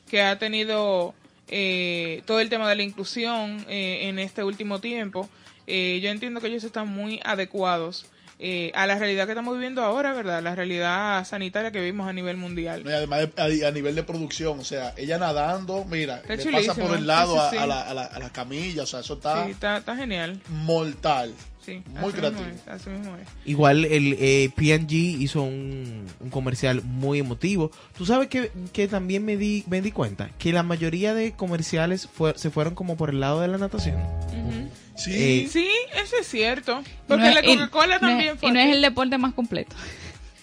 que 0.09 0.21
ha 0.21 0.37
tenido 0.37 1.13
eh, 1.47 2.21
todo 2.25 2.39
el 2.41 2.49
tema 2.49 2.69
de 2.69 2.75
la 2.75 2.83
inclusión 2.83 3.65
eh, 3.69 4.09
en 4.09 4.19
este 4.19 4.43
último 4.43 4.79
tiempo, 4.81 5.29
eh, 5.67 5.99
yo 6.03 6.09
entiendo 6.09 6.41
que 6.41 6.47
ellos 6.47 6.63
están 6.65 6.87
muy 6.89 7.19
adecuados 7.23 8.05
eh, 8.37 8.71
a 8.75 8.85
la 8.85 8.99
realidad 8.99 9.25
que 9.25 9.31
estamos 9.31 9.53
viviendo 9.53 9.81
ahora, 9.81 10.13
¿verdad? 10.13 10.43
La 10.43 10.55
realidad 10.55 11.25
sanitaria 11.25 11.71
que 11.71 11.79
vivimos 11.79 12.07
a 12.07 12.13
nivel 12.13 12.35
mundial. 12.37 12.83
Y 12.85 12.91
además 12.91 13.19
de- 13.35 13.65
a, 13.65 13.67
a 13.69 13.71
nivel 13.71 13.95
de 13.95 14.03
producción, 14.03 14.59
o 14.59 14.63
sea, 14.63 14.93
ella 14.97 15.17
nadando, 15.17 15.85
mira, 15.85 16.17
Está 16.17 16.35
le 16.35 16.43
chulísimo. 16.43 16.75
pasa 16.75 16.87
por 16.87 16.97
el 16.97 17.07
lado 17.07 17.33
Sí, 17.35 17.39
sí, 17.39 17.45
a, 17.47 17.49
sí. 17.51 17.57
a 17.57 17.67
la, 17.67 17.81
a, 17.81 17.93
la, 17.93 18.03
a 18.05 18.19
la 18.19 18.29
camilla, 18.31 18.83
o 18.83 18.85
sea, 18.85 18.99
eso 18.99 19.13
está 19.13 19.45
Sí, 19.45 19.51
está, 19.51 19.77
está 19.77 19.95
genial. 19.95 20.39
mortal. 20.49 21.33
Sí, 21.65 21.81
Muy 21.99 22.09
así 22.09 22.17
creativo. 22.19 22.43
Mismo 22.43 22.59
es, 22.61 22.67
así 22.67 22.89
mismo 22.91 23.15
es. 23.15 23.27
Igual 23.45 23.85
el 23.85 24.15
eh, 24.19 24.51
P&G 24.55 24.91
hizo 25.19 25.41
un, 25.41 26.05
un 26.19 26.29
comercial 26.29 26.83
muy 26.83 27.17
emotivo. 27.17 27.71
Tú 27.97 28.05
sabes 28.05 28.27
que, 28.27 28.51
que 28.71 28.87
también 28.87 29.25
me 29.25 29.35
di, 29.35 29.63
me 29.67 29.81
di 29.81 29.91
cuenta 29.91 30.29
que 30.37 30.53
la 30.53 30.61
mayoría 30.61 31.15
de 31.15 31.31
comerciales 31.31 32.07
fue- 32.07 32.37
se 32.37 32.51
fueron 32.51 32.75
como 32.75 32.97
por 32.97 33.09
el 33.09 33.19
lado 33.19 33.41
de 33.41 33.47
la 33.47 33.57
natación. 33.57 33.95
Ujú. 33.97 34.69
Sí, 34.95 35.43
Eh, 35.45 35.49
Sí, 35.51 35.69
eso 36.01 36.15
es 36.19 36.27
cierto. 36.27 36.81
Porque 37.07 37.23
no 37.23 37.29
es- 37.29 37.35
la 37.35 37.43
Coca-Cola 37.43 37.87
no 37.99 38.07
es- 38.07 38.13
también 38.13 38.37
fue 38.37 38.49
Y 38.49 38.51
no 38.53 38.59
es 38.59 38.71
el 38.75 38.81
deporte 38.81 39.17
más 39.17 39.33
completo. 39.33 39.75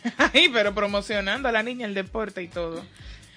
Ay, 0.35 0.49
pero 0.53 0.75
promocionando 0.75 1.49
a 1.49 1.53
la 1.53 1.63
niña 1.63 1.87
el 1.87 1.95
deporte 1.95 2.43
y 2.43 2.49
todo. 2.49 2.85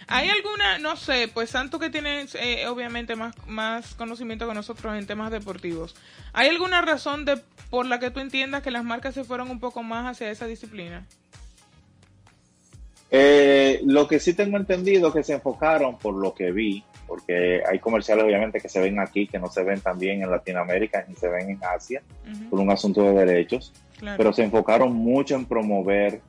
¿Hay 0.07 0.29
alguna, 0.29 0.77
no 0.77 0.97
sé, 0.97 1.27
pues 1.33 1.49
Santo 1.49 1.79
que 1.79 1.89
tienes 1.89 2.35
eh, 2.35 2.67
obviamente 2.67 3.15
más, 3.15 3.33
más 3.47 3.95
conocimiento 3.95 4.47
que 4.47 4.53
nosotros 4.53 4.95
en 4.95 5.07
temas 5.07 5.31
deportivos, 5.31 5.95
¿hay 6.31 6.47
alguna 6.49 6.81
razón 6.81 7.25
de 7.25 7.37
por 7.71 7.87
la 7.87 7.99
que 7.99 8.11
tú 8.11 8.19
entiendas 8.19 8.61
que 8.61 8.69
las 8.69 8.83
marcas 8.83 9.15
se 9.15 9.23
fueron 9.23 9.49
un 9.49 9.59
poco 9.59 9.81
más 9.81 10.05
hacia 10.05 10.29
esa 10.29 10.45
disciplina? 10.45 11.05
Eh, 13.11 13.81
lo 13.85 14.07
que 14.07 14.19
sí 14.19 14.33
tengo 14.33 14.57
entendido 14.57 15.13
que 15.13 15.23
se 15.23 15.33
enfocaron 15.33 15.97
por 15.97 16.15
lo 16.15 16.33
que 16.33 16.51
vi, 16.51 16.83
porque 17.07 17.61
hay 17.69 17.79
comerciales 17.79 18.23
obviamente 18.25 18.59
que 18.59 18.69
se 18.69 18.79
ven 18.81 18.99
aquí, 18.99 19.27
que 19.27 19.39
no 19.39 19.47
se 19.49 19.63
ven 19.63 19.79
también 19.81 20.21
en 20.23 20.31
Latinoamérica 20.31 21.05
ni 21.07 21.15
se 21.15 21.27
ven 21.29 21.49
en 21.51 21.59
Asia, 21.63 22.01
por 22.49 22.59
un 22.59 22.71
asunto 22.71 23.03
de 23.03 23.25
derechos, 23.25 23.73
claro. 23.99 24.17
pero 24.17 24.33
se 24.33 24.43
enfocaron 24.43 24.93
mucho 24.93 25.35
en 25.35 25.45
promover 25.45 26.21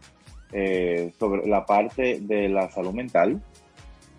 eh, 0.52 1.12
sobre 1.18 1.46
la 1.48 1.64
parte 1.66 2.18
de 2.20 2.48
la 2.48 2.70
salud 2.70 2.92
mental 2.92 3.40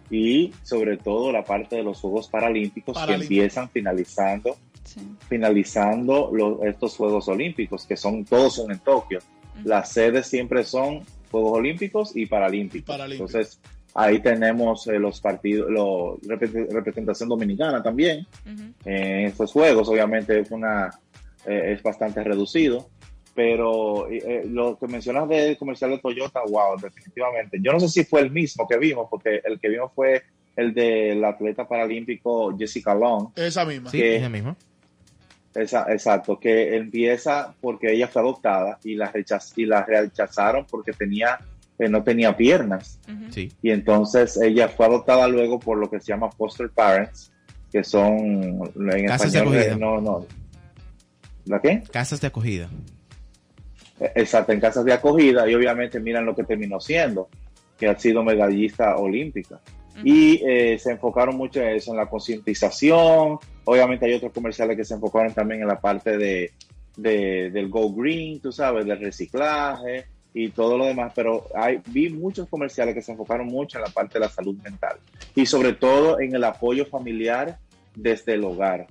y 0.09 0.51
sobre 0.63 0.97
todo 0.97 1.31
la 1.31 1.43
parte 1.43 1.75
de 1.77 1.83
los 1.83 1.99
Juegos 1.99 2.27
Paralímpicos 2.29 2.97
que 3.05 3.13
empiezan 3.13 3.69
finalizando 3.69 4.57
Sí. 4.83 5.01
finalizando 5.27 6.29
los- 6.33 6.63
estos 6.63 6.95
Juegos 6.95 7.27
Olímpicos, 7.27 7.85
que 7.85 7.97
son 7.97 8.23
todos 8.23 8.55
son 8.55 8.71
en 8.71 8.79
Tokio. 8.79 9.19
Ujú. 9.59 9.67
Las 9.67 9.91
sedes 9.91 10.27
siempre 10.27 10.63
son 10.63 11.01
Juegos 11.29 11.57
Olímpicos 11.57 12.15
y 12.15 12.25
Paralímpicos. 12.25 12.87
Y 12.95 12.97
Paralímpicos. 12.97 13.35
Entonces, 13.35 13.59
ahí 13.97 14.19
tenemos 14.19 14.85
eh, 14.87 14.99
los 14.99 15.19
partidos, 15.19 15.69
la 15.71 16.35
representación 16.71 17.27
dominicana 17.29 17.81
también 17.81 18.25
Ujú. 18.45 18.63
en 18.85 19.25
estos 19.25 19.51
Juegos. 19.51 19.89
Obviamente 19.89 20.39
es, 20.39 20.51
una, 20.51 20.89
eh, 21.45 21.73
es 21.73 21.81
bastante 21.83 22.23
reducido, 22.23 22.87
pero 23.33 24.09
eh, 24.09 24.21
eh, 24.25 24.43
lo 24.47 24.77
que 24.77 24.87
mencionas 24.87 25.27
del 25.27 25.57
comercial 25.57 25.91
de 25.91 25.99
Toyota, 25.99 26.41
wow, 26.47 26.79
definitivamente. 26.81 27.57
Yo 27.61 27.71
no 27.73 27.79
sé 27.79 27.89
si 27.89 28.03
fue 28.05 28.21
el 28.21 28.31
mismo 28.31 28.67
que 28.67 28.77
vimos, 28.77 29.07
porque 29.09 29.41
el 29.43 29.59
que 29.59 29.69
vimos 29.69 29.91
fue 29.95 30.23
el 30.55 30.73
del 30.73 31.23
atleta 31.23 31.67
paralímpico 31.67 32.55
Jessica 32.57 32.93
Long. 32.95 33.29
esa 33.35 33.65
misma. 33.65 33.89
Sí, 33.89 33.99
Que- 33.99 34.29
misma. 34.29 34.55
Esa- 35.55 35.91
exacto, 35.91 36.39
que 36.39 36.75
empieza 36.75 37.55
porque 37.61 37.91
ella 37.91 38.07
fue 38.07 38.21
adoptada 38.21 38.77
y 38.83 38.93
la, 38.93 39.11
rechaz- 39.11 39.53
y 39.55 39.65
la 39.65 39.83
rechazaron 39.83 40.67
porque 40.69 40.93
tenía, 40.93 41.39
eh, 41.79 41.87
no 41.89 42.03
tenía 42.03 42.35
piernas. 42.35 42.99
Sí. 43.31 43.51
Y 43.61 43.71
entonces 43.71 44.37
ella 44.41 44.67
fue 44.69 44.85
adoptada 44.87 45.27
luego 45.27 45.59
por 45.59 45.77
lo 45.77 45.89
que 45.89 45.99
se 45.99 46.07
llama 46.07 46.29
foster 46.31 46.69
parents, 46.69 47.31
que 47.71 47.83
son 47.83 48.17
en 48.17 49.05
Casas 49.07 49.31
de 49.33 49.39
español, 49.39 49.57
acogida. 49.57 49.73
eh, 49.73 49.77
no, 49.79 50.01
no. 50.01 50.25
¿La 51.45 51.61
qué? 51.61 51.83
Casas 51.91 52.19
de 52.21 52.27
acogida. 52.27 52.69
Eh, 53.99 54.11
Exacto, 54.15 54.51
en 54.51 54.59
casas 54.59 54.85
de 54.85 54.93
acogida 54.93 55.49
y 55.49 55.55
obviamente 55.55 55.99
miran 55.99 56.25
lo 56.25 56.35
que 56.35 56.43
terminó 56.43 56.79
siendo, 56.79 57.29
que 57.77 57.87
ha 57.87 57.97
sido 57.97 58.23
medallista 58.23 58.95
olímpica. 58.97 59.59
Y 60.03 60.43
eh, 60.47 60.77
se 60.77 60.91
enfocaron 60.91 61.35
mucho 61.37 61.59
en 61.59 61.69
eso, 61.69 61.89
en 61.89 61.97
la 61.97 62.05
concientización. 62.05 63.39
Obviamente 63.65 64.05
hay 64.05 64.13
otros 64.13 64.31
comerciales 64.31 64.77
que 64.77 64.85
se 64.85 64.93
enfocaron 64.93 65.33
también 65.33 65.61
en 65.63 65.67
la 65.67 65.79
parte 65.81 66.17
de, 66.19 66.51
de- 66.97 67.49
del 67.49 67.67
Go 67.69 67.91
Green, 67.93 68.39
tú 68.39 68.51
sabes, 68.51 68.85
del 68.85 68.99
reciclaje 68.99 70.05
y 70.43 70.49
todo 70.49 70.77
lo 70.77 70.85
demás. 70.85 71.11
Pero 71.15 71.47
hay, 71.55 71.79
vi 71.87 72.09
muchos 72.09 72.47
comerciales 72.47 72.93
que 72.93 73.01
se 73.01 73.11
enfocaron 73.11 73.47
mucho 73.47 73.77
en 73.77 73.83
la 73.83 73.89
parte 73.89 74.15
de 74.15 74.21
la 74.21 74.29
salud 74.29 74.55
mental 74.63 74.97
y 75.35 75.45
sobre 75.45 75.73
todo 75.73 76.19
en 76.19 76.35
el 76.35 76.43
apoyo 76.43 76.85
familiar 76.85 77.57
desde 77.95 78.35
el 78.35 78.43
hogar 78.43 78.87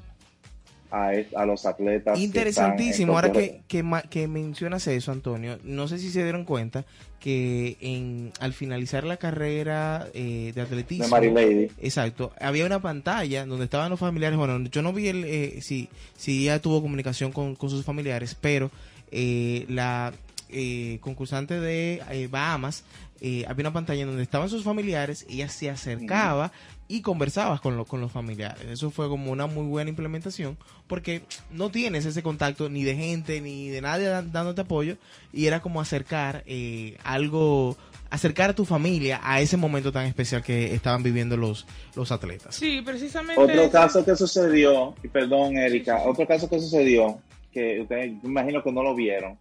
a, 0.90 1.12
a 1.34 1.46
los 1.46 1.66
atletas. 1.66 2.18
Interesantísimo, 2.18 3.14
ahora 3.14 3.32
que, 3.32 3.62
que, 3.68 3.84
que 4.10 4.28
mencionas 4.28 4.86
eso, 4.86 5.12
Antonio, 5.12 5.58
no 5.64 5.88
sé 5.88 5.98
si 5.98 6.10
se 6.10 6.22
dieron 6.22 6.44
cuenta 6.44 6.84
que 7.20 7.76
en, 7.80 8.32
al 8.40 8.52
finalizar 8.52 9.04
la 9.04 9.16
carrera 9.16 10.06
eh, 10.14 10.52
de 10.54 10.60
atletismo, 10.60 11.04
de 11.04 11.10
Mary 11.10 11.30
Lady. 11.30 11.70
exacto, 11.80 12.32
había 12.40 12.66
una 12.66 12.80
pantalla 12.80 13.46
donde 13.46 13.64
estaban 13.64 13.90
los 13.90 13.98
familiares, 13.98 14.38
bueno, 14.38 14.62
yo 14.70 14.82
no 14.82 14.92
vi 14.92 15.08
el, 15.08 15.24
eh, 15.24 15.60
si, 15.60 15.88
si 16.16 16.42
ella 16.42 16.60
tuvo 16.60 16.82
comunicación 16.82 17.32
con, 17.32 17.56
con 17.56 17.68
sus 17.68 17.84
familiares, 17.84 18.36
pero 18.40 18.70
eh, 19.10 19.64
la 19.68 20.12
eh, 20.48 20.98
concursante 21.00 21.58
de 21.60 22.02
eh, 22.10 22.28
Bahamas, 22.30 22.84
eh, 23.20 23.44
había 23.48 23.62
una 23.62 23.72
pantalla 23.72 24.04
donde 24.06 24.22
estaban 24.22 24.48
sus 24.50 24.62
familiares, 24.62 25.24
ella 25.28 25.48
se 25.48 25.70
acercaba 25.70 26.52
y 26.88 27.00
conversabas 27.00 27.60
con, 27.60 27.76
lo- 27.76 27.84
con 27.86 28.00
los 28.00 28.12
familiares. 28.12 28.64
Eso 28.68 28.90
fue 28.90 29.08
como 29.08 29.32
una 29.32 29.46
muy 29.46 29.64
buena 29.66 29.88
implementación 29.90 30.56
porque 30.86 31.22
no 31.50 31.70
tienes 31.70 32.04
ese 32.04 32.22
contacto 32.22 32.68
ni 32.68 32.84
de 32.84 32.94
gente 32.94 33.40
ni 33.40 33.68
de 33.70 33.80
nadie 33.80 34.06
dándote 34.08 34.60
apoyo 34.60 34.96
y 35.32 35.46
era 35.46 35.60
como 35.60 35.80
acercar 35.80 36.44
eh, 36.46 36.96
algo, 37.02 37.76
acercar 38.10 38.50
a 38.50 38.54
tu 38.54 38.64
familia 38.66 39.18
a 39.24 39.40
ese 39.40 39.56
momento 39.56 39.90
tan 39.90 40.04
especial 40.06 40.42
que 40.44 40.74
estaban 40.74 41.02
viviendo 41.02 41.36
los, 41.38 41.66
los 41.96 42.12
atletas. 42.12 42.54
Sí, 42.54 42.82
precisamente. 42.84 43.42
Otro 43.42 43.62
eso. 43.62 43.70
caso 43.72 44.04
que 44.04 44.14
sucedió, 44.14 44.94
y 45.02 45.08
perdón 45.08 45.56
Erika, 45.56 46.02
otro 46.04 46.26
caso 46.26 46.48
que 46.50 46.60
sucedió, 46.60 47.18
que 47.50 47.80
ustedes 47.80 48.12
me 48.22 48.28
imagino 48.28 48.62
que 48.62 48.70
no 48.70 48.82
lo 48.82 48.94
vieron, 48.94 49.38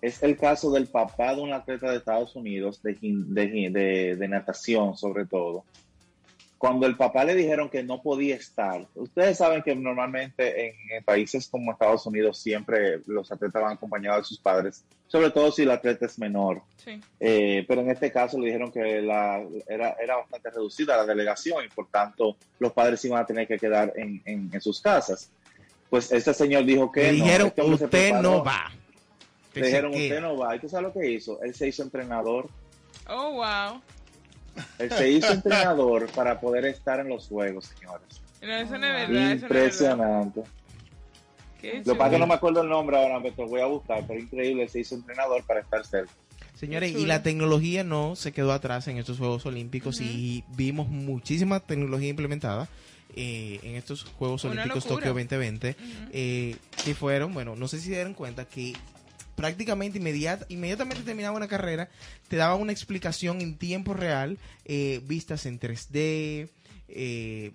es 0.00 0.22
el 0.22 0.36
caso 0.36 0.70
del 0.70 0.86
papá 0.86 1.34
de 1.34 1.40
un 1.42 1.52
atleta 1.52 1.90
de 1.90 1.96
Estados 1.98 2.34
Unidos, 2.36 2.80
de, 2.82 2.96
de, 3.00 3.70
de- 3.70 4.16
de 4.16 4.28
natación 4.28 4.96
sobre 4.96 5.26
todo. 5.26 5.64
Cuando 6.56 6.86
el 6.88 6.96
papá 6.96 7.22
le 7.22 7.36
dijeron 7.36 7.68
que 7.68 7.84
no 7.84 8.02
podía 8.02 8.34
estar, 8.34 8.84
ustedes 8.96 9.38
saben 9.38 9.62
que 9.62 9.76
normalmente 9.76 10.66
en, 10.68 10.74
en 10.90 11.04
países 11.04 11.46
como 11.46 11.70
Estados 11.70 12.04
Unidos 12.04 12.36
siempre 12.38 13.00
los 13.06 13.30
atletas 13.30 13.62
van 13.62 13.74
acompañados 13.74 14.22
de 14.22 14.24
sus 14.24 14.40
padres, 14.40 14.82
sobre 15.06 15.30
todo 15.30 15.52
si 15.52 15.62
el 15.62 15.70
atleta 15.70 16.06
es 16.06 16.18
menor. 16.18 16.62
Sí. 16.84 17.00
Eh, 17.20 17.64
pero 17.68 17.82
en 17.82 17.90
este 17.92 18.10
caso 18.10 18.40
le 18.40 18.46
dijeron 18.46 18.72
que 18.72 19.00
la, 19.00 19.40
era, 19.68 19.94
era 20.02 20.16
bastante 20.16 20.50
reducida 20.50 20.96
la 20.96 21.06
delegación 21.06 21.64
y 21.64 21.68
por 21.68 21.86
tanto 21.90 22.36
los 22.58 22.72
padres 22.72 23.04
iban 23.04 23.22
a 23.22 23.26
tener 23.26 23.46
que 23.46 23.56
quedar 23.56 23.92
en, 23.94 24.20
en- 24.24 24.50
en 24.52 24.60
sus 24.60 24.80
casas. 24.80 25.30
Pues 25.88 26.10
este 26.10 26.34
señor 26.34 26.64
dijo 26.64 26.90
que 26.90 27.04
Le 27.12 27.18
no, 27.18 27.24
dijeron, 27.24 27.46
este 27.48 27.62
se 27.78 27.84
usted 27.84 28.12
no 28.20 28.42
va. 28.42 28.72
Le 29.60 29.66
dijeron, 29.66 29.92
¿Qué? 29.92 30.02
usted 30.04 30.20
no 30.20 30.36
va. 30.36 30.56
¿Y 30.56 30.60
tú 30.60 30.68
sabes 30.68 30.86
lo 30.86 30.92
que 30.92 31.10
hizo? 31.10 31.40
Él 31.42 31.54
se 31.54 31.68
hizo 31.68 31.82
entrenador. 31.82 32.48
Oh, 33.08 33.32
wow. 33.32 33.80
Él 34.78 34.90
se 34.90 35.10
hizo 35.10 35.32
entrenador 35.32 36.06
para 36.10 36.40
poder 36.40 36.64
estar 36.66 37.00
en 37.00 37.08
los 37.08 37.28
juegos, 37.28 37.66
señores. 37.66 38.20
No, 38.42 38.52
eso 38.54 38.78
no 38.78 38.86
es 38.86 38.92
verdad. 38.92 39.08
Eso 39.08 39.12
no 39.12 39.24
es 39.24 39.40
verdad. 39.40 39.42
Impresionante. 39.42 40.40
Lo 41.60 41.92
que 41.92 41.98
pasa 41.98 42.06
es 42.06 42.12
que 42.12 42.18
no 42.18 42.26
me 42.26 42.34
acuerdo 42.34 42.62
el 42.62 42.68
nombre 42.68 42.96
ahora, 42.96 43.20
pero 43.20 43.34
lo 43.44 43.48
voy 43.48 43.60
a 43.60 43.66
buscar. 43.66 44.04
Pero 44.06 44.20
increíble, 44.20 44.62
él 44.64 44.68
se 44.68 44.80
hizo 44.80 44.94
entrenador 44.94 45.44
para 45.44 45.60
estar 45.60 45.84
cerca. 45.84 46.12
Señores, 46.54 46.92
y 46.92 47.06
la 47.06 47.22
tecnología 47.22 47.84
no 47.84 48.16
se 48.16 48.32
quedó 48.32 48.52
atrás 48.52 48.88
en 48.88 48.98
estos 48.98 49.18
Juegos 49.18 49.46
Olímpicos 49.46 50.00
y 50.00 50.42
vimos 50.56 50.88
muchísima 50.88 51.60
tecnología 51.60 52.08
implementada 52.08 52.68
eh, 53.14 53.60
en 53.62 53.76
estos 53.76 54.04
Juegos 54.04 54.42
Una 54.42 54.54
Olímpicos 54.54 54.84
locura. 54.84 55.06
Tokio 55.06 55.14
2020, 55.14 55.70
Ujú. 55.70 56.10
eh, 56.12 56.56
que 56.84 56.94
fueron, 56.96 57.32
bueno, 57.32 57.54
no 57.54 57.68
sé 57.68 57.78
si 57.78 57.84
se 57.84 57.90
dieron 57.92 58.14
cuenta 58.14 58.44
que 58.44 58.74
prácticamente 59.38 59.98
inmediat, 59.98 60.42
inmediatamente 60.50 61.04
terminaba 61.04 61.36
una 61.36 61.46
carrera, 61.48 61.88
te 62.28 62.36
daban 62.36 62.60
una 62.60 62.72
explicación 62.72 63.40
en 63.40 63.56
tiempo 63.56 63.94
real, 63.94 64.36
eh, 64.64 65.00
vistas 65.06 65.46
en 65.46 65.58
3D, 65.60 66.48
eh, 66.88 67.52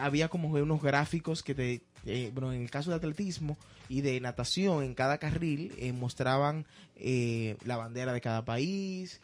había 0.00 0.28
como 0.28 0.48
unos 0.50 0.82
gráficos 0.82 1.42
que 1.42 1.54
te, 1.54 1.80
eh, 2.04 2.30
bueno, 2.34 2.52
en 2.52 2.62
el 2.62 2.70
caso 2.70 2.90
de 2.90 2.96
atletismo 2.96 3.56
y 3.88 4.00
de 4.00 4.20
natación, 4.20 4.82
en 4.82 4.94
cada 4.94 5.18
carril 5.18 5.72
eh, 5.78 5.92
mostraban 5.92 6.66
eh, 6.96 7.56
la 7.64 7.76
bandera 7.76 8.12
de 8.12 8.20
cada 8.20 8.44
país. 8.44 9.20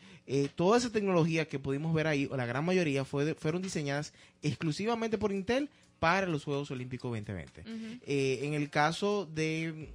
Toda 0.56 0.78
esa 0.78 0.90
tecnología 0.90 1.46
que 1.46 1.58
pudimos 1.60 1.94
ver 1.94 2.06
ahí, 2.08 2.26
o 2.30 2.36
la 2.36 2.46
gran 2.46 2.64
mayoría, 2.64 3.04
fue 3.04 3.24
de- 3.24 3.34
fueron 3.34 3.62
diseñadas 3.62 4.12
exclusivamente 4.42 5.18
por 5.18 5.30
Intel 5.32 5.68
para 6.00 6.26
los 6.26 6.42
Juegos 6.44 6.70
Olímpicos 6.70 7.10
2020. 7.12 7.62
Eh, 8.06 8.40
en 8.42 8.54
el 8.54 8.68
caso 8.70 9.26
de, 9.32 9.90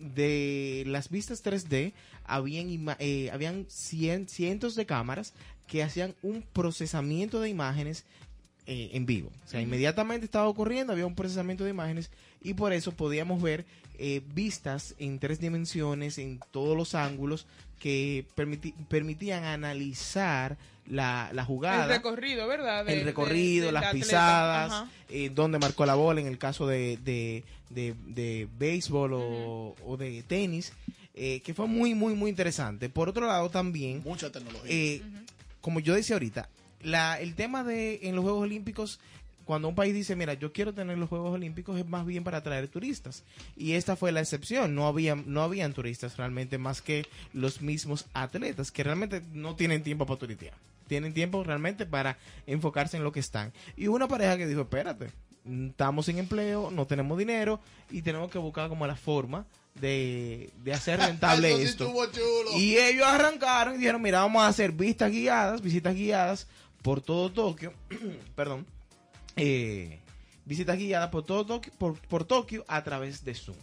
de 0.00 0.84
las 0.86 1.10
vistas 1.10 1.42
3D, 1.44 1.92
habían, 2.24 2.96
eh, 2.98 3.30
habían 3.32 3.66
cien- 3.66 4.28
cientos 4.28 4.74
de 4.74 4.86
cámaras 4.86 5.32
que 5.66 5.82
hacían 5.82 6.14
un 6.22 6.42
procesamiento 6.42 7.40
de 7.40 7.48
imágenes 7.48 8.04
eh, 8.66 8.90
en 8.94 9.06
vivo. 9.06 9.30
O 9.44 9.48
sea, 9.48 9.60
inmediatamente 9.60 10.24
estaba 10.24 10.48
ocurriendo, 10.48 10.92
había 10.92 11.06
un 11.06 11.14
procesamiento 11.14 11.62
de 11.64 11.70
imágenes 11.70 12.10
y 12.42 12.54
por 12.54 12.72
eso 12.72 12.92
podíamos 12.92 13.40
ver 13.40 13.64
eh, 13.98 14.22
vistas 14.34 14.94
en 14.98 15.18
tres 15.20 15.38
dimensiones, 15.40 16.18
en 16.18 16.40
todos 16.50 16.76
los 16.76 16.94
ángulos, 16.96 17.46
que 17.78 18.26
permiti- 18.36 18.74
permitían 18.88 19.44
analizar 19.44 20.58
la, 20.88 21.30
la 21.32 21.44
jugada 21.44 21.84
El 21.84 21.90
recorrido, 21.90 22.46
¿verdad? 22.46 22.84
De- 22.84 22.98
el 22.98 23.04
recorrido, 23.04 23.66
de- 23.66 23.72
las 23.72 23.84
atleta. 23.86 24.04
pisadas, 24.06 24.84
eh, 25.08 25.30
dónde 25.34 25.58
marcó 25.58 25.84
la 25.86 25.94
bola 25.94 26.20
en 26.20 26.26
el 26.26 26.38
caso 26.38 26.66
de, 26.66 26.98
de, 27.04 27.44
de, 27.70 27.94
de 28.06 28.48
béisbol 28.58 29.12
o, 29.14 29.74
o 29.84 29.96
de 29.96 30.22
tenis, 30.22 30.72
eh, 31.14 31.40
que 31.40 31.54
fue 31.54 31.66
muy, 31.66 31.94
muy, 31.94 32.14
muy 32.14 32.30
interesante. 32.30 32.88
Por 32.88 33.08
otro 33.08 33.26
lado, 33.26 33.48
también, 33.50 34.02
Mucha 34.04 34.30
tecnología. 34.30 34.70
eh, 34.70 35.02
como 35.60 35.80
yo 35.80 35.94
decía 35.94 36.16
ahorita, 36.16 36.48
la, 36.82 37.18
el 37.20 37.34
tema 37.34 37.64
de 37.64 38.00
en 38.02 38.14
los 38.14 38.22
Juegos 38.22 38.42
Olímpicos, 38.42 39.00
cuando 39.44 39.68
un 39.68 39.74
país 39.76 39.94
dice, 39.94 40.16
mira, 40.16 40.34
yo 40.34 40.52
quiero 40.52 40.74
tener 40.74 40.98
los 40.98 41.08
Juegos 41.08 41.32
Olímpicos, 41.32 41.78
es 41.78 41.86
más 41.86 42.04
bien 42.04 42.24
para 42.24 42.38
atraer 42.38 42.66
turistas. 42.68 43.22
Y 43.56 43.72
esta 43.72 43.94
fue 43.96 44.10
la 44.12 44.20
excepción. 44.20 44.74
No 44.74 44.88
había, 44.88 45.14
no 45.14 45.40
habían 45.42 45.72
turistas 45.72 46.16
realmente 46.16 46.58
más 46.58 46.82
que 46.82 47.06
los 47.32 47.60
mismos 47.62 48.06
atletas, 48.12 48.72
que 48.72 48.82
realmente 48.82 49.22
no 49.32 49.54
tienen 49.54 49.84
tiempo 49.84 50.04
para 50.04 50.18
turistear. 50.18 50.54
Tienen 50.86 51.14
tiempo 51.14 51.42
realmente 51.42 51.86
para 51.86 52.18
enfocarse 52.46 52.96
en 52.96 53.04
lo 53.04 53.12
que 53.12 53.20
están. 53.20 53.52
Y 53.76 53.88
una 53.88 54.08
pareja 54.08 54.36
que 54.36 54.46
dijo, 54.46 54.62
espérate, 54.62 55.10
estamos 55.68 56.06
sin 56.06 56.18
empleo, 56.18 56.70
no 56.70 56.86
tenemos 56.86 57.18
dinero 57.18 57.60
y 57.90 58.02
tenemos 58.02 58.30
que 58.30 58.38
buscar 58.38 58.68
como 58.68 58.86
la 58.86 58.96
forma 58.96 59.46
de, 59.74 60.50
de 60.62 60.72
hacer 60.72 60.98
rentable 61.00 61.48
Eso 61.48 61.58
sí 61.58 61.64
esto. 61.64 61.92
Y 62.56 62.76
ellos 62.76 63.06
arrancaron 63.06 63.74
y 63.74 63.78
dijeron, 63.78 64.02
mira, 64.02 64.20
vamos 64.20 64.42
a 64.42 64.48
hacer 64.48 64.72
vistas 64.72 65.10
guiadas, 65.10 65.60
visitas 65.60 65.94
guiadas 65.94 66.46
por 66.82 67.00
todo 67.00 67.32
Tokio, 67.32 67.72
perdón, 68.34 68.66
eh, 69.36 70.00
visitas 70.44 70.78
guiadas 70.78 71.10
por 71.10 71.24
todo 71.24 71.44
Tokio, 71.44 71.72
por, 71.78 71.98
por 72.00 72.24
Tokio 72.24 72.64
a 72.68 72.82
través 72.82 73.24
de 73.24 73.34
Zoom. 73.34 73.56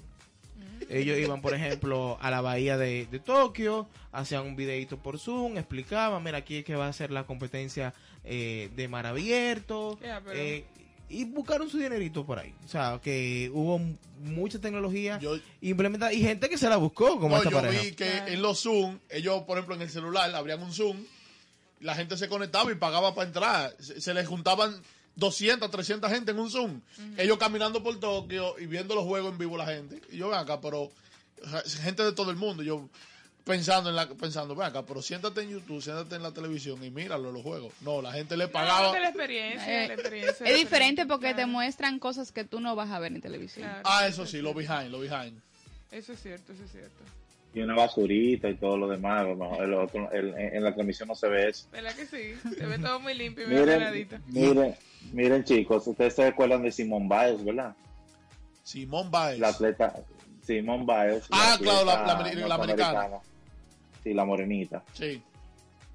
Ellos 0.89 1.17
iban, 1.17 1.41
por 1.41 1.53
ejemplo, 1.53 2.17
a 2.21 2.29
la 2.31 2.41
bahía 2.41 2.77
de, 2.77 3.07
de 3.07 3.19
Tokio, 3.19 3.87
hacían 4.11 4.43
un 4.45 4.55
videito 4.55 4.97
por 4.97 5.19
Zoom, 5.19 5.57
explicaban, 5.57 6.23
mira, 6.23 6.39
aquí 6.39 6.57
es 6.57 6.65
que 6.65 6.75
va 6.75 6.87
a 6.87 6.93
ser 6.93 7.11
la 7.11 7.25
competencia 7.25 7.93
eh, 8.23 8.69
de 8.75 8.87
mar 8.87 9.05
abierto, 9.05 9.97
pero- 10.01 10.21
eh, 10.33 10.65
y 11.09 11.25
buscaron 11.25 11.69
su 11.69 11.77
dinerito 11.77 12.25
por 12.25 12.39
ahí. 12.39 12.53
O 12.65 12.67
sea, 12.67 12.99
que 13.03 13.51
hubo 13.53 13.79
mucha 14.21 14.59
tecnología 14.59 15.19
Yo- 15.19 15.37
implementada 15.61 16.11
y 16.13 16.21
gente 16.21 16.49
que 16.49 16.57
se 16.57 16.67
la 16.69 16.77
buscó, 16.77 17.19
como 17.19 17.29
No, 17.29 17.37
esta 17.37 17.49
yo 17.51 17.57
pareja. 17.57 17.81
vi 17.83 17.91
que 17.91 18.17
en 18.27 18.41
los 18.41 18.61
Zoom, 18.61 18.97
ellos, 19.09 19.43
por 19.43 19.57
ejemplo, 19.57 19.75
en 19.75 19.81
el 19.83 19.89
celular 19.89 20.33
abrían 20.33 20.63
un 20.63 20.73
Zoom, 20.73 20.97
la 21.81 21.93
gente 21.95 22.17
se 22.17 22.29
conectaba 22.29 22.71
y 22.71 22.75
pagaba 22.75 23.13
para 23.13 23.27
entrar. 23.27 23.75
Se, 23.79 23.99
se 24.01 24.13
les 24.13 24.27
juntaban 24.27 24.73
200, 25.15 25.69
300 25.69 26.11
gente 26.11 26.31
en 26.31 26.39
un 26.39 26.49
Zoom. 26.49 26.81
Ellos 27.17 27.37
caminando 27.37 27.83
por 27.83 27.99
Tokio 27.99 28.55
y 28.59 28.65
viendo 28.65 28.95
los 28.95 29.03
juegos 29.05 29.31
en 29.31 29.37
vivo 29.37 29.57
la 29.57 29.65
gente. 29.65 30.01
Y 30.11 30.17
yo, 30.17 30.29
ven 30.29 30.39
acá, 30.39 30.59
pero 30.61 30.91
gente 31.81 32.03
de 32.03 32.13
todo 32.13 32.31
el 32.31 32.37
mundo. 32.37 32.63
Yo 32.63 32.87
pensando 33.43 33.89
en 33.89 33.95
la 33.97 34.07
pensando, 34.07 34.55
ven 34.55 34.67
acá, 34.67 34.83
pero 34.85 35.01
siéntate 35.01 35.41
en 35.41 35.49
YouTube, 35.49 35.81
siéntate 35.83 36.15
en 36.15 36.23
la 36.23 36.31
televisión 36.31 36.81
y 36.83 36.89
míralo 36.89 37.31
los 37.31 37.43
juegos. 37.43 37.73
No, 37.81 38.01
la 38.01 38.11
gente 38.13 38.37
le 38.37 38.45
No, 38.45 38.51
pagaba. 38.51 38.93
de 38.93 38.99
la 39.01 39.09
experiencia, 39.09 39.83
Eh, 39.83 39.87
la 39.89 39.93
experiencia. 39.95 40.45
Es 40.47 40.55
diferente 40.57 41.05
porque 41.05 41.33
te 41.33 41.45
muestran 41.45 41.99
cosas 41.99 42.31
que 42.31 42.43
tú 42.45 42.59
no 42.61 42.75
vas 42.75 42.89
a 42.89 42.99
ver 42.99 43.11
en 43.13 43.21
televisión. 43.21 43.67
claro. 43.69 43.81
Ah, 43.83 44.07
eso 44.07 44.25
sí, 44.25 44.41
lo 44.41 44.53
behind, 44.53 44.89
lo 44.89 44.99
behind. 44.99 45.39
Eso 45.91 46.13
es 46.13 46.21
cierto, 46.21 46.53
eso 46.53 46.63
es 46.63 46.71
cierto. 46.71 47.03
Y 47.53 47.59
una 47.59 47.75
basurita 47.75 48.49
y 48.49 48.55
todo 48.55 48.77
lo 48.77 48.87
demás. 48.87 49.27
mejor 49.27 49.63
el 49.63 49.73
otro- 49.75 50.09
el- 50.11 50.29
en, 50.29 50.55
en 50.55 50.63
la 50.63 50.73
transmisión 50.73 51.07
no 51.09 51.13
se 51.15 51.27
ve 51.27 51.49
eso. 51.49 51.67
¿Verdad 51.71 51.93
que 51.95 52.05
sí? 52.07 52.33
Se 52.57 52.65
ve 52.65 52.79
todo 52.79 52.99
muy 52.99 53.13
limpio 53.13 53.43
y 53.43 53.47
muy 53.47 53.59
Miren, 53.59 54.19
miren, 54.29 54.75
miren 55.11 55.43
chicos, 55.43 55.85
ustedes 55.87 56.15
se 56.15 56.29
recuerdan 56.29 56.63
de 56.63 56.71
Simón 56.71 57.07
Biles, 57.09 57.43
¿verdad? 57.43 57.75
Simón 58.63 59.11
Baez. 59.11 59.39
La 59.39 59.49
atleta 59.49 59.93
Simón 60.41 60.85
Biles. 60.85 61.25
Ah, 61.31 61.57
claro, 61.59 61.85
la- 61.85 61.93
atleta 62.13 62.39
la 62.39 62.47
la 62.47 62.57
norteamericana. 62.57 63.17
Sí, 64.03 64.13
la 64.13 64.25
morenita. 64.25 64.83
Sí, 64.93 65.21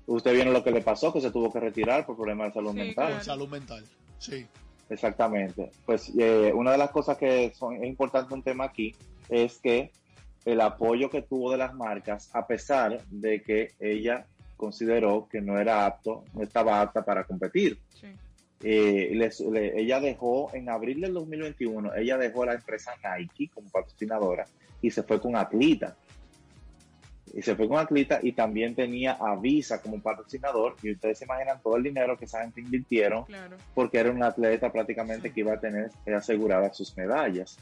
Usted 0.07 0.33
vieron 0.33 0.55
lo 0.55 0.65
que 0.65 0.71
le 0.71 0.81
pasó, 0.81 1.13
que 1.13 1.21
se 1.21 1.31
tuvo 1.31 1.53
que 1.53 1.61
retirar 1.61 2.07
por 2.07 2.17
problemas 2.17 2.49
de 2.49 2.55
salud 2.55 2.71
Sí, 2.71 2.77
mental. 2.79 3.09
claro. 3.09 3.25
salud 3.25 3.49
mental. 3.49 3.85
Sí. 4.19 4.47
Exactamente. 4.89 5.71
Pues 5.85 6.11
eh, 6.19 6.51
una 6.55 6.73
de 6.73 6.79
las 6.79 6.91
cosas 6.91 7.19
que 7.19 7.53
son, 7.55 7.75
es 7.77 7.85
importante 7.85 8.33
un 8.33 8.43
tema 8.43 8.65
aquí 8.65 8.95
es 9.29 9.59
que 9.59 9.93
el 10.47 10.63
apoyo 10.63 11.11
que 11.11 11.21
tuvo 11.21 11.51
de 11.53 11.59
las 11.59 11.75
marcas, 11.75 12.31
a 12.35 12.47
pesar 12.47 13.03
de 13.11 13.43
que 13.43 13.75
ella 13.81 14.25
consideró 14.57 15.29
que 15.31 15.43
no 15.43 15.59
era 15.59 15.85
apto, 15.85 16.25
no 16.33 16.43
estaba 16.43 16.81
apta 16.81 17.05
para 17.05 17.25
competir. 17.25 17.79
Sí. 18.01 18.07
Eh, 18.63 19.11
les- 19.15 19.41
le- 19.41 19.81
ella 19.81 20.01
dejó, 20.01 20.51
en 20.53 20.69
abril 20.69 21.01
del 21.01 21.15
2021, 21.15 21.95
ella 21.95 22.19
dejó 22.19 22.45
la 22.45 22.55
empresa 22.55 22.93
Nike 23.17 23.51
como 23.55 23.69
patrocinadora 23.71 24.47
y 24.83 24.91
se 24.91 25.03
fue 25.05 25.21
con 25.21 25.37
Atlita. 25.37 25.97
Y 27.35 27.43
se 27.43 27.55
fue 27.55 27.69
con 27.69 27.77
Atlita 27.79 28.21
y 28.23 28.33
también 28.33 28.75
tenía 28.75 29.13
a 29.13 29.37
Visa 29.37 29.83
como 29.83 30.01
patrocinador. 30.01 30.77
Y 30.83 30.93
ustedes 30.93 31.19
se 31.19 31.25
imaginan 31.27 31.61
todo 31.63 31.77
el 31.77 31.83
dinero 31.83 32.17
que 32.17 32.25
esa 32.25 32.41
gente 32.41 32.63
invirtieron 32.63 33.25
Claro. 33.27 33.57
porque 33.75 33.99
era 33.99 34.11
un 34.11 34.23
atleta 34.23 34.73
prácticamente 34.73 35.31
que 35.31 35.41
iba 35.41 35.53
a 35.53 35.61
tener 35.61 35.91
aseguradas 36.17 36.77
sus 36.77 36.97
medallas. 36.97 37.59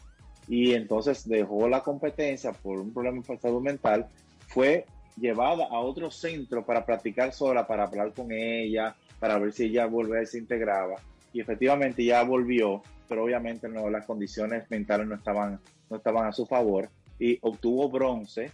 Y 0.48 0.72
entonces 0.74 1.28
dejó 1.28 1.68
la 1.68 1.80
competencia 1.82 2.52
por 2.52 2.78
un 2.78 2.94
problema 2.94 3.20
de 3.26 3.38
salud 3.38 3.60
mental, 3.60 4.06
fue 4.46 4.86
llevada 5.20 5.64
a 5.66 5.80
otro 5.80 6.10
centro 6.12 6.64
para 6.64 6.86
practicar 6.86 7.32
sola, 7.32 7.66
para 7.66 7.84
hablar 7.84 8.12
con 8.12 8.30
ella, 8.30 8.94
para 9.18 9.38
ver 9.38 9.52
si 9.52 9.64
ella 9.64 9.86
volvía 9.86 10.22
y 10.22 10.26
se 10.26 10.38
integraba. 10.38 10.96
Y 11.32 11.40
efectivamente 11.40 12.04
ya 12.04 12.22
volvió, 12.22 12.82
pero 13.08 13.24
obviamente 13.24 13.68
no, 13.68 13.88
las 13.90 14.04
condiciones 14.06 14.70
mentales 14.70 15.06
no 15.06 15.14
estaban, 15.14 15.60
no 15.90 15.96
estaban 15.96 16.26
a 16.26 16.32
su 16.32 16.46
favor 16.46 16.88
y 17.18 17.38
obtuvo 17.42 17.88
bronce. 17.88 18.50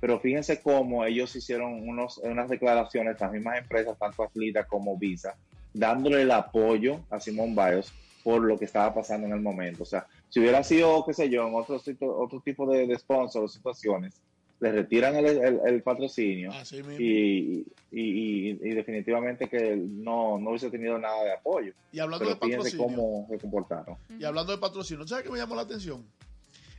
Pero 0.00 0.18
fíjense 0.18 0.60
cómo 0.60 1.04
ellos 1.04 1.34
hicieron 1.36 1.88
unos, 1.88 2.18
unas 2.18 2.48
declaraciones, 2.48 3.20
las 3.20 3.32
mismas 3.32 3.58
empresas, 3.58 3.96
tanto 3.98 4.24
Atleta 4.24 4.64
como 4.64 4.96
Visa, 4.98 5.36
dándole 5.72 6.22
el 6.22 6.30
apoyo 6.32 7.00
a 7.08 7.20
Simón 7.20 7.54
Biles 7.54 7.92
por 8.24 8.42
lo 8.42 8.58
que 8.58 8.64
estaba 8.64 8.92
pasando 8.94 9.26
en 9.26 9.32
el 9.32 9.40
momento. 9.40 9.84
O 9.84 9.86
sea, 9.86 10.06
si 10.28 10.40
hubiera 10.40 10.62
sido, 10.64 11.04
qué 11.06 11.12
sé 11.12 11.28
yo, 11.28 11.46
en 11.46 11.54
otro, 11.54 11.80
otro 12.16 12.40
tipo 12.40 12.70
de, 12.70 12.86
de 12.86 12.98
sponsor 12.98 13.44
o 13.44 13.48
situaciones, 13.48 14.20
le 14.62 14.72
retiran 14.72 15.16
el, 15.16 15.26
el- 15.26 15.60
el 15.66 15.82
patrocinio 15.82 16.52
Así 16.52 16.76
mismo. 16.76 16.92
y, 17.00 17.66
y, 17.90 18.00
y- 18.00 18.50
y 18.62 18.70
definitivamente 18.74 19.48
que 19.48 19.76
no, 19.76 20.38
no 20.38 20.50
hubiese 20.50 20.70
tenido 20.70 20.98
nada 20.98 21.24
de 21.24 21.32
apoyo. 21.32 21.72
Y 21.92 21.98
hablando 21.98 22.24
Pero 22.24 22.34
de 22.36 22.40
patrocinio. 22.54 22.86
cómo 22.86 23.26
se 23.28 23.38
comportaron. 23.38 23.96
Y 24.18 24.24
hablando 24.24 24.52
de 24.52 24.58
patrocinio, 24.58 25.06
¿sabes 25.06 25.24
qué 25.24 25.30
me 25.30 25.38
llamó 25.38 25.56
la 25.56 25.62
atención? 25.62 26.04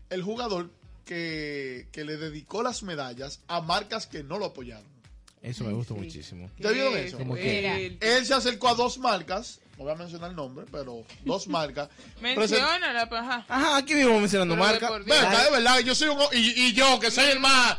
El 0.10 0.22
jugador 0.24 0.70
que, 1.06 1.88
que 1.92 2.06
le 2.06 2.18
dedicó 2.18 2.64
las 2.64 2.84
medallas 2.84 3.44
a 3.48 3.60
marcas 3.62 4.08
que 4.08 4.24
no 4.24 4.40
lo 4.40 4.46
apoyaron. 4.46 4.86
Eso 5.42 5.66
me 5.66 5.74
gustó 5.74 5.96
sí. 5.96 6.00
muchísimo. 6.00 6.50
¿Ya 6.58 6.72
vieron 6.72 6.96
eso? 6.98 7.18
Como 7.18 7.36
que- 7.36 7.42
fuerte. 8.00 8.18
Él 8.18 8.26
se 8.26 8.34
acercó 8.34 8.70
a 8.70 8.76
dos 8.76 8.98
marcas, 8.98 9.60
no 9.78 9.84
voy 9.86 9.92
a 9.94 9.96
mencionar 9.96 10.30
el 10.30 10.36
nombre, 10.36 10.66
pero 10.72 11.04
dos 11.26 11.48
marcas. 11.48 11.90
Present- 12.22 12.38
Menciona 12.38 12.94
la 12.94 13.10
paja. 13.10 13.46
Ajá, 13.48 13.78
aquí 13.78 13.96
mismo 13.96 14.20
mencionando 14.20 14.56
Pero 14.56 15.00
de 15.00 15.52
verdad, 15.52 15.80
yo 15.80 15.96
soy 15.96 16.10
un. 16.10 16.20
Y, 16.34 16.68
y 16.68 16.74
yo, 16.74 17.00
que 17.00 17.10
soy 17.12 17.26
el 17.26 17.40
más 17.40 17.78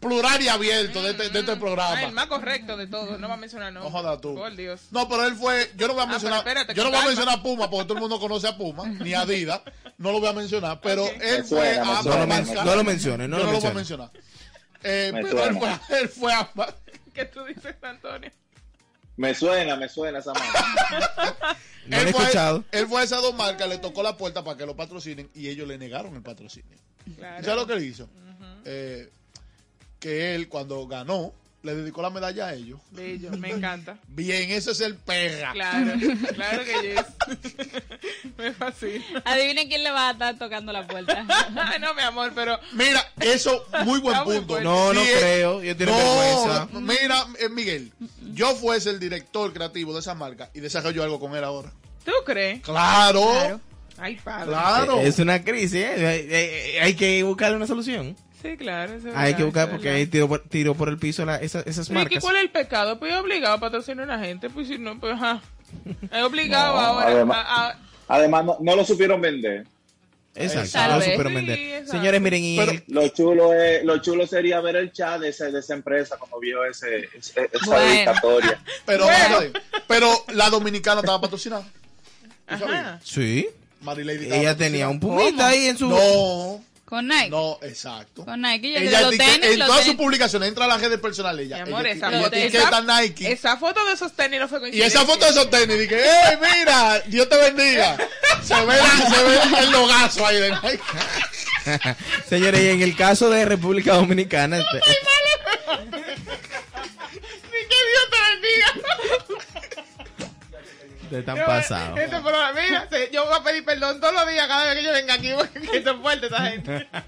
plural 0.00 0.40
y 0.40 0.46
abierto 0.46 1.02
de 1.02 1.10
este, 1.10 1.28
de 1.30 1.38
este 1.40 1.50
Ah, 1.50 1.54
el 1.54 1.58
programa. 1.60 2.10
más 2.12 2.26
correcto 2.26 2.76
de 2.76 2.86
todos. 2.86 3.18
No 3.18 3.26
va 3.28 3.34
a 3.34 3.36
mencionar 3.36 3.72
no. 3.72 3.90
Jodas 3.90 4.20
tú. 4.20 4.34
Por 4.36 4.54
Dios. 4.54 4.80
No, 4.92 5.08
pero 5.08 5.26
él 5.26 5.34
fue. 5.34 5.72
Yo 5.76 5.88
no 5.88 5.94
voy 5.94 6.02
a 6.02 6.06
Ah, 6.06 6.10
mencionar. 6.10 6.38
espérate, 6.38 6.74
yo 6.74 6.84
no 6.84 6.90
voy 6.90 7.00
a 7.00 7.06
mencionar 7.06 7.38
a 7.38 7.42
Puma 7.42 7.68
porque 7.68 7.84
todo 7.86 7.94
el 7.94 8.00
mundo 8.00 8.20
conoce 8.20 8.46
a 8.46 8.56
Puma, 8.56 8.86
ni 9.00 9.12
a 9.14 9.22
Adidas. 9.22 9.60
No 9.96 10.12
lo 10.12 10.20
voy 10.20 10.28
a 10.28 10.32
mencionar, 10.32 10.80
pero 10.80 11.04
él 11.08 11.18
Me 11.18 11.42
fue 11.44 11.74
suena, 11.74 11.98
a 11.98 12.02
No 12.02 12.10
lo, 12.10 12.18
me 12.20 12.26
men- 12.26 12.46
suena. 12.46 12.64
no 12.64 12.76
lo 12.76 12.84
menciones, 12.84 13.28
no 13.28 13.38
yo 13.38 13.44
lo 13.44 13.46
no 13.46 13.52
lo 13.54 13.60
voy 13.60 13.70
a 13.70 13.74
menciones. 13.74 14.10
mencionar. 14.12 14.38
Eh, 14.84 15.10
pero 15.12 15.44
él 15.44 15.56
fue, 15.58 15.98
él 16.00 16.08
fue 16.08 16.32
a. 16.32 16.48
¿Qué 17.12 17.24
tú 17.24 17.44
dices, 17.44 17.74
Antonio? 17.82 18.30
Me 19.18 19.34
suena, 19.34 19.76
me 19.76 19.88
suena 19.88 20.20
esa 20.20 20.32
marca. 20.32 21.56
No 21.88 21.96
lo 21.96 22.02
he 22.02 22.06
él, 22.08 22.12
fue, 22.12 22.22
escuchado. 22.22 22.64
él 22.70 22.86
fue 22.86 23.00
a 23.00 23.04
esas 23.04 23.22
dos 23.22 23.34
marcas, 23.34 23.66
le 23.66 23.78
tocó 23.78 24.02
la 24.02 24.14
puerta 24.18 24.44
para 24.44 24.58
que 24.58 24.66
lo 24.66 24.76
patrocinen 24.76 25.30
y 25.34 25.48
ellos 25.48 25.66
le 25.66 25.78
negaron 25.78 26.14
el 26.14 26.22
patrocinio. 26.22 26.76
Claro. 27.16 27.42
¿Sabes 27.42 27.60
lo 27.62 27.66
que 27.66 27.72
él 27.72 27.82
hizo? 27.84 28.06
Eh, 28.66 29.10
que 29.98 30.34
él, 30.34 30.50
cuando 30.50 30.86
ganó 30.86 31.32
le 31.62 31.74
dedicó 31.74 32.02
la 32.02 32.10
medalla 32.10 32.46
a 32.46 32.54
ellos. 32.54 32.78
Bello, 32.92 33.30
me 33.32 33.50
encanta. 33.50 33.98
Bien, 34.08 34.50
ese 34.50 34.70
es 34.70 34.80
el 34.80 34.96
perra. 34.96 35.52
Claro, 35.52 35.92
claro 36.34 36.62
que 36.64 36.94
yes. 36.94 37.04
me 38.38 38.52
fascina. 38.52 39.22
Adivinen 39.24 39.68
quién 39.68 39.82
le 39.82 39.90
va 39.90 40.08
a 40.08 40.12
estar 40.12 40.38
tocando 40.38 40.72
la 40.72 40.86
puerta. 40.86 41.24
No, 41.80 41.94
mi 41.94 42.02
amor, 42.02 42.32
pero 42.34 42.58
Mira, 42.72 43.04
eso, 43.20 43.66
muy 43.84 44.00
buen 44.00 44.16
muy 44.24 44.36
punto. 44.36 44.46
fuerte. 44.54 44.64
No, 44.64 44.92
no 44.92 45.00
creo. 45.02 45.62
Yo 45.62 45.74
No, 45.74 45.78
vergüenza. 45.78 46.68
mira, 46.80 47.26
eh, 47.40 47.48
Miguel, 47.48 47.92
yo 48.34 48.54
fuese 48.54 48.90
el 48.90 49.00
director 49.00 49.52
creativo 49.52 49.92
de 49.94 50.00
esa 50.00 50.14
marca 50.14 50.50
y 50.54 50.60
desarrollo 50.60 51.02
algo 51.02 51.18
con 51.20 51.34
él 51.36 51.44
ahora. 51.44 51.72
¿tú 52.04 52.12
crees? 52.24 52.60
Claro, 52.62 53.20
Claro. 53.22 53.38
claro. 53.40 53.60
Ay, 54.00 54.14
padre. 54.22 55.06
Es 55.08 55.18
una 55.18 55.42
crisis, 55.42 55.74
¿eh? 55.74 56.06
Hay- 56.06 56.32
hay- 56.32 56.76
Hay 56.78 56.94
que 56.94 57.22
buscarle 57.24 57.56
una 57.56 57.66
solución. 57.66 58.16
Sí, 58.40 58.56
claro. 58.56 58.94
eso 58.94 59.08
es 59.08 59.16
Hay 59.16 59.34
que 59.34 59.42
buscar 59.44 59.68
porque 59.70 59.88
ahí 59.88 60.06
tiró 60.06 60.28
por, 60.28 60.40
tiró 60.42 60.74
por 60.74 60.88
el 60.88 60.96
piso 60.98 61.24
la- 61.24 61.36
esa- 61.36 61.60
esas 61.62 61.86
¿Y 61.86 61.88
qué- 61.90 61.94
marcas. 61.98 62.22
cuál 62.22 62.36
es 62.36 62.42
el 62.42 62.50
pecado? 62.50 62.98
Pues 62.98 63.12
es 63.12 63.18
obligado 63.18 63.54
a 63.54 63.60
patrocinar 63.60 64.08
a 64.10 64.14
una 64.16 64.24
gente, 64.24 64.48
pues 64.50 64.68
si 64.68 64.78
no, 64.78 64.98
pues 65.00 65.14
ajá. 65.14 65.40
Es 66.12 66.22
obligado 66.22 66.74
No, 66.74 66.80
ahora 66.80 67.06
además- 67.08 67.46
a, 67.46 67.68
a- 67.70 67.78
Además, 68.10 68.44
no, 68.44 68.56
no 68.60 68.76
lo 68.76 68.84
supieron 68.84 69.20
vender. 69.20 69.66
Exacto, 70.34 70.92
no 70.92 70.98
vez. 71.00 71.08
supieron 71.10 71.34
vender. 71.34 71.86
Señores, 71.88 72.20
miren, 72.20 72.44
y 72.44 72.56
Pero- 72.56 72.70
el- 72.72 72.84
Lo 72.86 73.08
chulo, 73.08 73.52
es, 73.52 73.84
lo 73.84 73.98
chulo 73.98 74.26
sería 74.26 74.60
ver 74.60 74.76
el 74.76 74.92
chat 74.92 75.20
de, 75.20 75.30
ese- 75.30 75.50
de 75.50 75.58
esa 75.58 75.74
empresa 75.74 76.16
cuando 76.16 76.38
vio 76.38 76.64
ese, 76.64 77.08
ese- 77.16 77.50
esa 77.52 77.66
Bueno. 77.66 77.84
dedicatoria. 77.84 78.60
Pero, 78.86 79.04
Bueno. 79.04 79.52
pero 79.88 80.10
la 80.32 80.48
dominicana 80.48 81.00
estaba 81.00 81.20
patrocinada. 81.20 81.66
Ajá. 82.46 83.00
sí, 83.04 83.46
Marilady 83.82 84.32
ella 84.32 84.56
tenía 84.56 84.88
un 84.88 84.98
pumita 85.00 85.48
ahí 85.48 85.66
en 85.66 85.76
su... 85.76 85.88
No, 85.88 86.62
Con 86.88 87.06
Nike. 87.06 87.28
no, 87.28 87.58
exacto. 87.60 88.24
Con 88.24 88.40
Nike. 88.40 88.72
Yo 88.72 88.78
Ella 88.78 89.02
los 89.02 89.10
tenis, 89.10 89.40
en 89.42 89.58
los 89.58 89.68
todas 89.68 89.84
sus 89.84 89.94
publicaciones 89.94 90.48
entra 90.48 90.64
a 90.64 90.68
las 90.68 90.80
redes 90.80 90.98
personales 90.98 91.44
ella. 91.44 91.56
Mi 91.64 91.70
amor, 91.72 91.86
ella, 91.86 91.94
esa 91.96 92.08
ella 92.08 92.22
foto- 92.24 92.36
etiqueta 92.36 92.78
esa- 92.80 93.00
Nike. 93.00 93.32
Esa 93.32 93.56
foto 93.58 93.84
de 93.84 93.92
esos 93.92 94.12
tenis 94.12 94.40
no 94.40 94.48
fue 94.48 94.56
Y 94.58 94.60
coincidencia. 94.62 95.00
esa 95.00 95.06
foto 95.06 95.24
de 95.26 95.30
esos 95.32 95.50
tenis, 95.50 95.78
dije, 95.78 95.96
¡Ey, 96.02 96.38
mira! 96.40 97.00
Dios 97.06 97.28
te 97.28 97.36
bendiga. 97.36 97.96
Se 98.42 98.54
ve, 98.64 98.74
se 98.74 99.22
ve 99.24 99.40
el 99.60 99.70
logazo 99.70 100.26
ahí 100.26 100.36
de 100.40 100.50
Nike. 100.50 100.80
Señores, 102.28 102.62
y 102.62 102.68
en 102.68 102.80
el 102.82 102.96
caso 102.96 103.28
de 103.28 103.44
República 103.44 103.92
Dominicana... 103.94 104.56
este- 104.58 104.80
Te 111.10 111.18
están 111.20 111.36
mira, 112.54 112.88
se- 112.90 113.10
yo 113.12 113.24
voy 113.26 113.34
a 113.38 113.42
pedir 113.42 113.64
perdón 113.64 114.00
todos 114.00 114.14
los 114.14 114.28
días 114.28 114.46
cada 114.46 114.66
vez 114.66 114.76
que 114.78 114.84
yo 114.84 114.92
venga 114.92 115.14
aquí 115.14 115.30
porque 115.36 115.58
esto 115.78 115.90
es 115.92 116.00
fuerte 116.00 116.26
esta 116.26 116.46
gente. 116.46 116.86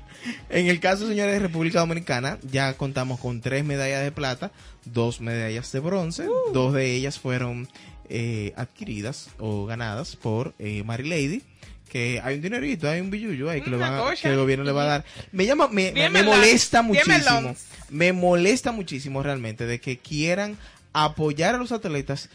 En 0.50 0.66
el 0.66 0.80
caso, 0.80 1.08
señores, 1.08 1.32
de 1.32 1.38
República 1.38 1.78
Dominicana, 1.80 2.36
ya 2.42 2.74
contamos 2.74 3.18
con 3.20 3.40
tres 3.40 3.64
medallas 3.64 4.02
de 4.02 4.12
plata, 4.12 4.50
dos 4.84 5.22
medallas 5.22 5.72
de 5.72 5.80
bronce, 5.80 6.28
Uh. 6.28 6.52
dos 6.52 6.74
de 6.74 6.92
ellas 6.94 7.18
fueron 7.18 7.68
eh, 8.10 8.52
adquiridas 8.56 9.30
o 9.38 9.64
ganadas 9.64 10.16
por 10.16 10.52
eh, 10.58 10.82
Mary 10.84 11.08
Lady. 11.08 11.42
Que 11.88 12.20
hay 12.22 12.34
un 12.36 12.42
dinerito, 12.42 12.88
hay 12.88 13.00
un 13.00 13.10
billuyo 13.10 13.48
ahí 13.48 13.62
que, 13.62 13.70
a- 13.82 14.12
el 14.24 14.36
gobierno 14.36 14.64
le 14.64 14.72
va 14.72 14.82
a 14.82 14.86
dar. 14.86 15.04
Me 15.32 15.46
llama, 15.46 15.68
me, 15.68 15.90
molesta 16.22 16.82
muchísimo. 16.82 17.56
Me 17.88 18.12
molesta 18.12 18.72
muchísimo 18.72 19.22
realmente 19.22 19.64
de 19.64 19.80
que 19.80 19.96
quieran 19.98 20.58
apoyar 20.92 21.54
a 21.54 21.58
los 21.58 21.72
atletas 21.72 22.28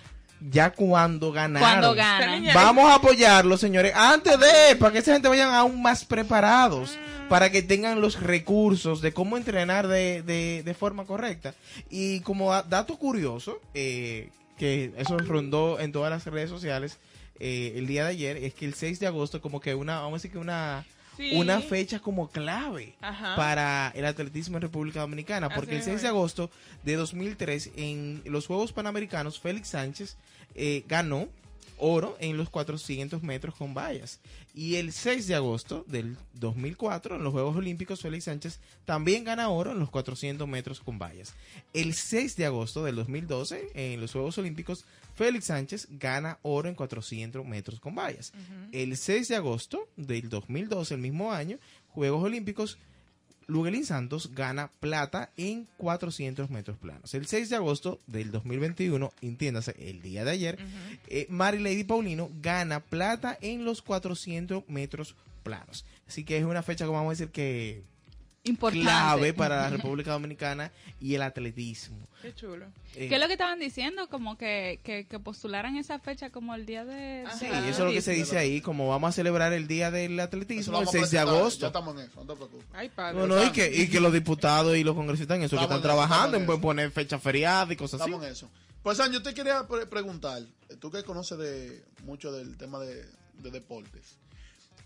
ya 0.50 0.72
cuando 0.72 1.32
ganaron. 1.32 1.68
Cuando 1.70 1.96
ganan. 1.96 2.44
Vamos 2.54 2.86
a 2.90 2.96
apoyarlos, 2.96 3.60
señores, 3.60 3.94
antes 3.96 4.38
de, 4.40 4.76
para 4.78 4.92
que 4.94 5.00
esa 5.00 5.14
gente 5.14 5.28
vayan 5.28 5.54
aún 5.54 5.82
más 5.82 6.06
preparados, 6.06 6.98
para 7.30 7.50
que 7.52 7.62
tengan 7.62 8.02
los 8.02 8.22
recursos 8.22 9.02
de 9.02 9.14
cómo 9.14 9.38
entrenar 9.38 9.88
de, 9.88 10.22
de, 10.24 10.62
de 10.64 10.74
forma 10.74 11.06
correcta. 11.06 11.54
Y 11.90 12.20
como 12.22 12.52
da- 12.52 12.64
dato 12.64 12.98
curioso, 12.98 13.60
eh, 13.74 14.30
que 14.58 14.94
eso 14.98 15.18
rondó 15.18 15.80
en 15.80 15.92
todas 15.92 16.10
las 16.12 16.26
redes 16.26 16.50
sociales 16.50 16.98
eh, 17.40 17.74
el 17.76 17.88
día 17.88 18.04
de 18.06 18.12
ayer, 18.12 18.38
es 18.38 18.54
que 18.54 18.66
el 18.66 18.74
6 18.76 19.00
de 19.00 19.08
agosto 19.08 19.42
como 19.42 19.60
que 19.60 19.76
una, 19.76 19.96
vamos 20.00 20.14
a 20.14 20.18
decir 20.18 20.32
que 20.32 20.38
una... 20.38 20.86
Sí. 21.18 21.32
Una 21.36 21.62
fecha 21.62 22.00
como 22.00 22.30
clave 22.30 22.96
Ajá. 23.02 23.36
para 23.36 23.92
el 23.96 24.06
atletismo 24.06 24.58
en 24.58 24.64
República 24.64 25.02
Dominicana, 25.02 25.48
Así 25.48 25.56
porque 25.56 25.74
el 25.74 25.80
es, 25.80 25.86
6 25.86 26.02
de 26.02 26.08
agosto 26.08 26.50
de 26.84 26.96
2003 26.96 27.72
en 27.78 28.22
los 28.26 28.48
Juegos 28.48 28.74
Panamericanos, 28.74 29.40
Félix 29.40 29.70
Sánchez 29.70 30.18
eh, 30.56 30.84
ganó 30.88 31.28
oro 31.78 32.16
en 32.20 32.38
los 32.38 32.50
400 32.50 33.22
metros 33.24 33.56
con 33.56 33.74
vallas. 33.74 34.20
Y 34.54 34.76
el 34.76 34.92
6 34.92 35.28
de 35.28 35.36
agosto 35.36 35.84
del 35.88 36.18
2004, 36.34 37.16
en 37.16 37.24
los 37.24 37.34
Juegos 37.34 37.56
Olímpicos, 37.56 38.02
Félix 38.02 38.26
Sánchez 38.26 38.60
también 38.86 39.24
gana 39.24 39.50
oro 39.50 39.72
en 39.72 39.80
los 39.80 39.90
400 39.90 40.48
metros 40.48 40.80
con 40.80 41.00
vallas. 41.00 41.34
El 41.74 41.94
6 41.94 42.36
de 42.36 42.46
agosto 42.46 42.84
del 42.84 42.96
2012, 42.96 43.70
en 43.74 44.02
los 44.02 44.12
Juegos 44.12 44.38
Olímpicos, 44.38 44.86
Félix 45.16 45.46
Sánchez 45.46 45.88
gana 45.92 46.40
oro 46.42 46.70
en 46.70 46.76
400 46.76 47.46
metros 47.46 47.80
con 47.80 47.96
vallas. 47.96 48.34
El 48.72 48.98
6 48.98 49.28
de 49.28 49.36
agosto 49.36 49.90
del 49.96 50.30
2012, 50.30 50.94
el 50.94 51.02
mismo 51.02 51.32
año, 51.32 51.58
Juegos 51.90 52.24
Olímpicos, 52.24 52.78
Luguelín 53.48 53.86
Santos 53.86 54.32
gana 54.34 54.70
plata 54.80 55.32
en 55.38 55.68
400 55.78 56.50
metros 56.50 56.78
planos. 56.78 57.14
El 57.14 57.28
6 57.28 57.50
de 57.50 57.56
agosto 57.56 58.00
del 58.08 58.32
2021, 58.32 59.12
entiéndase, 59.22 59.76
el 59.80 60.02
día 60.02 60.26
de 60.26 60.32
ayer, 60.32 60.58
eh, 61.08 61.28
Mary 61.30 61.60
Lady 61.60 61.84
Paulino 61.84 62.30
gana 62.42 62.80
plata 62.80 63.38
en 63.42 63.66
los 63.66 63.82
400 63.82 64.68
metros 64.68 65.16
planos. 65.44 65.86
Así 66.08 66.24
que 66.24 66.38
es 66.38 66.44
una 66.44 66.64
fecha, 66.64 66.86
como 66.86 66.98
vamos 66.98 67.12
a 67.12 67.18
decir, 67.18 67.30
que 67.30 67.84
Importante. 68.46 68.86
clave 68.86 69.34
para 69.34 69.58
la 69.58 69.70
República 69.70 70.12
Dominicana 70.12 70.72
y 71.02 71.16
el 71.16 71.22
atletismo. 71.24 72.08
Qué 72.22 72.34
chulo. 72.34 72.66
Eh, 72.96 73.08
¿Qué 73.10 73.16
es 73.16 73.20
lo 73.22 73.28
que 73.28 73.34
estaban 73.34 73.60
diciendo? 73.60 74.08
Como 74.10 74.38
que, 74.38 74.80
que, 74.84 75.06
que 75.06 75.20
postularan 75.20 75.76
esa 75.78 76.00
fecha 76.00 76.30
como 76.30 76.56
el 76.56 76.66
día 76.66 76.86
de... 76.86 77.24
Ajá. 77.26 77.38
Sí, 77.38 77.46
eso 77.48 77.70
es 77.70 77.80
lo 77.80 77.92
que 77.92 78.02
se 78.02 78.14
dice 78.14 78.38
ahí, 78.38 78.62
como 78.62 78.88
vamos 78.88 79.10
a 79.10 79.12
celebrar 79.12 79.52
el 79.54 79.68
día 79.68 79.92
del 79.92 80.20
atletismo, 80.20 80.78
el 80.78 80.86
vamos 80.86 80.90
a 80.90 80.92
6 80.92 81.02
de 81.04 81.10
presentar, 81.10 81.26
Ya 81.34 81.40
agosto. 81.40 81.68
estamos 81.68 81.96
en 81.96 82.02
eso, 82.10 82.24
no 82.24 82.34
te 82.34 82.36
preocupes. 82.38 82.68
Ay, 82.74 82.90
padre. 82.90 83.20
No, 83.20 83.28
no, 83.28 83.44
y 83.44 83.52
que, 83.52 83.72
y 83.76 83.90
que 83.90 84.00
los 84.00 84.14
diputados 84.14 84.76
y 84.78 84.84
los 84.84 84.96
congresistas 84.96 85.38
en 85.38 85.44
eso, 85.44 85.56
que 85.58 85.64
Estamos 85.64 85.78
están 85.84 85.92
en 85.92 85.98
eso, 85.98 86.08
trabajando 86.08 86.38
en 86.38 86.50
en 86.50 86.62
poner 86.62 86.92
fecha 86.92 87.20
feriada 87.20 87.72
y 87.74 87.76
cosas 87.76 88.02
así. 88.02 88.10
Estamos 88.10 88.26
en 88.28 88.32
eso. 88.32 88.50
Pues, 88.84 88.98
San, 88.98 89.12
yo 89.12 89.22
te 89.24 89.34
quería 89.34 89.68
pre- 89.68 89.88
preguntar, 89.88 90.44
tú 90.80 90.92
que 90.92 91.04
conoces 91.04 91.38
de 91.40 91.84
mucho 92.04 92.32
del 92.32 92.56
tema 92.58 92.80
de, 92.80 93.04
de 93.40 93.52
deportes, 93.52 94.18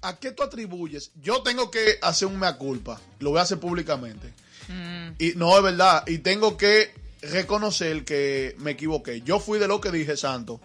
¿a 0.01 0.17
qué 0.17 0.31
tú 0.31 0.43
atribuyes? 0.43 1.11
Yo 1.21 1.41
tengo 1.41 1.71
que 1.71 1.99
hacer 2.01 2.27
un 2.27 2.39
mea 2.39 2.57
culpa, 2.57 2.99
lo 3.19 3.31
voy 3.31 3.39
a 3.39 3.43
hacer 3.43 3.59
públicamente. 3.59 4.33
Mm. 4.67 5.09
Y 5.19 5.33
no, 5.35 5.55
es 5.57 5.63
verdad, 5.63 6.03
y 6.07 6.19
tengo 6.19 6.57
que 6.57 6.93
reconocer 7.21 8.05
que 8.05 8.55
me 8.59 8.71
equivoqué. 8.71 9.21
Yo 9.21 9.39
fui 9.39 9.59
de 9.59 9.67
lo 9.67 9.81
que 9.81 9.91
dije, 9.91 10.15
Santo, 10.15 10.59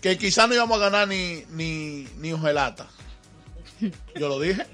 que 0.00 0.18
quizás 0.18 0.48
no 0.48 0.54
íbamos 0.54 0.76
a 0.78 0.90
ganar 0.90 1.08
ni, 1.08 1.44
ni, 1.50 2.06
ni 2.18 2.32
un 2.32 2.42
gelata. 2.42 2.88
Yo 4.14 4.28
lo 4.28 4.40
dije. 4.40 4.64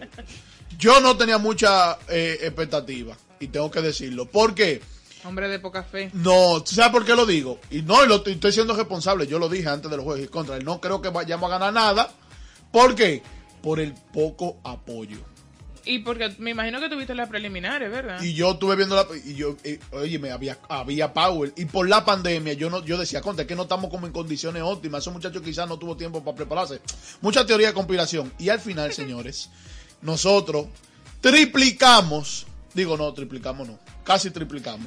Yo 0.79 1.01
no 1.01 1.17
tenía 1.17 1.39
mucha 1.39 1.99
eh, 2.09 2.39
expectativa, 2.43 3.17
y 3.41 3.49
tengo 3.49 3.71
que 3.71 3.81
decirlo. 3.81 4.27
¿Por 4.27 4.55
qué? 4.55 4.81
Hombre 5.25 5.49
de 5.49 5.59
poca 5.59 5.85
fe. 5.85 6.11
No, 6.15 6.63
¿tú 6.63 6.75
sabes 6.75 6.91
por 6.91 7.05
qué 7.05 7.15
lo 7.15 7.27
digo? 7.27 7.61
Y 7.71 7.83
no, 7.83 8.05
y 8.05 8.09
lo 8.09 8.25
estoy, 8.25 8.53
siendo 8.53 8.75
responsable. 8.75 9.27
Yo 9.27 9.39
lo 9.39 9.49
dije 9.49 9.69
antes 9.69 9.91
de 9.91 9.97
los 9.97 10.05
juegos 10.05 10.25
y 10.25 10.29
contra. 10.29 10.59
No 10.59 10.81
creo 10.81 11.01
que 11.01 11.11
vayamos 11.11 11.49
a 11.49 11.59
ganar 11.59 11.73
nada. 11.73 12.13
¿Por 12.73 12.95
qué? 12.95 13.23
Por 13.63 13.79
el 13.79 13.95
poco 14.13 14.57
apoyo. 14.65 15.19
Y 15.85 15.99
porque 16.01 16.35
me 16.39 16.51
imagino 16.51 16.81
que 16.81 16.89
tuviste 16.89 17.15
las 17.15 17.29
preliminares, 17.29 17.91
¿verdad? 17.91 18.23
Y 18.23 18.35
yo 18.35 18.53
estuve 18.53 18.77
viendo 18.77 18.95
la. 18.95 19.07
Y 19.25 19.35
yo, 19.35 19.57
eh, 19.65 19.81
oye, 19.91 20.19
me 20.19 20.31
había, 20.31 20.59
había 20.69 21.13
power. 21.13 21.53
Y 21.57 21.65
por 21.65 21.89
la 21.89 22.05
pandemia, 22.05 22.53
yo 22.53 22.71
no 22.71 22.85
yo 22.85 22.97
decía, 22.97 23.21
contra, 23.21 23.43
es 23.43 23.49
que 23.49 23.57
no 23.57 23.63
estamos 23.63 23.91
como 23.91 24.07
en 24.07 24.13
condiciones 24.13 24.63
óptimas. 24.63 25.03
Esos 25.03 25.13
muchachos 25.13 25.43
quizás 25.43 25.69
no 25.69 25.79
tuvo 25.79 25.97
tiempo 25.97 26.23
para 26.23 26.37
prepararse. 26.37 26.81
Mucha 27.21 27.45
teoría 27.45 27.69
de 27.69 27.75
conspiración. 27.75 28.33
Y 28.39 28.49
al 28.49 28.61
final, 28.61 28.93
señores, 28.95 29.51
nosotros 30.01 30.67
triplicamos. 31.21 32.47
Digo, 32.75 32.97
no, 32.97 33.13
triplicamos 33.13 33.69
no. 33.69 33.79
Casi 34.05 34.31
triplicamos. 34.31 34.87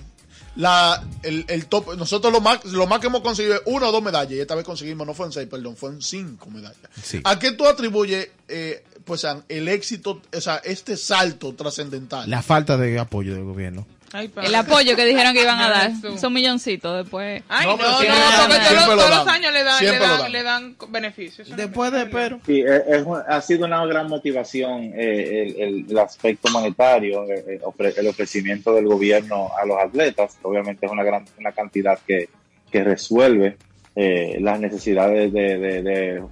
La, 0.55 1.03
el, 1.23 1.45
el 1.49 1.65
top, 1.65 1.95
nosotros 1.97 2.31
lo 2.31 2.39
más, 2.39 2.63
lo 2.65 2.87
más 2.87 2.99
que 2.99 3.07
hemos 3.07 3.21
conseguido 3.21 3.55
es 3.55 3.61
una 3.65 3.89
o 3.89 3.91
dos 3.91 4.01
medallas. 4.01 4.31
Y 4.31 4.39
esta 4.39 4.55
vez 4.55 4.63
conseguimos, 4.63 5.05
no 5.05 5.13
fueron 5.13 5.33
seis, 5.33 5.47
perdón, 5.49 5.75
fueron 5.75 6.01
cinco 6.01 6.49
medallas. 6.49 6.79
Sí. 7.03 7.19
¿A 7.23 7.37
qué 7.39 7.51
tú 7.51 7.67
atribuyes, 7.67 8.29
eh, 8.47 8.83
pues, 9.03 9.25
el 9.49 9.67
éxito, 9.67 10.21
o 10.33 10.41
sea, 10.41 10.57
este 10.57 10.95
salto 10.97 11.53
trascendental? 11.55 12.29
La 12.29 12.41
falta 12.41 12.77
de 12.77 12.97
apoyo 12.99 13.33
del 13.33 13.43
gobierno. 13.43 13.85
Ay. 14.15 14.31
El 14.43 14.55
apoyo 14.55 14.95
que 14.95 15.05
dijeron 15.05 15.33
que 15.33 15.41
iban 15.41 15.59
a 15.59 15.69
dar. 15.69 15.91
Son 16.17 16.31
milloncitos 16.33 17.03
después. 17.03 17.43
Ay, 17.49 17.65
No, 17.67 17.71
no, 17.71 17.77
porque 17.77 18.07
todos, 18.07 18.71
los- 18.75 18.87
lo 18.87 18.95
todos 18.95 19.09
dan. 19.09 19.17
los 19.19 19.27
años 19.27 19.53
le 19.53 19.63
dan, 19.63 19.83
le 19.83 19.99
dan, 19.99 20.19
dan. 20.19 20.31
le 20.31 20.43
dan 20.43 20.75
beneficios. 20.89 21.49
No 21.49 21.55
Después 21.55 21.91
de, 21.91 22.05
pero... 22.07 22.39
Sí, 22.45 22.61
es- 22.61 22.83
es 22.87 23.03
un- 23.05 23.21
ha 23.27 23.41
sido 23.41 23.65
una 23.65 23.85
gran 23.85 24.07
motivación 24.07 24.91
eh, 24.95 25.53
el, 25.57 25.61
el- 25.61 25.85
el 25.89 25.99
aspecto 25.99 26.49
monetario, 26.51 27.23
eh, 27.29 27.59
eh, 27.61 27.93
el 27.97 28.07
ofrecimiento 28.07 28.73
del 28.73 28.85
gobierno 28.85 29.49
a 29.61 29.65
los 29.65 29.77
atletas, 29.79 30.37
obviamente 30.41 30.85
es 30.85 30.91
una 30.91 31.03
gran 31.03 31.25
una 31.39 31.51
cantidad 31.51 31.99
que, 32.07 32.29
que 32.71 32.83
resuelve 32.83 33.57
eh, 33.95 34.37
las 34.41 34.59
necesidades 34.59 35.31
de, 35.33 35.57
de- 35.57 35.81
de 35.83 36.23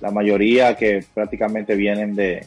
la 0.00 0.10
mayoría 0.10 0.76
que 0.76 1.04
prácticamente 1.14 1.74
vienen 1.74 2.14
de, 2.14 2.46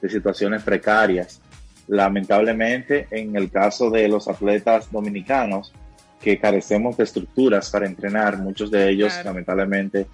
de 0.00 0.08
situaciones 0.08 0.62
precarias. 0.62 1.40
Lamentablemente, 1.88 3.06
en 3.10 3.36
el 3.36 3.50
caso 3.50 3.90
de 3.90 4.08
los 4.08 4.28
atletas 4.28 4.90
dominicanos, 4.90 5.72
que 6.20 6.38
carecemos 6.38 6.96
de 6.96 7.04
estructuras 7.04 7.68
para 7.70 7.86
entrenar. 7.86 8.38
Muchos 8.38 8.70
de 8.70 8.88
ellos, 8.90 9.12
Claro. 9.12 9.30
lamentablemente, 9.30 10.06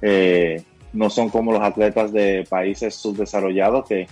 eh, 0.00 0.62
no 0.94 1.10
son 1.10 1.28
como 1.28 1.52
los 1.52 1.62
atletas 1.62 2.12
de 2.12 2.46
países 2.48 2.94
subdesarrollados 2.94 3.86
que 3.86 4.06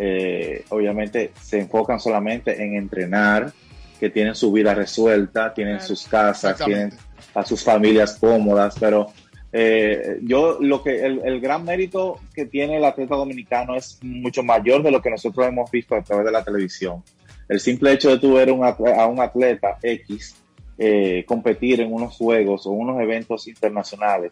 eh, 0.00 0.64
obviamente 0.68 1.32
se 1.42 1.58
enfocan 1.58 1.98
solamente 1.98 2.62
en 2.62 2.76
entrenar, 2.76 3.52
que 3.98 4.10
tienen 4.10 4.34
su 4.36 4.52
vida 4.52 4.72
resuelta, 4.74 5.52
tienen 5.52 5.76
Claro. 5.78 5.88
sus 5.88 6.06
casas, 6.06 6.56
tienen 6.64 6.92
a 7.34 7.44
sus 7.44 7.64
familias 7.64 8.16
cómodas, 8.20 8.76
pero 8.78 9.08
eh, 9.52 10.18
yo 10.22 10.58
lo 10.60 10.82
que 10.82 11.04
el, 11.04 11.40
gran 11.40 11.64
mérito 11.64 12.20
que 12.34 12.44
tiene 12.44 12.76
el 12.76 12.84
atleta 12.84 13.16
dominicano 13.16 13.76
es 13.76 13.98
mucho 14.02 14.42
mayor 14.42 14.82
de 14.82 14.90
lo 14.90 15.00
que 15.00 15.10
nosotros 15.10 15.46
hemos 15.46 15.70
visto 15.70 15.94
a 15.94 16.02
través 16.02 16.26
de 16.26 16.32
la 16.32 16.44
televisión. 16.44 17.02
El 17.48 17.60
simple 17.60 17.92
hecho 17.92 18.10
de 18.10 18.18
tú 18.18 18.34
ver 18.34 18.52
un 18.52 18.62
a 18.64 19.06
un 19.06 19.20
atleta 19.20 19.78
X 19.82 20.36
eh, 20.80 21.24
competir 21.26 21.80
en 21.80 21.92
unos 21.92 22.14
juegos 22.14 22.64
o 22.66 22.70
unos 22.70 23.00
eventos 23.00 23.48
internacionales 23.48 24.30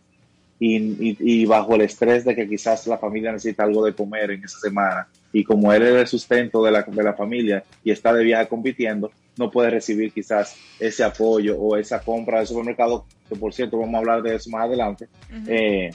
y, 0.60 1.44
bajo 1.44 1.74
el 1.74 1.80
estrés 1.80 2.24
de 2.24 2.36
que 2.36 2.48
quizás 2.48 2.86
la 2.86 2.98
familia 2.98 3.32
necesita 3.32 3.64
algo 3.64 3.84
de 3.84 3.94
comer 3.94 4.30
en 4.30 4.44
esa 4.44 4.60
semana 4.60 5.08
y 5.32 5.42
como 5.42 5.72
él 5.72 5.82
es 5.82 5.94
el 5.94 6.06
sustento 6.06 6.62
de 6.62 6.70
la, 6.70 6.82
de 6.82 7.02
la 7.02 7.14
familia 7.14 7.64
y 7.82 7.90
está 7.90 8.12
de 8.12 8.22
viaje 8.22 8.46
compitiendo, 8.46 9.10
no 9.36 9.50
puede 9.50 9.70
recibir 9.70 10.12
quizás 10.12 10.56
ese 10.78 11.02
apoyo 11.02 11.58
o 11.58 11.76
esa 11.76 12.00
compra 12.00 12.38
del 12.38 12.46
supermercado, 12.46 13.06
que 13.28 13.36
por 13.36 13.52
cierto 13.52 13.78
vamos 13.78 13.94
a 13.94 13.98
hablar 13.98 14.22
de 14.22 14.34
eso 14.36 14.50
más 14.50 14.64
adelante. 14.64 15.08
Eh, 15.46 15.90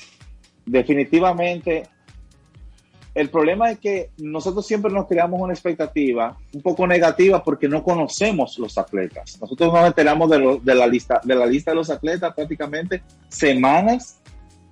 definitivamente, 0.66 1.84
el 3.14 3.30
problema 3.30 3.70
es 3.72 3.80
que 3.80 4.10
nosotros 4.20 4.66
siempre 4.66 4.92
nos 4.92 5.06
creamos 5.08 5.40
una 5.42 5.52
expectativa 5.54 6.38
un 6.54 6.62
poco 6.62 6.88
negativa 6.88 7.44
porque 7.44 7.68
no 7.68 7.84
conocemos 7.84 8.58
los 8.58 8.78
atletas. 8.78 9.38
Nosotros 9.42 9.74
nos 9.74 9.86
enteramos 9.86 10.30
de, 10.30 10.40
lo- 10.40 10.58
de 10.58 10.76
la 10.76 10.88
lista 10.88 11.20
de 11.24 11.36
la 11.36 11.46
lista 11.46 11.72
de 11.72 11.76
los 11.76 11.90
atletas 11.90 12.34
prácticamente 12.34 13.02
semanas 13.28 14.18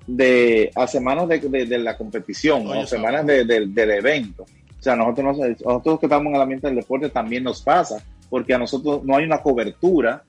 de 0.08 0.72
a 0.76 0.88
semanas 0.88 1.28
de, 1.28 1.40
de- 1.40 1.66
de 1.66 1.78
la 1.80 1.98
competición 1.98 2.66
Oye, 2.68 2.84
o 2.84 2.88
semanas 2.88 3.26
de- 3.26 3.44
de- 3.46 3.68
del 3.68 3.92
evento. 3.92 4.44
O 4.44 4.82
sea, 4.82 4.96
nosotros, 4.96 5.38
nos- 5.38 5.62
nosotros 5.62 6.00
que 6.00 6.06
estamos 6.06 6.28
en 6.28 6.36
el 6.36 6.42
ambiente 6.42 6.68
del 6.68 6.78
deporte 6.78 7.10
también 7.10 7.44
nos 7.44 7.62
pasa 7.62 8.02
porque 8.30 8.54
a 8.54 8.58
nosotros 8.58 9.04
no 9.04 9.18
hay 9.18 9.26
una 9.26 9.40
cobertura 9.42 10.24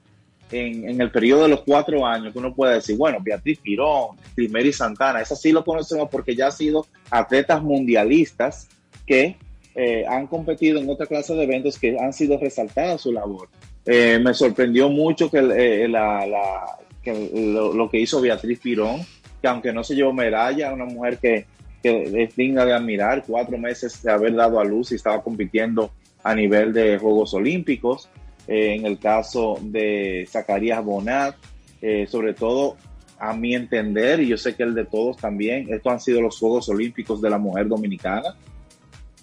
en, 0.53 1.01
el 1.01 1.11
periodo 1.11 1.45
de 1.45 1.49
los 1.51 1.63
cuatro 1.63 2.05
años 2.07 2.33
que 2.33 2.39
uno 2.39 2.55
puede 2.55 2.75
decir, 2.75 2.97
bueno, 2.97 3.19
Beatriz 3.21 3.59
Pirón, 3.61 4.17
Timeri 4.35 4.73
Santana, 4.73 5.21
esas 5.21 5.41
sí 5.41 5.53
lo 5.53 5.65
conocemos 5.65 6.09
porque 6.11 6.35
ya 6.35 6.47
han 6.47 6.53
sido 6.53 6.87
atletas 7.11 7.63
mundialistas 7.63 8.69
que 9.07 9.37
eh, 9.75 10.05
han 10.09 10.27
competido 10.27 10.81
en 10.81 10.89
otra 10.91 11.07
clase 11.07 11.35
de 11.35 11.45
eventos 11.45 11.79
que 11.79 11.97
han 11.99 12.13
sido 12.13 12.39
resaltadas 12.39 13.01
su 13.01 13.13
labor. 13.13 13.49
Eh, 13.87 14.19
me 14.23 14.35
sorprendió 14.35 14.89
mucho 14.89 15.31
que, 15.31 15.39
eh, 15.39 15.89
la- 15.89 16.77
que 17.03 17.31
lo, 17.55 17.73
lo 17.73 17.89
que 17.89 17.99
hizo 18.01 18.21
Beatriz 18.21 18.59
Pirón, 18.61 19.01
que 19.41 19.49
aunque 19.49 19.73
no 19.73 19.83
se 19.85 19.95
llevó 19.95 20.13
medalla, 20.13 20.73
una 20.73 20.85
mujer 20.85 21.19
que, 21.19 21.47
que 21.83 22.25
es 22.25 22.37
digna 22.37 22.65
de 22.67 22.75
admirar, 22.75 23.25
cuatro 23.27 23.57
meses 23.57 24.03
de 24.03 24.13
haber 24.13 24.35
dado 24.35 24.61
a 24.61 24.65
luz 24.65 24.93
y 24.93 24.97
estaba 24.97 25.23
compitiendo 25.23 25.91
a 26.23 26.35
nivel 26.35 26.73
de 26.75 26.99
Juegos 26.99 27.33
Olímpicos. 27.33 28.11
Eh, 28.49 28.75
en 28.75 28.87
el 28.87 28.99
caso 28.99 29.59
de 29.61 30.27
Zacarías 30.29 30.85
Bonat, 30.85 31.37
eh, 31.81 32.07
sobre 32.09 32.35
todo 32.35 32.77
a 33.19 33.35
mi 33.35 33.55
entender, 33.55 34.21
y 34.21 34.29
yo 34.29 34.37
sé 34.37 34.55
que 34.55 34.63
el 34.63 34.75
de 34.75 34.87
todos 34.87 35.19
también, 35.19 35.73
estos 35.73 35.93
han 35.93 36.01
sido 36.01 36.23
los 36.23 36.39
Juegos 36.39 36.69
Olímpicos 36.69 37.21
de 37.21 37.31
la 37.31 37.39
mujer 37.39 37.69
dominicana, 37.69 38.35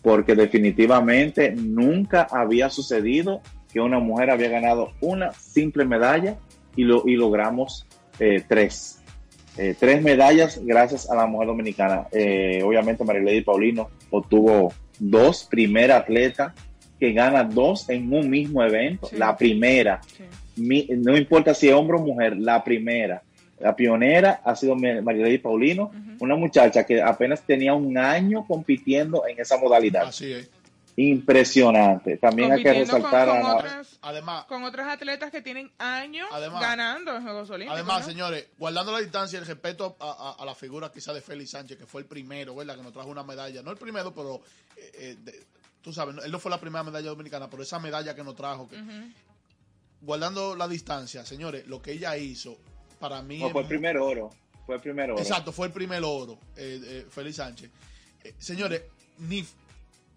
porque 0.02 0.36
definitivamente 0.36 1.52
nunca 1.52 2.28
había 2.30 2.70
sucedido 2.70 3.42
que 3.74 3.80
una 3.80 4.00
mujer 4.00 4.30
había 4.30 4.50
ganado 4.50 4.92
una 5.02 5.34
simple 5.34 5.84
medalla 5.84 6.38
y, 6.76 6.84
lo, 6.84 7.04
y 7.08 7.16
logramos 7.16 7.86
eh, 8.20 8.44
tres. 8.48 9.02
Tres 9.80 10.04
medallas 10.04 10.62
gracias 10.64 11.10
a 11.10 11.16
la 11.16 11.26
mujer 11.26 11.48
dominicana. 11.48 12.08
Eh, 12.12 12.62
obviamente 12.64 13.04
Marilady 13.04 13.42
Paulino 13.42 13.90
obtuvo 14.12 14.72
dos, 15.00 15.48
primera 15.50 15.98
atleta 15.98 16.54
que 17.00 17.14
gana 17.14 17.44
dos 17.44 17.90
en 17.90 18.12
un 18.14 18.30
mismo 18.30 18.64
evento, 18.64 19.08
Sí. 19.08 19.16
la 19.18 19.36
primera 19.38 20.02
Sí. 20.04 20.24
mi- 20.58 20.88
no 20.90 21.16
importa 21.16 21.54
si 21.54 21.68
es 21.70 21.74
hombre 21.76 21.98
o 21.98 22.02
mujer, 22.02 22.36
la 22.38 22.64
primera, 22.64 23.22
la 23.60 23.76
pionera 23.76 24.42
ha 24.44 24.56
sido 24.56 24.76
Ma- 24.76 25.02
Marilady 25.02 25.38
Paulino, 25.38 25.92
una 26.20 26.36
muchacha 26.36 26.84
que 26.86 27.02
apenas 27.02 27.42
tenía 27.44 27.74
un 27.74 27.98
año 27.98 28.46
compitiendo 28.48 29.26
en 29.28 29.40
esa 29.40 29.58
modalidad. 29.58 30.08
Así 30.08 30.32
es. 30.34 30.50
Impresionante. 31.00 32.18
También 32.18 32.52
hay 32.52 32.64
que 32.64 32.70
con- 32.70 32.78
resaltar 32.80 33.28
con 33.28 33.38
a 33.38 33.40
la- 33.42 33.56
otras- 33.56 34.00
Además, 34.02 34.46
con 34.46 34.64
otros 34.64 34.88
atletas 34.88 35.32
que 35.32 35.42
tienen 35.42 35.72
años 35.78 36.28
Además- 36.32 36.62
ganando 36.62 37.16
en 37.16 37.24
Juegos 37.24 37.50
Olímpicos. 37.50 37.76
Además, 37.76 38.02
¿no? 38.02 38.08
señores, 38.14 38.48
guardando 38.58 38.92
la 38.92 39.00
distancia 39.00 39.38
y 39.38 39.42
el 39.42 39.48
respeto 39.48 39.96
a, 40.00 40.36
a- 40.38 40.42
a 40.42 40.46
la 40.46 40.56
figura 40.56 40.92
quizá 40.92 41.14
de 41.14 41.22
Félix 41.22 41.52
Sánchez, 41.52 41.78
que 41.78 41.86
fue 41.86 42.02
el 42.02 42.08
primero, 42.08 42.56
¿verdad? 42.56 42.76
Que 42.78 42.84
nos 42.84 42.94
trajo 42.94 43.10
una 43.10 43.24
medalla. 43.24 43.62
No 43.64 43.72
el 43.72 43.78
primero, 43.78 44.14
pero 44.14 44.42
eh, 44.76 44.92
eh, 45.00 45.16
de- 45.24 45.44
tú 45.88 45.94
sabes, 45.94 46.14
no- 46.16 46.22
él 46.22 46.32
no 46.34 46.38
fue 46.40 46.52
la 46.52 46.60
primera 46.60 46.84
medalla 46.84 47.08
dominicana, 47.08 47.50
pero 47.50 47.64
esa 47.64 47.80
medalla 47.80 48.14
que 48.14 48.22
nos 48.22 48.36
trajo, 48.36 48.68
que, 48.68 48.76
guardando 50.02 50.54
la 50.54 50.68
distancia, 50.68 51.26
señores, 51.26 51.66
lo 51.66 51.82
que 51.82 51.94
ella 51.94 52.18
hizo, 52.18 52.58
para 53.00 53.22
mí... 53.22 53.40
No, 53.40 53.50
fue 53.52 53.62
el 53.62 53.68
primer 53.70 53.98
oro. 53.98 54.32
Fue 54.66 54.76
el 54.76 54.82
primer 54.82 55.12
oro. 55.12 55.22
Exacto, 55.22 55.54
fue 55.54 55.68
el 55.68 55.74
primer 55.74 56.04
oro, 56.04 56.38
eh, 56.58 56.82
eh, 56.84 57.08
Félix 57.10 57.38
Sánchez. 57.38 57.70
Eh, 58.22 58.36
señores, 58.38 58.82
ni 59.20 59.46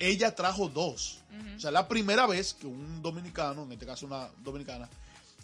ella 0.01 0.35
trajo 0.35 0.69
dos. 0.69 1.21
O 1.57 1.61
sea, 1.61 1.71
la 1.71 1.87
primera 1.87 2.27
vez 2.27 2.55
que 2.55 2.67
un 2.67 3.01
dominicano, 3.01 3.63
en 3.63 3.71
este 3.73 3.87
caso 3.87 4.07
una 4.07 4.29
dominicana, 4.43 4.89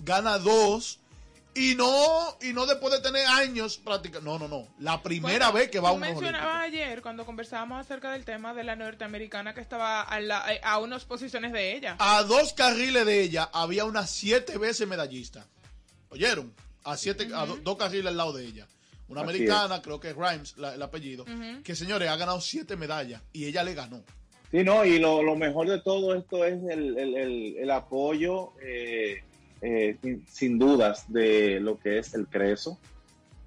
gana 0.00 0.38
dos 0.38 0.98
y 1.56 1.74
no 1.74 2.36
y 2.42 2.52
no 2.52 2.66
después 2.66 2.92
de 2.92 3.00
tener 3.00 3.26
años 3.26 3.78
practicando. 3.78 4.38
No, 4.38 4.38
no, 4.38 4.48
no. 4.48 4.68
La 4.78 5.02
primera 5.02 5.46
Bueno, 5.50 5.52
vez 5.52 5.70
que 5.70 5.80
va 5.80 5.88
a 5.88 5.92
un 5.92 6.00
mencionabas 6.00 6.64
ayer 6.64 7.02
cuando 7.02 7.24
conversábamos 7.26 7.80
acerca 7.80 8.12
del 8.12 8.24
tema 8.24 8.52
de 8.54 8.62
la 8.64 8.76
norteamericana 8.76 9.54
que 9.54 9.60
estaba 9.60 10.02
a, 10.02 10.20
la- 10.20 10.52
eh, 10.54 10.60
a 10.62 10.78
unas 10.78 11.04
posiciones 11.04 11.52
de 11.52 11.74
ella. 11.76 11.96
A 11.98 12.22
dos 12.22 12.52
carriles 12.52 13.06
de 13.06 13.22
ella 13.22 13.48
había 13.52 13.84
una 13.84 14.06
siete 14.06 14.58
veces 14.58 14.86
medallista. 14.86 15.46
¿Oyeron? 16.10 16.52
A 16.84 16.96
siete, 16.96 17.28
a 17.34 17.46
do- 17.46 17.56
dos 17.62 17.76
carriles 17.76 18.06
al 18.06 18.16
lado 18.16 18.32
de 18.32 18.44
ella. 18.46 18.66
Una 19.08 19.20
Así 19.22 19.30
americana, 19.30 19.82
creo 19.82 19.98
que 20.00 20.10
es 20.10 20.16
Grimes, 20.16 20.56
la- 20.56 20.74
el 20.74 20.82
apellido, 20.82 21.24
que 21.64 21.74
señores 21.74 22.08
ha 22.08 22.16
ganado 22.16 22.40
siete 22.40 22.76
medallas 22.76 23.22
y 23.32 23.46
ella 23.46 23.62
le 23.64 23.74
ganó. 23.74 24.02
Sí, 24.50 24.62
no, 24.62 24.84
y 24.84 24.98
lo, 24.98 25.22
lo 25.22 25.34
mejor 25.36 25.68
de 25.68 25.80
todo 25.80 26.14
esto 26.14 26.44
es 26.44 26.54
el, 26.70 26.96
el- 26.98 27.16
el- 27.16 27.56
el 27.58 27.70
apoyo, 27.70 28.52
eh, 28.62 29.22
eh, 29.62 29.96
sin, 30.02 30.26
sin 30.26 30.58
dudas, 30.58 31.10
de 31.12 31.60
lo 31.60 31.78
que 31.78 31.98
es 31.98 32.14
el 32.14 32.26
Creso, 32.26 32.78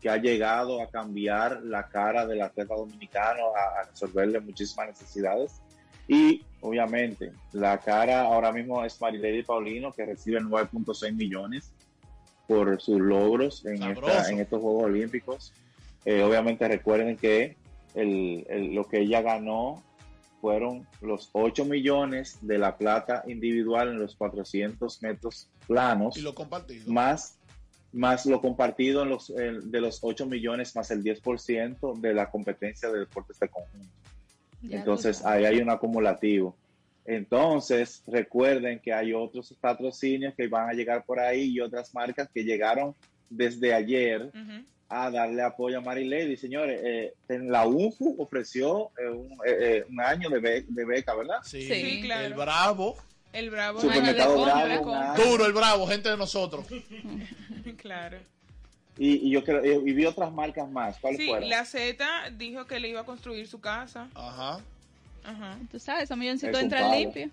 que 0.01 0.09
ha 0.09 0.17
llegado 0.17 0.81
a 0.81 0.87
cambiar 0.89 1.61
la 1.63 1.87
cara 1.87 2.25
del 2.25 2.41
atleta 2.41 2.75
dominicano, 2.75 3.53
a, 3.55 3.81
a 3.81 3.83
resolverle 3.89 4.39
muchísimas 4.39 4.87
necesidades. 4.87 5.61
Y 6.07 6.43
obviamente, 6.61 7.31
la 7.51 7.77
cara 7.79 8.21
ahora 8.21 8.51
mismo 8.51 8.83
es 8.83 8.99
Marilady 8.99 9.43
Paulino, 9.43 9.91
que 9.91 10.05
recibe 10.05 10.39
9.6 10.41 11.13
millones 11.13 11.71
por 12.47 12.81
sus 12.81 12.99
logros 12.99 13.65
en, 13.65 13.83
esta- 13.83 14.29
en 14.31 14.39
estos 14.39 14.61
Juegos 14.61 14.83
Olímpicos. 14.85 15.53
Eh, 16.05 16.23
obviamente 16.23 16.67
recuerden 16.67 17.15
que 17.17 17.57
el- 17.93 18.45
el- 18.49 18.73
lo 18.73 18.85
que 18.87 19.01
ella 19.01 19.21
ganó 19.21 19.83
fueron 20.41 20.87
los 21.01 21.29
8 21.33 21.65
millones 21.65 22.39
de 22.41 22.57
la 22.57 22.77
plata 22.77 23.23
individual 23.27 23.89
en 23.89 23.99
los 23.99 24.15
400 24.15 25.01
metros 25.03 25.49
planos, 25.69 26.17
Y 26.17 26.21
lo 26.21 26.33
compartido. 26.35 26.91
más, 26.91 27.37
más 27.93 28.25
lo 28.25 28.41
compartido 28.41 29.03
en 29.03 29.09
los, 29.09 29.29
el- 29.29 29.69
de 29.71 29.79
los 29.81 29.99
8 30.01 30.25
millones 30.25 30.75
más 30.75 30.89
el 30.91 31.03
10% 31.03 31.93
de 32.01 32.13
la 32.13 32.29
competencia 32.29 32.89
de 32.89 32.99
deportes 32.99 33.39
de 33.39 33.47
conjunto. 33.47 33.87
Ya 34.63 34.79
Entonces 34.79 35.17
sabes. 35.19 35.45
ahí 35.47 35.53
hay 35.55 35.61
un 35.61 35.69
acumulativo. 35.69 36.57
Entonces 37.05 38.03
recuerden 38.07 38.79
que 38.79 38.93
hay 38.93 39.13
otros 39.13 39.53
patrocinios 39.59 40.33
que 40.35 40.47
van 40.47 40.69
a 40.69 40.73
llegar 40.73 41.03
por 41.05 41.19
ahí 41.19 41.43
y 41.45 41.59
otras 41.59 41.93
marcas 41.93 42.29
que 42.33 42.43
llegaron 42.43 42.93
desde 43.29 43.73
ayer 43.73 44.23
Ujú. 44.27 44.65
a 44.89 45.09
darle 45.09 45.41
apoyo 45.41 45.79
a 45.79 45.81
Mary 45.81 46.05
Lady. 46.05 46.37
Señores, 46.37 46.79
eh, 46.83 47.13
en 47.29 47.51
la 47.51 47.65
UFU 47.67 48.15
ofreció 48.19 48.91
eh, 48.99 49.09
un, 49.09 49.31
eh, 49.45 49.57
eh, 49.59 49.85
un 49.89 49.99
año 50.01 50.29
de, 50.29 50.39
be- 50.39 50.65
de 50.67 50.85
beca, 50.85 51.15
¿verdad? 51.15 51.37
Sí, 51.43 51.61
Sí, 51.63 52.01
claro. 52.03 52.27
el 52.27 52.33
bravo. 52.35 52.95
El 53.33 53.49
Bravo. 53.51 53.79
Supermercado 53.81 54.37
de 54.45 54.51
Bravo, 54.51 54.83
compra. 54.83 55.13
Duro 55.15 55.45
el 55.45 55.53
bravo, 55.53 55.87
gente 55.87 56.09
de 56.09 56.17
nosotros. 56.17 56.65
claro. 57.77 58.17
Y, 58.97 59.27
y 59.27 59.31
yo 59.31 59.43
creo, 59.43 59.63
y 59.87 59.93
vi 59.93 60.05
otras 60.05 60.31
marcas 60.31 60.69
más. 60.69 60.97
¿Cuáles 60.99 61.19
Sí, 61.21 61.27
fueron? 61.27 61.47
la 61.49 61.63
Z 61.63 62.05
dijo 62.37 62.65
que 62.65 62.79
le 62.79 62.89
iba 62.89 63.01
a 63.01 63.05
construir 63.05 63.47
su 63.47 63.61
casa. 63.61 64.09
Ajá. 64.13 64.59
Ajá. 65.23 65.57
Tú 65.71 65.79
sabes, 65.79 66.09
Es 66.09 66.11
un 66.11 66.23
entran 66.23 66.83
pavo. 66.83 66.95
limpios. 66.95 67.29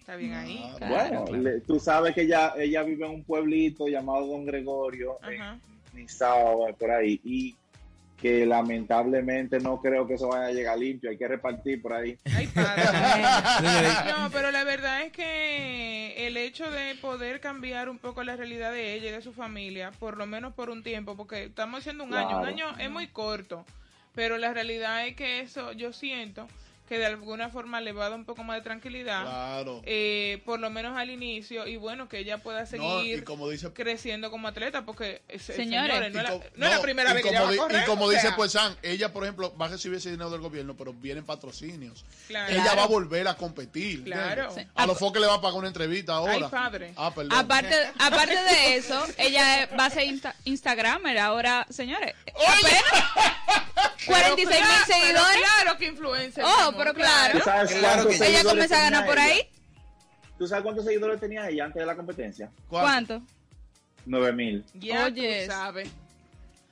Está 0.00 0.16
bien 0.16 0.32
ahí. 0.32 0.60
Ah, 0.64 0.74
Claro, 0.78 0.94
bueno, 0.94 1.24
claro. 1.26 1.42
le- 1.42 1.60
tú 1.60 1.78
sabes 1.78 2.14
que 2.14 2.22
ella, 2.22 2.54
ella 2.56 2.82
vive 2.82 3.04
en 3.06 3.12
un 3.12 3.22
pueblito 3.22 3.86
llamado 3.86 4.26
Don 4.26 4.44
Gregorio, 4.46 5.18
Ajá. 5.22 5.58
en 5.92 6.00
Nizao, 6.00 6.74
por 6.76 6.90
ahí. 6.90 7.20
Y 7.24 7.54
que 8.20 8.44
lamentablemente 8.44 9.60
no 9.60 9.80
creo 9.80 10.06
que 10.06 10.14
eso 10.14 10.28
vaya 10.28 10.46
a 10.46 10.52
llegar 10.52 10.78
limpio, 10.78 11.10
hay 11.10 11.16
que 11.16 11.26
repartir 11.26 11.80
por 11.80 11.94
ahí. 11.94 12.18
Ay, 12.34 12.46
padre. 12.48 12.82
Señores, 13.58 13.94
No, 14.18 14.30
pero 14.30 14.50
la 14.50 14.64
verdad 14.64 15.02
es 15.02 15.12
que 15.12 16.26
el 16.26 16.36
hecho 16.36 16.70
de 16.70 16.94
poder 16.96 17.40
cambiar 17.40 17.88
un 17.88 17.98
poco 17.98 18.22
la 18.22 18.36
realidad 18.36 18.72
de 18.72 18.94
ella 18.94 19.08
y 19.08 19.12
de 19.12 19.22
su 19.22 19.32
familia, 19.32 19.90
por 19.98 20.18
lo 20.18 20.26
menos 20.26 20.52
por 20.54 20.70
un 20.70 20.82
tiempo, 20.82 21.16
porque 21.16 21.44
estamos 21.44 21.80
haciendo 21.80 22.04
un 22.04 22.14
año, 22.14 22.38
un 22.38 22.46
año 22.46 22.66
es 22.78 22.90
muy 22.90 23.06
corto, 23.08 23.64
pero 24.14 24.36
la 24.36 24.52
realidad 24.52 25.06
es 25.06 25.16
que 25.16 25.40
eso 25.40 25.72
yo 25.72 25.92
siento 25.92 26.46
que 26.90 26.98
de 26.98 27.06
alguna 27.06 27.50
forma 27.50 27.80
le 27.80 27.92
va 27.92 28.06
a 28.06 28.08
dar 28.10 28.18
un 28.18 28.24
poco 28.24 28.42
más 28.42 28.56
de 28.56 28.62
tranquilidad, 28.62 29.22
Claro. 29.22 29.80
eh, 29.86 30.42
por 30.44 30.58
lo 30.58 30.70
menos 30.70 30.98
al 30.98 31.08
inicio, 31.08 31.68
y 31.68 31.76
bueno, 31.76 32.08
que 32.08 32.18
ella 32.18 32.38
pueda 32.38 32.66
seguir 32.66 33.20
y 33.20 33.22
como 33.22 33.48
dice 33.48 33.72
creciendo 33.72 34.28
como 34.32 34.48
atleta, 34.48 34.84
porque 34.84 35.22
se- 35.38 35.54
Señores, 35.54 36.00
no, 36.00 36.06
es 36.06 36.12
la, 36.56 36.74
no 36.74 36.82
primera 36.82 37.12
vez 37.12 37.22
que 37.22 37.28
ella 37.28 37.42
va 37.42 37.48
a 37.48 37.52
di- 37.52 37.58
correr. 37.58 37.82
Y 37.82 37.86
como 37.86 38.10
dice 38.10 38.22
sea, 38.22 38.34
pues 38.34 38.50
San, 38.50 38.76
ella 38.82 39.12
por 39.12 39.22
ejemplo 39.22 39.56
va 39.56 39.66
a 39.66 39.68
recibir 39.68 39.98
ese 39.98 40.10
dinero 40.10 40.30
del 40.30 40.40
gobierno, 40.40 40.76
pero 40.76 40.92
vienen 40.92 41.24
patrocinios. 41.24 42.04
Claro. 42.26 42.52
Ella 42.52 42.74
va 42.74 42.82
a 42.82 42.86
volver 42.86 43.28
a 43.28 43.36
competir. 43.36 44.02
Claro. 44.02 44.48
¿entiendes? 44.48 44.66
A 44.74 44.84
los 44.86 44.98
foques 44.98 45.22
le 45.22 45.28
va 45.28 45.34
a 45.34 45.40
pagar 45.40 45.58
una 45.60 45.68
entrevista 45.68 46.14
ahora. 46.14 46.32
Ay, 46.34 46.42
padre. 46.50 46.92
Ah, 46.96 47.12
perdón. 47.14 47.38
Aparte, 47.38 47.76
aparte 48.00 48.34
de 48.34 48.74
eso, 48.74 49.00
ella 49.16 49.68
va 49.78 49.86
a 49.86 49.90
ser 49.90 50.08
insta 50.08 50.34
Instagramer 50.44 51.18
ahora, 51.18 51.68
señores. 51.70 52.16
Apenas 52.34 53.69
46 54.06 54.46
mil 54.46 54.94
seguidores. 54.96 55.36
claro 55.42 55.78
que 55.78 55.86
influencer. 55.86 56.44
Oh, 56.46 56.72
pero 56.76 56.94
claro. 56.94 57.38
¿Tú 57.38 57.44
sabes 57.44 57.70
Claro 57.72 57.82
cuántos 58.04 58.06
que 58.18 58.24
sí. 58.26 58.30
Ella 58.30 58.44
comienza 58.44 58.76
a 58.78 58.80
ganar 58.82 59.06
por 59.06 59.18
ella? 59.18 59.24
ahí. 59.26 59.48
¿Tú 60.38 60.46
sabes 60.48 60.62
cuántos 60.64 60.84
seguidores 60.84 61.20
tenía 61.20 61.48
ella 61.48 61.64
antes 61.66 61.80
de 61.80 61.86
la 61.86 61.96
competencia? 61.96 62.50
¿Cuánto? 62.68 63.18
¿Cuánto? 63.18 63.32
9 64.06 64.32
mil. 64.32 64.64
Ya 64.74 65.04
Oyes. 65.06 65.46
tú 65.46 65.52
sabes. 65.52 65.88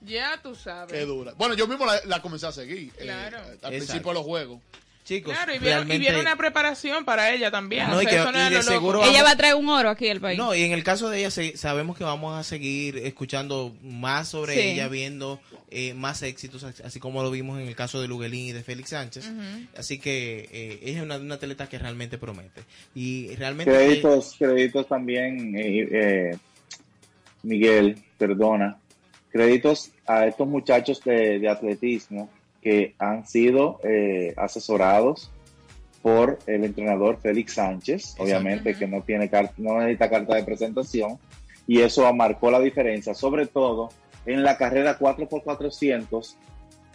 Ya 0.03 0.41
tú 0.43 0.55
sabes. 0.55 0.93
Qué 0.93 1.05
dura. 1.05 1.33
Bueno, 1.37 1.55
yo 1.55 1.67
mismo 1.67 1.85
la, 1.85 2.01
la 2.07 2.23
comencé 2.23 2.47
a 2.47 2.53
seguir. 2.53 2.93
eh, 2.97 3.03
Claro. 3.03 3.39
al 3.39 3.45
Exacto. 3.55 3.69
principio 3.69 4.09
de 4.11 4.15
los 4.15 4.25
juegos. 4.25 4.61
Chicos, 5.09 5.33
Claro, 5.35 5.55
y 5.55 5.59
vieron, 5.59 5.65
y 5.65 5.69
realmente... 5.89 5.99
vieron 5.99 6.21
una 6.21 6.37
preparación 6.37 7.05
para 7.05 7.33
ella 7.33 7.51
también. 7.51 7.89
No, 7.89 7.97
o 7.97 8.03
y 8.03 8.05
sea, 8.05 8.11
que- 8.11 8.17
eso 8.21 8.33
no 8.33 8.39
y 8.39 8.41
era 8.43 8.51
de 8.51 8.57
lo 8.57 8.61
loco. 8.63 8.73
seguro 8.73 9.05
Ella 9.05 9.23
va 9.23 9.31
a 9.31 9.37
traer 9.37 9.55
un 9.55 9.69
oro 9.69 9.89
aquí 9.91 10.09
al 10.09 10.21
país. 10.21 10.37
No, 10.39 10.55
y 10.55 10.63
en 10.63 10.73
el 10.73 10.85
caso 10.85 11.09
de 11.09 11.19
ella 11.21 11.31
se- 11.31 11.57
sabemos 11.57 11.97
que 11.97 12.05
vamos 12.05 12.39
a 12.39 12.45
seguir 12.45 12.99
escuchando 12.99 13.75
más 13.83 14.29
sobre 14.29 14.55
Sí. 14.55 14.61
ella, 14.61 14.89
viendo 14.89 15.41
eh, 15.71 15.95
más 15.95 16.23
éxitos, 16.23 16.63
así- 16.65 17.01
como 17.01 17.23
lo 17.23 17.31
vimos 17.31 17.61
en 17.61 17.69
el 17.69 17.75
caso 17.77 18.01
de 18.01 18.09
Luguelín 18.09 18.47
y 18.47 18.53
de 18.53 18.63
Félix 18.63 18.91
Sánchez. 18.91 19.31
Así 19.77 19.99
que 19.99 20.49
eh, 20.53 20.79
ella 20.83 20.99
es 20.99 21.03
una, 21.05 21.17
una 21.17 21.35
atleta 21.37 21.69
que 21.69 21.79
realmente 21.79 22.19
promete. 22.19 22.63
Y 22.95 23.35
realmente... 23.37 23.73
Créditos, 23.73 24.35
créditos 24.39 24.87
también, 24.89 25.55
eh, 25.57 25.89
eh, 25.91 26.37
Miguel, 27.43 27.99
perdona. 28.19 28.79
Créditos 29.31 29.91
a 30.07 30.27
estos 30.27 30.49
muchachos 30.49 31.03
de, 31.05 31.39
de 31.39 31.49
atletismo 31.49 32.31
que 32.69 32.95
han 32.99 33.27
sido 33.27 33.81
eh, 33.83 34.35
asesorados 34.37 35.31
por 36.03 36.39
el 36.47 36.65
entrenador 36.65 37.19
Félix 37.19 37.55
Sánchez, 37.55 38.15
obviamente 38.19 38.75
que 38.75 38.87
no 38.87 39.01
tiene 39.01 39.31
no 39.57 39.79
necesita 39.79 40.11
carta 40.11 40.35
de 40.35 40.45
presentación 40.45 41.19
y 41.67 41.81
eso 41.81 42.13
marcó 42.13 42.51
la 42.51 42.61
diferencia, 42.61 43.15
sobre 43.15 43.47
todo 43.47 43.89
en 44.27 44.43
la 44.43 44.59
carrera 44.59 44.99
4x400 44.99 46.35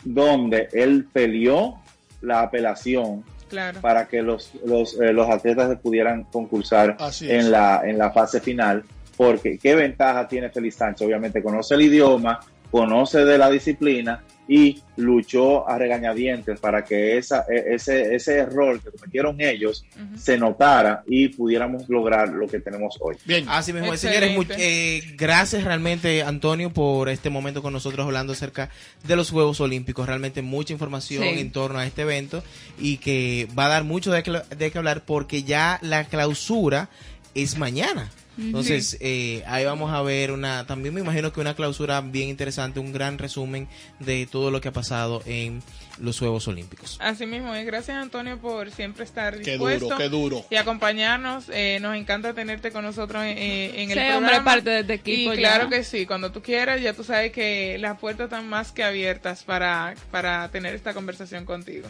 donde 0.04 0.70
él 0.74 1.08
peleó 1.12 1.80
la 2.22 2.42
apelación 2.42 3.24
Claro. 3.50 3.82
para 3.82 4.08
que 4.08 4.22
los, 4.22 4.52
los, 4.66 5.00
eh, 5.00 5.12
los 5.12 5.28
atletas 5.28 5.76
pudieran 5.80 6.26
concursar 6.26 6.98
en 7.22 7.52
la, 7.52 7.82
en 7.84 7.98
la 7.98 8.12
fase 8.12 8.40
final. 8.42 8.84
Porque 9.18 9.58
qué 9.60 9.76
ventaja 9.76 10.28
tiene 10.28 10.50
Félix 10.50 10.76
Sánchez. 10.76 11.06
Obviamente 11.06 11.44
conoce 11.44 11.76
el 11.76 11.82
idioma, 11.84 12.40
conoce 12.72 13.26
de 13.26 13.38
la 13.38 13.52
disciplina 13.52 14.24
y 14.48 14.82
luchó 14.98 15.68
a 15.70 15.78
regañadientes 15.78 16.60
para 16.60 16.84
que 16.84 17.18
esa, 17.18 17.46
e- 17.50 17.76
ese, 17.76 18.14
ese 18.14 18.40
error 18.40 18.80
que 18.82 18.92
cometieron 18.92 19.40
ellos 19.40 19.86
se 20.18 20.38
notara 20.38 21.04
y 21.08 21.30
pudiéramos 21.30 21.88
lograr 21.90 22.30
lo 22.30 22.48
que 22.48 22.60
tenemos 22.60 22.98
hoy. 23.00 23.16
Bien. 23.26 23.46
Así 23.48 23.72
mismo, 23.74 23.94
Excelente. 23.94 24.28
señores, 24.36 24.58
eh, 24.60 25.14
gracias 25.18 25.64
realmente 25.64 26.24
Antonio 26.24 26.72
por 26.72 27.10
este 27.10 27.30
momento 27.30 27.62
con 27.62 27.72
nosotros 27.74 28.06
hablando 28.06 28.34
acerca 28.34 28.70
de 29.08 29.16
los 29.16 29.30
Juegos 29.32 29.62
Olímpicos. 29.62 30.06
Realmente 30.08 30.42
mucha 30.42 30.74
información 30.74 31.24
Sí. 31.24 31.40
en 31.40 31.52
torno 31.52 31.80
a 31.80 31.86
este 31.86 32.02
evento 32.04 32.44
y 32.78 32.98
que 32.98 33.48
va 33.58 33.66
a 33.66 33.70
dar 33.70 33.84
mucho 33.86 34.12
de 34.12 34.24
que, 34.24 34.32
de 34.58 34.72
qué 34.72 34.78
hablar 34.78 35.04
porque 35.06 35.44
ya 35.44 35.80
la 35.82 36.04
clausura 36.06 36.90
es 37.34 37.58
mañana. 37.58 38.12
Entonces, 38.38 38.98
eh, 39.00 39.44
ahí 39.46 39.64
vamos 39.64 39.92
a 39.94 40.02
ver 40.02 40.32
una, 40.32 40.66
también 40.66 40.94
me 40.94 41.02
imagino 41.02 41.32
que 41.32 41.40
una 41.40 41.54
clausura 41.56 42.02
bien 42.02 42.30
interesante, 42.30 42.80
un 42.80 42.92
gran 42.92 43.18
resumen 43.20 43.68
de 44.00 44.26
todo 44.26 44.50
lo 44.50 44.60
que 44.60 44.70
ha 44.70 44.74
pasado 44.74 45.22
en 45.28 45.62
los 46.00 46.18
Juegos 46.18 46.48
Olímpicos. 46.48 46.98
Así 47.00 47.28
mismo, 47.28 47.56
y 47.56 47.64
gracias 47.64 47.96
Antonio 47.98 48.40
por 48.40 48.72
siempre 48.72 49.04
estar 49.04 49.40
Qué 49.40 49.52
dispuesto 49.52 49.86
duro, 49.86 49.98
qué 49.98 50.10
duro. 50.10 50.46
y 50.50 50.56
acompañarnos. 50.56 51.46
Eh, 51.54 51.78
nos 51.82 51.96
encanta 51.96 52.34
tenerte 52.34 52.72
con 52.72 52.84
nosotros 52.84 53.22
eh, 53.24 53.72
en 53.76 53.92
el 53.92 53.98
Sí, 53.98 54.04
programa. 54.04 54.18
hombre, 54.18 54.42
parte 54.42 54.70
de 54.72 54.80
este 54.80 54.94
equipo 54.96 55.34
Y 55.34 55.36
ya. 55.36 55.50
claro 55.50 55.70
que 55.70 55.84
sí, 55.84 56.08
cuando 56.08 56.32
tú 56.32 56.42
quieras, 56.42 56.82
ya 56.82 56.94
tú 56.94 57.04
sabes 57.04 57.32
que 57.32 57.78
las 57.80 58.00
puertas 58.00 58.26
están 58.26 58.50
más 58.50 58.72
que 58.72 58.84
abiertas 58.84 59.44
para, 59.44 59.94
para 60.10 60.50
tener 60.50 60.74
esta 60.74 60.96
conversación 60.96 61.46
contigo. 61.46 61.88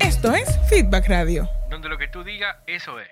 Esto 0.00 0.32
es 0.34 0.48
Feedback 0.70 1.08
Radio. 1.08 1.48
Donde 1.70 1.88
lo 1.88 1.98
que 1.98 2.08
tú 2.08 2.22
digas, 2.24 2.56
eso 2.66 2.98
es. 3.00 3.08